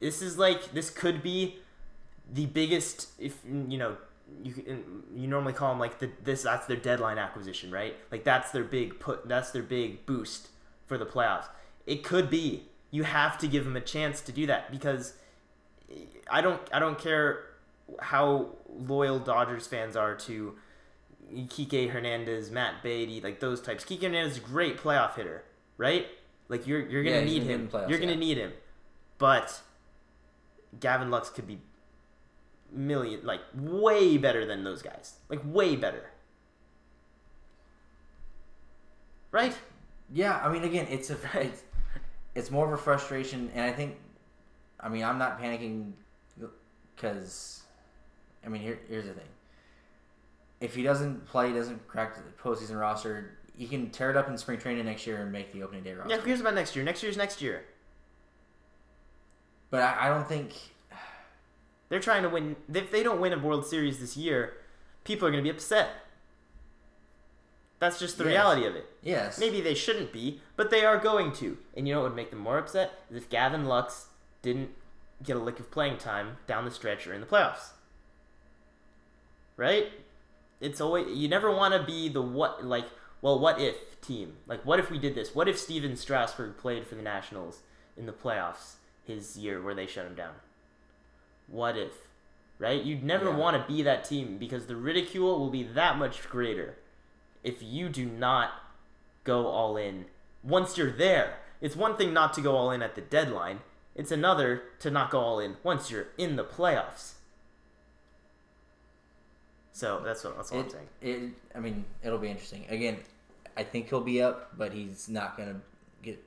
This 0.00 0.22
is 0.22 0.38
like 0.38 0.72
this 0.72 0.90
could 0.90 1.22
be 1.22 1.56
the 2.32 2.46
biggest, 2.46 3.08
if 3.18 3.38
you 3.44 3.78
know, 3.78 3.96
you 4.42 4.54
you 5.14 5.26
normally 5.26 5.52
call 5.52 5.70
them 5.70 5.78
like 5.80 5.98
the 5.98 6.10
this 6.22 6.42
that's 6.42 6.66
their 6.66 6.76
deadline 6.76 7.18
acquisition, 7.18 7.70
right? 7.72 7.96
Like 8.12 8.22
that's 8.22 8.52
their 8.52 8.64
big 8.64 9.00
put, 9.00 9.28
that's 9.28 9.50
their 9.50 9.62
big 9.62 10.06
boost 10.06 10.48
for 10.86 10.96
the 10.96 11.06
playoffs. 11.06 11.46
It 11.86 12.04
could 12.04 12.30
be. 12.30 12.68
You 12.94 13.02
have 13.02 13.38
to 13.38 13.48
give 13.48 13.66
him 13.66 13.76
a 13.76 13.80
chance 13.80 14.20
to 14.22 14.32
do 14.32 14.46
that 14.46 14.70
because 14.70 15.14
I 16.30 16.40
don't 16.40 16.60
I 16.72 16.78
don't 16.78 16.98
care 16.98 17.44
how 18.00 18.50
loyal 18.68 19.18
Dodgers 19.18 19.66
fans 19.66 19.96
are 19.96 20.14
to 20.28 20.54
Kike 21.32 21.90
Hernandez, 21.90 22.50
Matt 22.50 22.82
Beaty, 22.82 23.20
like 23.20 23.40
those 23.40 23.60
types. 23.60 23.84
Kike 23.84 24.02
Hernandez 24.02 24.32
is 24.32 24.38
a 24.38 24.46
great 24.46 24.78
playoff 24.78 25.16
hitter, 25.16 25.44
right? 25.76 26.06
Like 26.48 26.66
you're 26.66 26.80
you're 26.88 27.04
gonna 27.04 27.18
Yeah, 27.18 27.24
need 27.24 27.42
him. 27.42 27.68
playoffs, 27.68 27.88
you're 27.90 27.98
gonna 27.98 28.16
need 28.16 28.38
him, 28.38 28.52
but 29.18 29.62
Gavin 30.80 31.10
Lux 31.10 31.30
could 31.30 31.46
be 31.46 31.58
million 32.72 33.20
like 33.24 33.40
way 33.54 34.18
better 34.18 34.46
than 34.46 34.64
those 34.64 34.82
guys. 34.82 35.14
Like 35.28 35.40
way 35.44 35.76
better, 35.76 36.10
right? 39.30 39.56
yeah. 40.12 40.40
I 40.44 40.52
mean, 40.52 40.64
again, 40.64 40.86
it's 40.90 41.10
a 41.10 41.16
Right. 41.34 41.46
it's, 41.52 41.63
it's 42.34 42.50
more 42.50 42.66
of 42.66 42.72
a 42.72 42.76
frustration, 42.76 43.50
and 43.54 43.64
I 43.64 43.72
think, 43.72 43.96
I 44.80 44.88
mean, 44.88 45.04
I'm 45.04 45.18
not 45.18 45.40
panicking 45.40 45.92
because, 46.94 47.62
I 48.44 48.48
mean, 48.48 48.62
here 48.62 48.78
here's 48.88 49.06
the 49.06 49.12
thing. 49.12 49.28
If 50.60 50.74
he 50.74 50.82
doesn't 50.82 51.26
play, 51.26 51.48
he 51.48 51.54
doesn't 51.54 51.86
crack 51.88 52.16
the 52.16 52.22
postseason 52.42 52.78
roster, 52.80 53.38
he 53.56 53.66
can 53.66 53.90
tear 53.90 54.10
it 54.10 54.16
up 54.16 54.28
in 54.28 54.36
spring 54.36 54.58
training 54.58 54.84
next 54.84 55.06
year 55.06 55.22
and 55.22 55.30
make 55.30 55.52
the 55.52 55.62
opening 55.62 55.84
day 55.84 55.94
roster. 55.94 56.10
Yeah, 56.10 56.20
who 56.20 56.26
cares 56.26 56.40
about 56.40 56.54
next 56.54 56.74
year? 56.74 56.84
Next 56.84 57.02
year's 57.02 57.16
next 57.16 57.40
year. 57.40 57.64
But 59.70 59.82
I, 59.82 60.06
I 60.06 60.08
don't 60.08 60.28
think. 60.28 60.54
They're 61.88 62.00
trying 62.00 62.22
to 62.22 62.28
win. 62.28 62.56
If 62.72 62.90
they 62.90 63.02
don't 63.02 63.20
win 63.20 63.32
a 63.32 63.38
World 63.38 63.66
Series 63.66 64.00
this 64.00 64.16
year, 64.16 64.54
people 65.04 65.28
are 65.28 65.30
going 65.30 65.42
to 65.42 65.48
be 65.48 65.54
upset. 65.54 65.90
That's 67.84 67.98
just 67.98 68.16
the 68.16 68.24
Yes. 68.24 68.30
reality 68.30 68.64
of 68.66 68.74
it. 68.76 68.86
Yes. 69.02 69.38
Maybe 69.38 69.60
they 69.60 69.74
shouldn't 69.74 70.10
be, 70.10 70.40
but 70.56 70.70
they 70.70 70.86
are 70.86 70.96
going 70.96 71.32
to. 71.32 71.58
And 71.76 71.86
you 71.86 71.92
know 71.92 72.00
what 72.00 72.10
would 72.10 72.16
make 72.16 72.30
them 72.30 72.38
more 72.38 72.56
upset? 72.56 72.92
Is 73.10 73.16
if 73.18 73.28
Gavin 73.28 73.66
Lux 73.66 74.06
didn't 74.40 74.70
get 75.22 75.36
a 75.36 75.38
lick 75.38 75.60
of 75.60 75.70
playing 75.70 75.98
time 75.98 76.38
down 76.46 76.64
the 76.64 76.70
stretch 76.70 77.06
or 77.06 77.12
in 77.12 77.20
the 77.20 77.26
playoffs. 77.26 77.72
Right? 79.58 79.92
It's 80.62 80.80
always 80.80 81.14
you 81.16 81.28
never 81.28 81.50
want 81.54 81.74
to 81.74 81.82
be 81.82 82.08
the 82.08 82.22
what 82.22 82.64
like 82.64 82.86
well 83.20 83.38
what 83.38 83.60
if 83.60 84.00
team. 84.00 84.38
Like 84.46 84.64
what 84.64 84.78
if 84.78 84.90
we 84.90 84.98
did 84.98 85.14
this? 85.14 85.34
What 85.34 85.46
if 85.48 85.58
Stephen 85.58 85.94
Strasburg 85.96 86.56
played 86.56 86.86
for 86.86 86.94
the 86.94 87.02
Nationals 87.02 87.60
in 87.98 88.06
the 88.06 88.12
playoffs 88.12 88.76
his 89.04 89.36
year 89.36 89.60
where 89.62 89.74
they 89.74 89.86
shut 89.86 90.06
him 90.06 90.14
down? 90.14 90.34
What 91.48 91.76
if? 91.76 91.92
Right? 92.58 92.82
You'd 92.82 93.04
never 93.04 93.26
Yeah. 93.26 93.36
want 93.36 93.56
to 93.60 93.70
be 93.72 93.82
that 93.82 94.04
team 94.04 94.38
because 94.38 94.66
the 94.68 94.76
ridicule 94.76 95.38
will 95.38 95.50
be 95.50 95.64
that 95.64 95.98
much 95.98 96.26
greater 96.30 96.76
if 97.44 97.62
you 97.62 97.88
do 97.88 98.06
not 98.06 98.50
go 99.22 99.46
all 99.46 99.76
in 99.76 100.06
once 100.42 100.76
you're 100.76 100.90
there. 100.90 101.36
It's 101.60 101.76
one 101.76 101.96
thing 101.96 102.12
not 102.12 102.34
to 102.34 102.40
go 102.40 102.56
all 102.56 102.70
in 102.70 102.82
at 102.82 102.94
the 102.94 103.00
deadline. 103.00 103.60
It's 103.94 104.10
another 104.10 104.62
to 104.80 104.90
not 104.90 105.10
go 105.10 105.20
all 105.20 105.38
in 105.38 105.56
once 105.62 105.90
you're 105.90 106.08
in 106.18 106.36
the 106.36 106.44
playoffs. 106.44 107.12
So 109.72 110.02
that's 110.04 110.24
what 110.24 110.36
that's 110.36 110.52
all 110.52 110.60
I'm 110.60 110.70
saying. 110.70 110.88
it, 111.00 111.30
I 111.54 111.60
mean, 111.60 111.84
it'll 112.02 112.18
be 112.18 112.28
interesting. 112.28 112.64
Again, 112.68 112.98
I 113.56 113.62
think 113.62 113.88
he'll 113.88 114.00
be 114.00 114.22
up, 114.22 114.56
but 114.56 114.72
he's 114.72 115.08
not 115.08 115.36
gonna 115.36 115.60
get. 116.02 116.22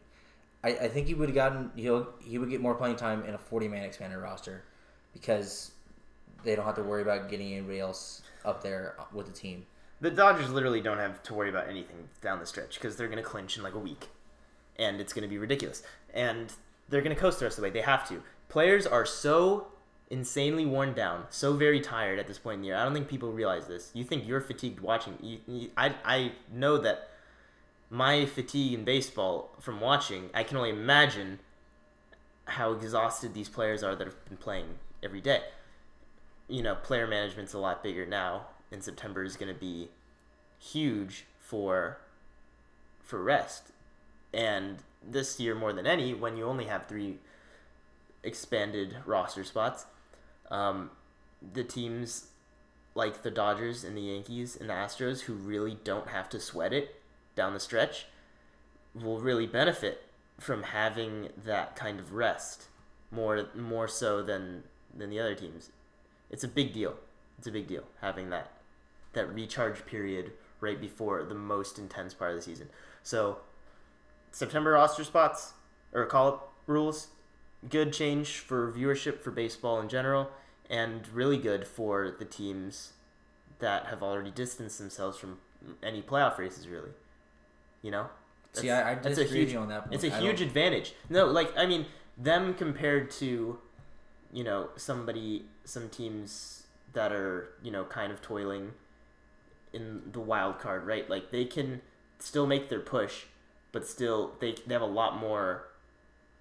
I, 0.64 0.70
I 0.70 0.88
think 0.90 1.08
he 1.08 1.14
would 1.14 1.30
have 1.30 1.36
gotten. 1.36 1.72
He'll 1.76 2.08
he 2.24 2.38
would 2.38 2.50
get 2.50 2.62
more 2.62 2.76
playing 2.76 2.98
time 2.98 3.24
in 3.24 3.34
a 3.34 3.38
forty 3.38 3.68
man 3.68 3.84
expanded 3.84 4.20
roster, 4.20 4.64
because 5.14 5.72
they 6.44 6.56
don't 6.56 6.66
have 6.66 6.76
to 6.76 6.84
worry 6.84 7.02
about 7.02 7.30
getting 7.30 7.54
anybody 7.54 7.80
else 7.80 8.22
up 8.44 8.62
there 8.64 8.96
with 9.14 9.28
the 9.28 9.32
team. 9.32 9.66
The 10.00 10.12
Dodgers 10.12 10.50
literally 10.50 10.82
don't 10.82 11.00
have 11.00 11.24
to 11.24 11.34
worry 11.34 11.50
about 11.50 11.68
anything 11.68 12.10
down 12.22 12.40
the 12.40 12.46
stretch 12.46 12.76
because 12.76 12.98
they're 12.98 13.08
going 13.08 13.18
to 13.18 13.24
clinch 13.24 13.58
in 13.58 13.64
like 13.64 13.74
a 13.74 13.80
week, 13.80 14.10
and 14.78 15.02
it's 15.02 15.14
going 15.14 15.24
to 15.24 15.30
be 15.30 15.38
ridiculous. 15.38 15.82
And 16.14 16.54
they're 16.90 17.02
going 17.02 17.16
to 17.16 17.20
coast 17.20 17.40
the 17.40 17.46
rest 17.46 17.58
of 17.58 17.64
the 17.64 17.68
way. 17.68 17.74
They 17.74 17.82
have 17.82 18.08
to. 18.10 18.22
Players 18.50 18.86
are 18.86 19.06
so 19.06 19.68
insanely 20.10 20.66
worn 20.66 20.94
down, 20.94 21.26
so 21.30 21.54
very 21.54 21.82
tired 21.82 22.20
at 22.20 22.28
this 22.28 22.38
point 22.38 22.56
in 22.56 22.62
the 22.62 22.68
year. 22.68 22.78
I 22.78 22.84
don't 22.84 22.94
think 22.94 23.08
people 23.08 23.32
realize 23.32 23.68
this. 23.68 23.92
You 23.94 24.04
think 24.04 24.28
you're 24.28 24.42
fatigued 24.42 24.80
watching? 24.80 25.18
You, 25.22 25.40
you, 25.48 25.70
I 25.76 25.96
I 26.06 26.32
know 26.54 26.78
that 26.78 27.10
my 27.90 28.26
fatigue 28.26 28.74
in 28.74 28.84
baseball 28.84 29.56
from 29.60 29.80
watching. 29.80 30.30
I 30.34 30.44
can 30.44 30.58
only 30.58 30.70
imagine 30.70 31.40
how 32.46 32.72
exhausted 32.72 33.34
these 33.34 33.50
players 33.50 33.84
are 33.84 33.96
that 33.96 34.06
have 34.06 34.26
been 34.26 34.38
playing 34.38 34.76
every 35.04 35.22
day. 35.22 35.42
You 36.48 36.62
know, 36.62 36.76
player 36.76 37.08
management's 37.08 37.54
a 37.54 37.60
lot 37.60 37.84
bigger 37.84 38.06
now, 38.06 38.48
and 38.72 38.84
September 38.84 39.24
is 39.24 39.36
going 39.36 39.54
to 39.54 39.60
be 39.60 39.90
huge 40.60 41.26
for 41.40 42.00
for 43.02 43.24
rest. 43.24 43.72
And 44.34 44.78
this 45.08 45.40
year 45.40 45.56
more 45.56 45.72
than 45.72 45.88
any, 45.88 46.14
when 46.14 46.36
you 46.36 46.46
only 46.46 46.66
have 46.66 46.88
three 46.88 47.20
expanded 48.24 48.98
roster 49.06 49.44
spots, 49.46 49.86
um, 50.52 50.92
the 51.54 51.64
teams 51.64 52.28
like 52.96 53.24
the 53.24 53.32
Dodgers 53.32 53.84
and 53.84 53.96
the 53.96 54.02
Yankees 54.02 54.58
and 54.60 54.70
the 54.70 54.74
Astros 54.74 55.22
who 55.22 55.34
really 55.34 55.78
don't 55.84 56.10
have 56.10 56.28
to 56.30 56.40
sweat 56.40 56.74
it 56.74 57.02
down 57.36 57.54
the 57.54 57.60
stretch 57.60 58.08
will 58.94 59.20
really 59.20 59.46
benefit 59.46 60.04
from 60.40 60.64
having 60.64 61.30
that 61.46 61.76
kind 61.76 62.00
of 62.00 62.14
rest 62.14 62.66
more 63.12 63.46
more 63.56 63.88
so 63.88 64.22
than 64.22 64.64
than 64.96 65.10
the 65.10 65.20
other 65.20 65.36
teams. 65.36 65.72
It's 66.30 66.44
a 66.44 66.48
big 66.48 66.74
deal. 66.74 66.96
It's 67.38 67.48
a 67.48 67.52
big 67.52 67.68
deal 67.68 67.84
having 68.02 68.30
that 68.32 68.52
that 69.18 69.34
recharge 69.34 69.86
period 69.86 70.32
right 70.62 70.80
before 70.80 71.24
the 71.24 71.36
most 71.36 71.78
intense 71.80 72.14
part 72.14 72.32
of 72.32 72.38
the 72.38 72.42
season. 72.44 72.70
So 73.04 73.40
September 74.32 74.72
roster 74.72 75.04
spots 75.04 75.54
or 75.94 76.06
call 76.06 76.28
up 76.28 76.54
rules, 76.68 77.08
good 77.70 77.92
change 77.92 78.38
for 78.38 78.72
viewership 78.72 79.20
for 79.22 79.32
baseball 79.32 79.80
in 79.82 79.90
general, 79.90 80.30
and 80.70 81.08
really 81.10 81.38
good 81.38 81.66
for 81.68 82.12
the 82.18 82.26
teams 82.26 82.94
that 83.60 83.88
have 83.88 84.04
already 84.04 84.32
distanced 84.32 84.78
themselves 84.78 85.18
from 85.18 85.40
any 85.82 86.02
playoff 86.02 86.38
races. 86.38 86.68
Really, 86.68 86.92
you 87.82 87.90
know. 87.92 88.08
See, 88.54 88.70
I, 88.70 88.92
I 88.92 88.96
that's 88.96 89.18
a 89.18 89.22
disagree 89.22 89.46
huge- 89.46 89.56
on 89.56 89.68
that 89.70 89.84
point. 89.84 89.96
It's 89.96 90.04
a 90.04 90.16
I 90.16 90.20
huge 90.20 90.38
don't- 90.40 90.48
advantage. 90.48 90.94
No, 91.10 91.26
like 91.26 91.52
I 91.58 91.66
mean, 91.66 91.86
them 92.18 92.54
compared 92.54 93.10
to, 93.12 93.58
you 94.32 94.44
know, 94.44 94.70
somebody, 94.76 95.46
some 95.64 95.90
teams 95.90 96.64
that 96.94 97.12
are 97.12 97.50
you 97.64 97.72
know 97.72 97.84
kind 97.86 98.12
of 98.12 98.22
toiling 98.22 98.72
in 99.78 100.02
the 100.12 100.20
wild 100.20 100.60
card, 100.60 100.86
right? 100.86 101.10
Like 101.10 101.32
they 101.32 101.46
can 101.46 101.82
still 102.20 102.46
make 102.48 102.70
their 102.70 102.80
push, 102.80 103.26
but 103.72 103.88
still 103.88 104.34
they 104.40 104.56
they 104.66 104.74
have 104.74 104.82
a 104.82 104.86
lot 104.86 105.18
more 105.18 105.68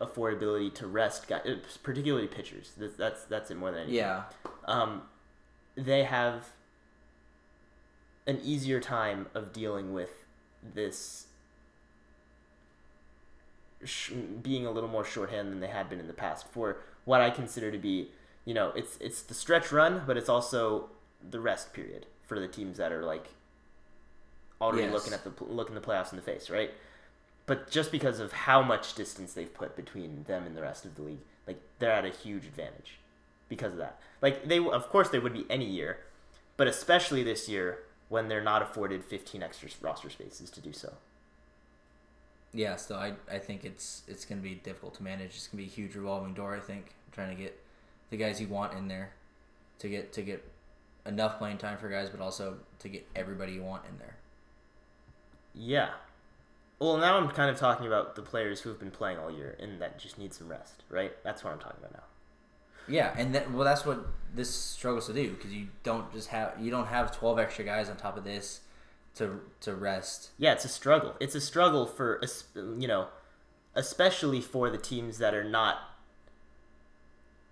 affordability 0.00 0.72
to 0.74 0.86
rest 0.86 1.28
guys, 1.28 1.46
particularly 1.82 2.26
pitchers. 2.26 2.72
That's 2.76 2.96
that's 2.96 3.24
that's 3.24 3.50
it 3.50 3.56
more 3.56 3.70
than 3.70 3.80
anything. 3.82 3.96
Yeah, 3.96 4.22
Um, 4.64 5.02
they 5.74 6.04
have 6.04 6.48
an 8.26 8.40
easier 8.42 8.80
time 8.80 9.26
of 9.34 9.52
dealing 9.52 9.92
with 9.94 10.24
this 10.62 11.26
sh- 13.84 14.12
being 14.42 14.66
a 14.66 14.70
little 14.70 14.88
more 14.88 15.04
shorthand 15.04 15.52
than 15.52 15.60
they 15.60 15.68
had 15.68 15.88
been 15.88 16.00
in 16.00 16.06
the 16.06 16.12
past 16.12 16.48
for 16.48 16.78
what 17.04 17.20
I 17.20 17.30
consider 17.30 17.70
to 17.70 17.78
be, 17.78 18.10
you 18.44 18.52
know, 18.54 18.72
it's 18.74 18.96
it's 19.00 19.22
the 19.22 19.34
stretch 19.34 19.70
run, 19.72 20.02
but 20.06 20.16
it's 20.16 20.28
also 20.28 20.90
the 21.28 21.40
rest 21.40 21.72
period 21.72 22.06
for 22.26 22.38
the 22.38 22.48
teams 22.48 22.76
that 22.78 22.92
are 22.92 23.04
like 23.04 23.28
already 24.60 24.82
Yes. 24.84 24.92
looking 24.92 25.12
at 25.12 25.24
the 25.24 25.44
looking 25.44 25.74
the 25.74 25.80
playoffs 25.80 26.10
in 26.12 26.16
the 26.16 26.22
face, 26.22 26.50
right? 26.50 26.72
But 27.46 27.70
just 27.70 27.92
because 27.92 28.18
of 28.18 28.32
how 28.32 28.62
much 28.62 28.94
distance 28.94 29.32
they've 29.34 29.52
put 29.52 29.76
between 29.76 30.24
them 30.24 30.44
and 30.46 30.56
the 30.56 30.62
rest 30.62 30.84
of 30.84 30.96
the 30.96 31.02
league, 31.02 31.20
like 31.46 31.60
they're 31.78 31.92
at 31.92 32.04
a 32.04 32.10
huge 32.10 32.44
advantage 32.46 32.98
because 33.48 33.72
of 33.72 33.78
that. 33.78 34.00
Like 34.20 34.48
they, 34.48 34.58
of 34.58 34.88
course, 34.88 35.08
they 35.10 35.20
would 35.20 35.32
be 35.34 35.46
any 35.48 35.66
year, 35.66 35.98
but 36.56 36.66
especially 36.66 37.22
this 37.22 37.48
year 37.48 37.78
when 38.08 38.28
they're 38.28 38.42
not 38.42 38.62
afforded 38.62 39.04
15 39.04 39.42
extra 39.42 39.68
roster 39.80 40.10
spaces 40.10 40.50
to 40.50 40.60
do 40.60 40.72
so. 40.72 40.94
yeah. 42.52 42.76
So 42.76 42.96
I, 42.96 43.14
I 43.30 43.38
think 43.38 43.64
it's 43.64 44.02
it's 44.08 44.24
gonna 44.24 44.40
be 44.40 44.54
difficult 44.54 44.94
to 44.94 45.02
manage. 45.02 45.36
It's 45.36 45.46
gonna 45.46 45.62
be 45.62 45.68
a 45.68 45.72
huge 45.72 45.94
revolving 45.94 46.34
door. 46.34 46.54
I 46.56 46.60
think 46.60 46.94
trying 47.12 47.36
to 47.36 47.40
get 47.40 47.58
the 48.10 48.16
guys 48.16 48.40
you 48.40 48.48
want 48.48 48.72
in 48.74 48.88
there 48.88 49.10
to 49.80 49.88
get 49.88 50.12
to 50.14 50.22
get 50.22 50.44
enough 51.06 51.38
playing 51.38 51.58
time 51.58 51.78
for 51.78 51.88
guys, 51.88 52.08
but 52.10 52.20
also 52.20 52.58
to 52.80 52.88
get 52.88 53.06
everybody 53.14 53.52
you 53.52 53.62
want 53.62 53.82
in 53.90 53.98
there. 53.98 54.16
Yeah. 55.54 55.90
Well, 56.78 56.98
now 56.98 57.16
I'm 57.16 57.28
kind 57.30 57.50
of 57.50 57.58
talking 57.58 57.86
about 57.86 58.16
the 58.16 58.22
players 58.22 58.60
who 58.60 58.68
have 58.68 58.78
been 58.78 58.90
playing 58.90 59.18
all 59.18 59.30
year 59.30 59.56
and 59.58 59.80
that 59.80 59.98
just 59.98 60.18
need 60.18 60.34
some 60.34 60.48
rest, 60.48 60.82
right? 60.90 61.12
That's 61.24 61.42
what 61.42 61.52
I'm 61.52 61.58
talking 61.58 61.78
about 61.78 61.92
now. 61.94 62.02
Yeah, 62.88 63.14
and 63.16 63.34
that, 63.34 63.50
well, 63.50 63.64
that's 63.64 63.84
what 63.84 64.06
this 64.34 64.54
struggles 64.54 65.06
to 65.06 65.12
do 65.12 65.30
because 65.30 65.52
you 65.52 65.68
don't 65.82 66.12
just 66.12 66.28
have 66.28 66.52
you 66.60 66.70
don't 66.70 66.86
have 66.86 67.10
twelve 67.16 67.36
extra 67.36 67.64
guys 67.64 67.88
on 67.88 67.96
top 67.96 68.16
of 68.16 68.22
this 68.22 68.60
to 69.16 69.40
to 69.62 69.74
rest. 69.74 70.30
Yeah, 70.38 70.52
it's 70.52 70.64
a 70.64 70.68
struggle. 70.68 71.16
It's 71.18 71.34
a 71.34 71.40
struggle 71.40 71.86
for 71.86 72.22
you 72.54 72.86
know, 72.86 73.08
especially 73.74 74.40
for 74.40 74.70
the 74.70 74.78
teams 74.78 75.18
that 75.18 75.34
are 75.34 75.42
not 75.42 75.78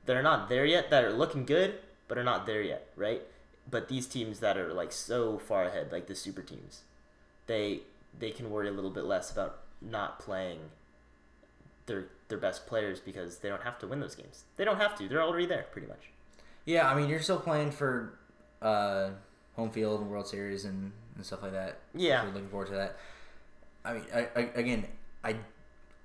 that 0.07 0.17
are 0.17 0.23
not 0.23 0.49
there 0.49 0.65
yet, 0.65 0.89
that 0.91 1.03
are 1.03 1.13
looking 1.13 1.45
good 1.45 1.81
but 2.09 2.19
are 2.19 2.25
not 2.25 2.47
there 2.47 2.63
yet, 2.63 2.89
right? 2.97 3.23
But 3.71 3.89
these 3.89 4.07
teams 4.07 4.41
that 4.41 4.57
are 4.57 4.73
like 4.73 4.93
so 4.93 5.39
far 5.39 5.65
ahead, 5.65 5.91
like 5.91 6.07
the 6.07 6.15
super 6.15 6.43
teams, 6.43 6.83
they 7.47 7.81
they 8.19 8.31
can 8.31 8.51
worry 8.51 8.69
a 8.69 8.73
little 8.73 8.91
bit 8.91 9.05
less 9.05 9.31
about 9.31 9.61
not 9.81 10.19
playing 10.19 10.59
their 11.87 12.07
their 12.29 12.39
best 12.39 12.67
players 12.67 13.01
because 13.01 13.39
they 13.39 13.49
don't 13.49 13.63
have 13.63 13.79
to 13.79 13.87
win 13.87 14.01
those 14.01 14.15
games. 14.15 14.45
They 14.57 14.65
don't 14.65 14.79
have 14.79 14.97
to. 14.99 15.09
They're 15.09 15.23
already 15.23 15.47
there, 15.47 15.67
pretty 15.71 15.87
much. 15.87 16.11
Yeah, 16.65 16.89
I 16.89 16.95
mean 16.95 17.09
you're 17.09 17.21
still 17.21 17.41
playing 17.41 17.71
for 17.71 18.19
uh, 18.63 19.11
home 19.57 19.71
field 19.71 20.01
and 20.01 20.11
World 20.11 20.27
Series 20.27 20.65
and, 20.65 20.93
and 21.17 21.25
stuff 21.25 21.43
like 21.43 21.53
that. 21.53 21.79
Yeah. 21.95 22.23
So 22.23 22.29
looking 22.29 22.49
forward 22.49 22.69
to 22.69 22.75
that. 22.75 22.97
I 23.85 23.93
mean, 23.95 24.03
I, 24.15 24.29
I, 24.35 24.41
again, 24.55 24.87
I 25.23 25.37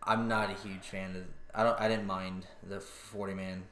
I'm 0.04 0.28
not 0.28 0.50
a 0.50 0.54
huge 0.54 0.84
fan 0.84 1.16
of. 1.16 1.24
I 1.54 1.64
don't. 1.64 1.80
I 1.80 1.88
didn't 1.88 2.06
mind 2.06 2.46
the 2.68 2.80
forty 2.80 3.34
man 3.34 3.64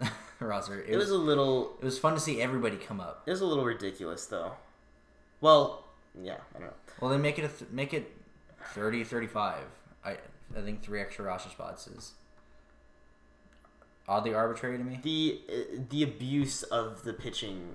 roster. 0.40 0.80
It, 0.80 0.90
It 0.90 0.96
was 0.96 1.10
a 1.10 1.16
little 1.18 1.76
it 1.80 1.84
was 1.84 1.98
fun 1.98 2.14
to 2.14 2.20
see 2.20 2.40
everybody 2.42 2.76
come 2.76 3.00
up. 3.00 3.22
it 3.26 3.30
was 3.30 3.40
a 3.40 3.46
little 3.46 3.64
ridiculous 3.64 4.26
though. 4.26 4.52
Well, 5.40 5.84
yeah, 6.20 6.36
I 6.54 6.58
don't 6.58 6.68
know. 6.68 6.74
Well, 7.00 7.10
then 7.10 7.22
make 7.22 7.38
it 7.38 7.44
a 7.44 7.48
th- 7.48 7.70
make 7.70 7.92
it 7.94 8.14
30, 8.74 9.04
35. 9.04 9.56
I 10.04 10.10
I 10.56 10.60
think 10.62 10.82
three 10.82 11.00
extra 11.00 11.24
roster 11.24 11.50
spots 11.50 11.86
is 11.86 12.12
oddly 14.08 14.32
arbitrary 14.34 14.78
to 14.78 14.84
me. 14.84 15.00
the 15.02 15.40
uh, 15.48 15.80
the 15.90 16.02
abuse 16.02 16.62
of 16.64 17.02
the 17.04 17.12
pitching 17.12 17.74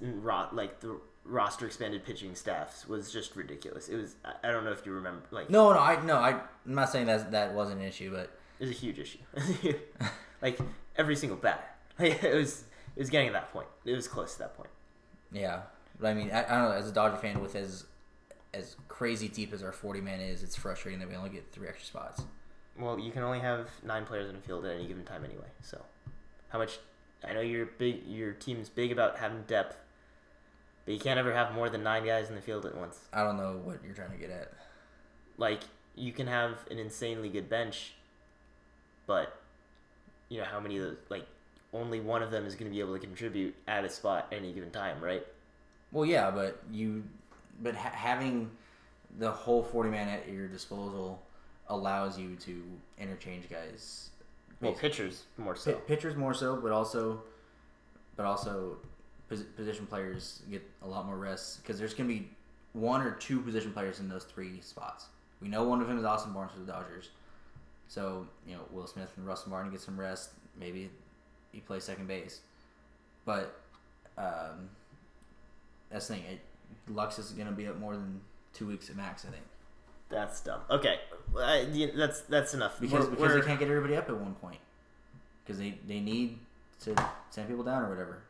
rot 0.00 0.54
like 0.54 0.80
the 0.80 0.98
roster 1.24 1.66
expanded 1.66 2.04
pitching 2.04 2.34
staffs 2.34 2.86
was 2.88 3.10
just 3.12 3.34
ridiculous 3.34 3.88
it 3.88 3.96
was 3.96 4.14
I- 4.24 4.48
i 4.48 4.52
don't 4.52 4.64
know 4.64 4.72
if 4.72 4.84
you 4.86 4.92
remember 4.92 5.22
like 5.30 5.50
No, 5.50 5.72
no, 5.72 5.78
I 5.80 6.02
no, 6.04 6.16
I, 6.16 6.30
I'm 6.66 6.74
not 6.74 6.90
saying 6.90 7.06
that 7.06 7.30
that 7.32 7.52
wasn't 7.54 7.80
an 7.80 7.86
issue, 7.86 8.10
but 8.10 8.30
it 8.58 8.64
was 8.66 8.70
a 8.70 8.74
huge 8.74 8.98
issue 8.98 9.18
like 10.44 10.58
every 10.96 11.16
single 11.16 11.36
batter 11.36 11.64
like, 11.98 12.22
it 12.22 12.34
was 12.34 12.62
it 12.94 13.00
was 13.00 13.10
getting 13.10 13.26
to 13.28 13.32
that 13.32 13.52
point 13.52 13.66
it 13.84 13.92
was 13.96 14.06
close 14.06 14.34
to 14.34 14.38
that 14.38 14.56
point 14.56 14.70
yeah. 15.32 15.62
But 15.98 16.08
I 16.08 16.14
mean, 16.14 16.30
I, 16.30 16.44
I 16.44 16.48
don't 16.48 16.70
know. 16.70 16.76
As 16.76 16.88
a 16.88 16.92
Dodger 16.92 17.16
fan, 17.16 17.40
with 17.40 17.56
as 17.56 17.86
as 18.52 18.76
crazy 18.86 19.26
deep 19.26 19.52
as 19.52 19.64
our 19.64 19.72
40 19.72 20.00
man 20.00 20.20
is, 20.20 20.44
it's 20.44 20.54
frustrating 20.54 21.00
that 21.00 21.08
we 21.08 21.16
only 21.16 21.30
get 21.30 21.50
three 21.50 21.66
extra 21.66 21.86
spots. 21.86 22.22
well 22.78 22.98
you 22.98 23.10
can 23.10 23.22
only 23.22 23.40
have 23.40 23.68
nine 23.84 24.04
players 24.04 24.30
in 24.30 24.36
a 24.36 24.40
field 24.40 24.64
at 24.64 24.76
any 24.76 24.86
given 24.86 25.04
time 25.04 25.24
anyway 25.24 25.46
so 25.60 25.80
how 26.48 26.58
much 26.58 26.78
i 27.28 27.32
know 27.32 27.40
you're 27.40 27.66
big 27.66 28.04
your 28.06 28.32
team's 28.32 28.68
big 28.68 28.92
about 28.92 29.18
having 29.18 29.42
depth 29.42 29.76
but 30.84 30.94
you 30.94 31.00
can't 31.00 31.18
ever 31.18 31.32
have 31.32 31.52
more 31.54 31.68
than 31.68 31.82
nine 31.82 32.04
guys 32.04 32.28
in 32.28 32.34
the 32.34 32.40
field 32.40 32.64
at 32.66 32.76
once 32.76 33.00
I 33.12 33.22
don't 33.24 33.36
know 33.36 33.60
what 33.64 33.78
you're 33.84 33.94
trying 33.94 34.10
to 34.10 34.16
get 34.16 34.30
at. 34.30 34.52
like 35.36 35.60
you 35.96 36.12
can 36.12 36.26
have 36.26 36.64
an 36.70 36.78
insanely 36.78 37.28
good 37.28 37.48
bench, 37.48 37.94
but 39.06 39.40
you 40.28 40.38
know 40.38 40.44
how 40.44 40.60
many 40.60 40.76
of 40.78 40.84
those 40.84 40.96
like 41.10 41.26
only 41.72 42.00
one 42.00 42.22
of 42.22 42.30
them 42.30 42.46
is 42.46 42.54
going 42.54 42.70
to 42.70 42.74
be 42.74 42.80
able 42.80 42.94
to 42.94 43.00
contribute 43.00 43.54
at 43.66 43.84
a 43.84 43.88
spot 43.88 44.28
any 44.32 44.52
given 44.52 44.70
time, 44.70 45.00
right? 45.02 45.26
Well, 45.92 46.04
yeah, 46.06 46.30
but 46.30 46.62
you, 46.72 47.02
but 47.62 47.74
ha- 47.74 47.90
having 47.92 48.50
the 49.18 49.30
whole 49.30 49.62
40 49.62 49.90
man 49.90 50.08
at 50.08 50.28
your 50.28 50.46
disposal 50.48 51.20
allows 51.68 52.18
you 52.18 52.36
to 52.36 52.62
interchange 52.98 53.48
guys. 53.50 54.10
Well, 54.60 54.72
pitchers 54.72 55.24
more 55.36 55.56
so. 55.56 55.72
Pi- 55.72 55.80
pitchers 55.80 56.16
more 56.16 56.32
so, 56.34 56.56
but 56.56 56.70
also, 56.72 57.22
but 58.16 58.24
also, 58.24 58.76
pos- 59.28 59.42
position 59.56 59.86
players 59.86 60.42
get 60.50 60.62
a 60.82 60.86
lot 60.86 61.06
more 61.06 61.16
rest 61.16 61.62
because 61.62 61.78
there's 61.78 61.94
gonna 61.94 62.08
be 62.08 62.28
one 62.72 63.02
or 63.02 63.12
two 63.12 63.40
position 63.40 63.72
players 63.72 63.98
in 64.00 64.08
those 64.08 64.24
three 64.24 64.60
spots. 64.60 65.06
We 65.40 65.48
know 65.48 65.64
one 65.64 65.80
of 65.80 65.88
them 65.88 65.98
is 65.98 66.04
Austin 66.04 66.32
Barnes 66.32 66.52
for 66.52 66.60
the 66.60 66.66
Dodgers, 66.66 67.10
so 67.94 68.26
you 68.44 68.56
know 68.56 68.62
Will 68.72 68.88
Smith 68.88 69.12
and 69.16 69.24
Russell 69.24 69.50
Martin 69.50 69.70
get 69.70 69.80
some 69.80 69.98
rest. 69.98 70.30
Maybe 70.58 70.90
he 71.52 71.60
plays 71.60 71.84
second 71.84 72.08
base, 72.08 72.40
but 73.24 73.54
um, 74.18 74.68
that's 75.90 76.08
the 76.08 76.14
thing. 76.14 76.24
It, 76.24 76.40
Lux 76.92 77.20
is 77.20 77.30
going 77.30 77.46
to 77.46 77.52
be 77.52 77.68
up 77.68 77.78
more 77.78 77.94
than 77.94 78.20
two 78.52 78.66
weeks 78.66 78.90
at 78.90 78.96
max. 78.96 79.24
I 79.24 79.28
think 79.30 79.44
That's 80.08 80.40
dumb. 80.40 80.60
Okay, 80.70 80.98
uh, 81.38 81.60
yeah, 81.72 81.86
that's 81.94 82.22
that's 82.22 82.52
enough. 82.54 82.80
because 82.80 82.92
We're- 83.06 83.10
because 83.10 83.28
we're- 83.28 83.40
they 83.40 83.46
can't 83.46 83.60
get 83.60 83.68
everybody 83.68 83.94
up 83.96 84.08
at 84.08 84.16
one 84.16 84.34
point 84.34 84.58
because 85.44 85.58
they 85.60 85.78
they 85.86 86.00
need 86.00 86.40
to 86.80 86.96
send 87.30 87.46
people 87.48 87.62
down 87.62 87.82
or 87.84 87.90
whatever. 87.90 88.22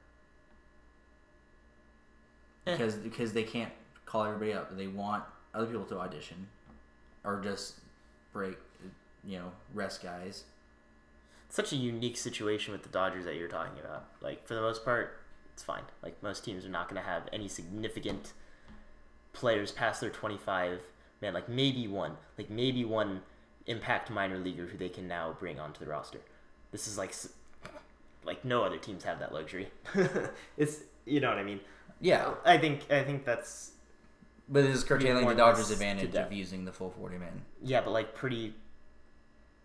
Eh. 2.66 2.72
Because 2.72 2.96
because 2.96 3.32
they 3.32 3.44
can't 3.44 3.72
call 4.04 4.24
everybody 4.24 4.52
up. 4.52 4.76
They 4.76 4.88
want 4.88 5.24
other 5.54 5.66
people 5.66 5.84
to 5.86 5.98
audition, 6.00 6.48
or 7.24 7.40
just 7.42 7.76
break, 8.32 8.56
you 9.26 9.38
know, 9.38 9.52
rest 9.72 10.02
guys. 10.02 10.44
such 11.48 11.72
a 11.72 11.76
unique 11.76 12.16
situation 12.16 12.72
with 12.72 12.82
the 12.82 12.88
Dodgers 12.88 13.24
that 13.24 13.36
you're 13.36 13.48
talking 13.48 13.78
about. 13.78 14.06
Like 14.20 14.46
for 14.46 14.54
the 14.54 14.60
most 14.60 14.84
part, 14.84 15.20
it's 15.52 15.62
fine. 15.62 15.82
Like 16.02 16.22
most 16.22 16.44
teams 16.44 16.64
are 16.64 16.70
not 16.70 16.88
going 16.88 17.00
to 17.00 17.08
have 17.08 17.28
any 17.32 17.48
significant 17.48 18.32
players 19.32 19.72
past 19.72 20.00
their 20.00 20.10
25 20.10 20.80
man. 21.22 21.34
Like 21.34 21.48
maybe 21.48 21.86
one, 21.86 22.16
like 22.36 22.50
maybe 22.50 22.84
one 22.84 23.22
impact 23.66 24.10
minor 24.10 24.38
leaguer 24.38 24.66
who 24.66 24.76
they 24.76 24.88
can 24.88 25.08
now 25.08 25.36
bring 25.38 25.58
onto 25.58 25.80
the 25.80 25.90
roster. 25.90 26.20
This 26.72 26.88
is 26.88 26.98
like 26.98 27.14
like 28.24 28.44
no 28.44 28.64
other 28.64 28.78
teams 28.78 29.04
have 29.04 29.18
that 29.20 29.32
luxury. 29.32 29.68
it's 30.56 30.80
you 31.04 31.20
know 31.20 31.28
what 31.28 31.38
I 31.38 31.44
mean. 31.44 31.60
Yeah, 32.00 32.34
I 32.44 32.58
think 32.58 32.90
I 32.90 33.04
think 33.04 33.24
that's 33.24 33.72
but 34.48 34.64
it 34.64 34.70
is 34.70 34.84
curtailing 34.84 35.26
the 35.26 35.34
Dodgers' 35.34 35.70
advantage 35.70 36.14
of 36.14 36.32
using 36.32 36.64
the 36.64 36.72
full 36.72 36.90
forty 36.90 37.16
man. 37.16 37.42
yeah, 37.62 37.80
but 37.80 37.92
like 37.92 38.14
pretty 38.14 38.54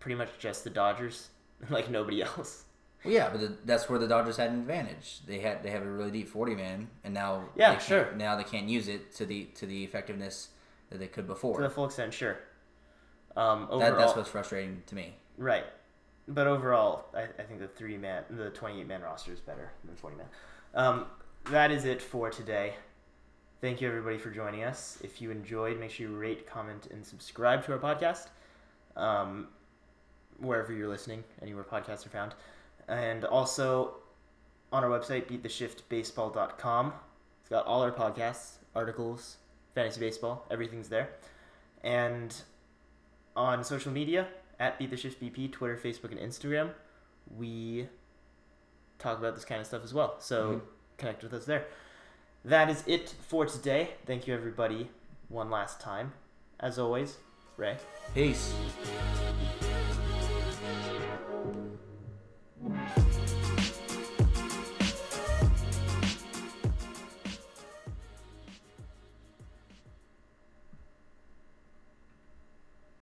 pretty 0.00 0.16
much 0.16 0.30
just 0.38 0.64
the 0.64 0.70
Dodgers, 0.70 1.28
like 1.70 1.90
nobody 1.90 2.22
else. 2.22 2.64
Well, 3.04 3.14
yeah, 3.14 3.30
but 3.30 3.40
the, 3.40 3.56
that's 3.64 3.88
where 3.88 3.98
the 3.98 4.08
Dodgers 4.08 4.36
had 4.36 4.50
an 4.50 4.58
advantage. 4.58 5.20
They 5.26 5.38
had 5.38 5.62
they 5.62 5.70
have 5.70 5.82
a 5.82 5.90
really 5.90 6.10
deep 6.10 6.28
forty 6.28 6.54
man, 6.54 6.88
and 7.04 7.14
now 7.14 7.44
Yeah, 7.54 7.78
sure. 7.78 8.12
Now 8.16 8.36
they 8.36 8.44
can't 8.44 8.68
use 8.68 8.88
it 8.88 9.14
to 9.16 9.26
the 9.26 9.44
to 9.54 9.66
the 9.66 9.84
effectiveness 9.84 10.48
that 10.90 10.98
they 10.98 11.06
could 11.06 11.26
before. 11.26 11.56
To 11.56 11.62
the 11.62 11.70
full 11.70 11.86
extent, 11.86 12.12
sure. 12.12 12.38
Um, 13.36 13.68
overall, 13.70 13.78
that, 13.78 13.96
that's 13.96 14.16
what's 14.16 14.28
frustrating 14.28 14.82
to 14.86 14.94
me. 14.94 15.14
Right. 15.38 15.64
But 16.28 16.46
overall, 16.46 17.06
I, 17.14 17.22
I 17.22 17.42
think 17.42 17.60
the 17.60 17.68
three 17.68 17.96
man, 17.96 18.24
the 18.30 18.50
28 18.50 18.86
man 18.86 19.02
roster 19.02 19.32
is 19.32 19.40
better 19.40 19.70
than 19.84 19.96
40 19.96 20.16
man. 20.16 20.26
Um, 20.74 21.06
that 21.50 21.70
is 21.70 21.84
it 21.84 22.02
for 22.02 22.30
today. 22.30 22.74
Thank 23.60 23.80
you 23.80 23.88
everybody 23.88 24.18
for 24.18 24.30
joining 24.30 24.64
us. 24.64 24.98
If 25.02 25.20
you 25.20 25.30
enjoyed, 25.30 25.78
make 25.78 25.90
sure 25.90 26.08
you 26.08 26.16
rate, 26.16 26.46
comment, 26.46 26.88
and 26.90 27.04
subscribe 27.04 27.64
to 27.66 27.72
our 27.72 27.78
podcast. 27.78 28.28
Um, 28.96 29.48
wherever 30.40 30.72
you're 30.72 30.88
listening, 30.88 31.24
anywhere 31.42 31.64
podcasts 31.64 32.04
are 32.06 32.10
found. 32.10 32.34
And 32.88 33.24
also 33.24 33.94
on 34.72 34.84
our 34.84 34.90
website, 34.90 35.26
beattheshiftbaseball.com. 35.30 36.92
It's 37.40 37.48
got 37.48 37.66
all 37.66 37.82
our 37.82 37.92
podcasts, 37.92 38.54
articles, 38.74 39.36
fantasy 39.74 40.00
baseball, 40.00 40.46
everything's 40.50 40.88
there. 40.88 41.10
And 41.82 42.34
on 43.36 43.64
social 43.64 43.92
media 43.92 44.28
at 44.58 44.78
Beat 44.78 44.90
the 44.90 44.96
Shift 44.96 45.20
BP, 45.22 45.50
Twitter, 45.52 45.76
Facebook, 45.82 46.10
and 46.10 46.20
Instagram. 46.20 46.70
We 47.36 47.88
talk 48.98 49.18
about 49.18 49.34
this 49.34 49.44
kind 49.44 49.60
of 49.60 49.66
stuff 49.66 49.82
as 49.82 49.94
well. 49.94 50.16
So 50.20 50.52
Mhm. 50.52 50.60
connect 50.98 51.22
with 51.22 51.32
us 51.32 51.46
there. 51.46 51.66
That 52.44 52.68
is 52.68 52.84
it 52.86 53.08
for 53.08 53.46
today. 53.46 53.94
Thank 54.06 54.26
you, 54.26 54.34
everybody, 54.34 54.90
one 55.28 55.50
last 55.50 55.80
time. 55.80 56.12
As 56.58 56.78
always, 56.78 57.18
Ray. 57.56 57.78
Peace. 58.14 58.54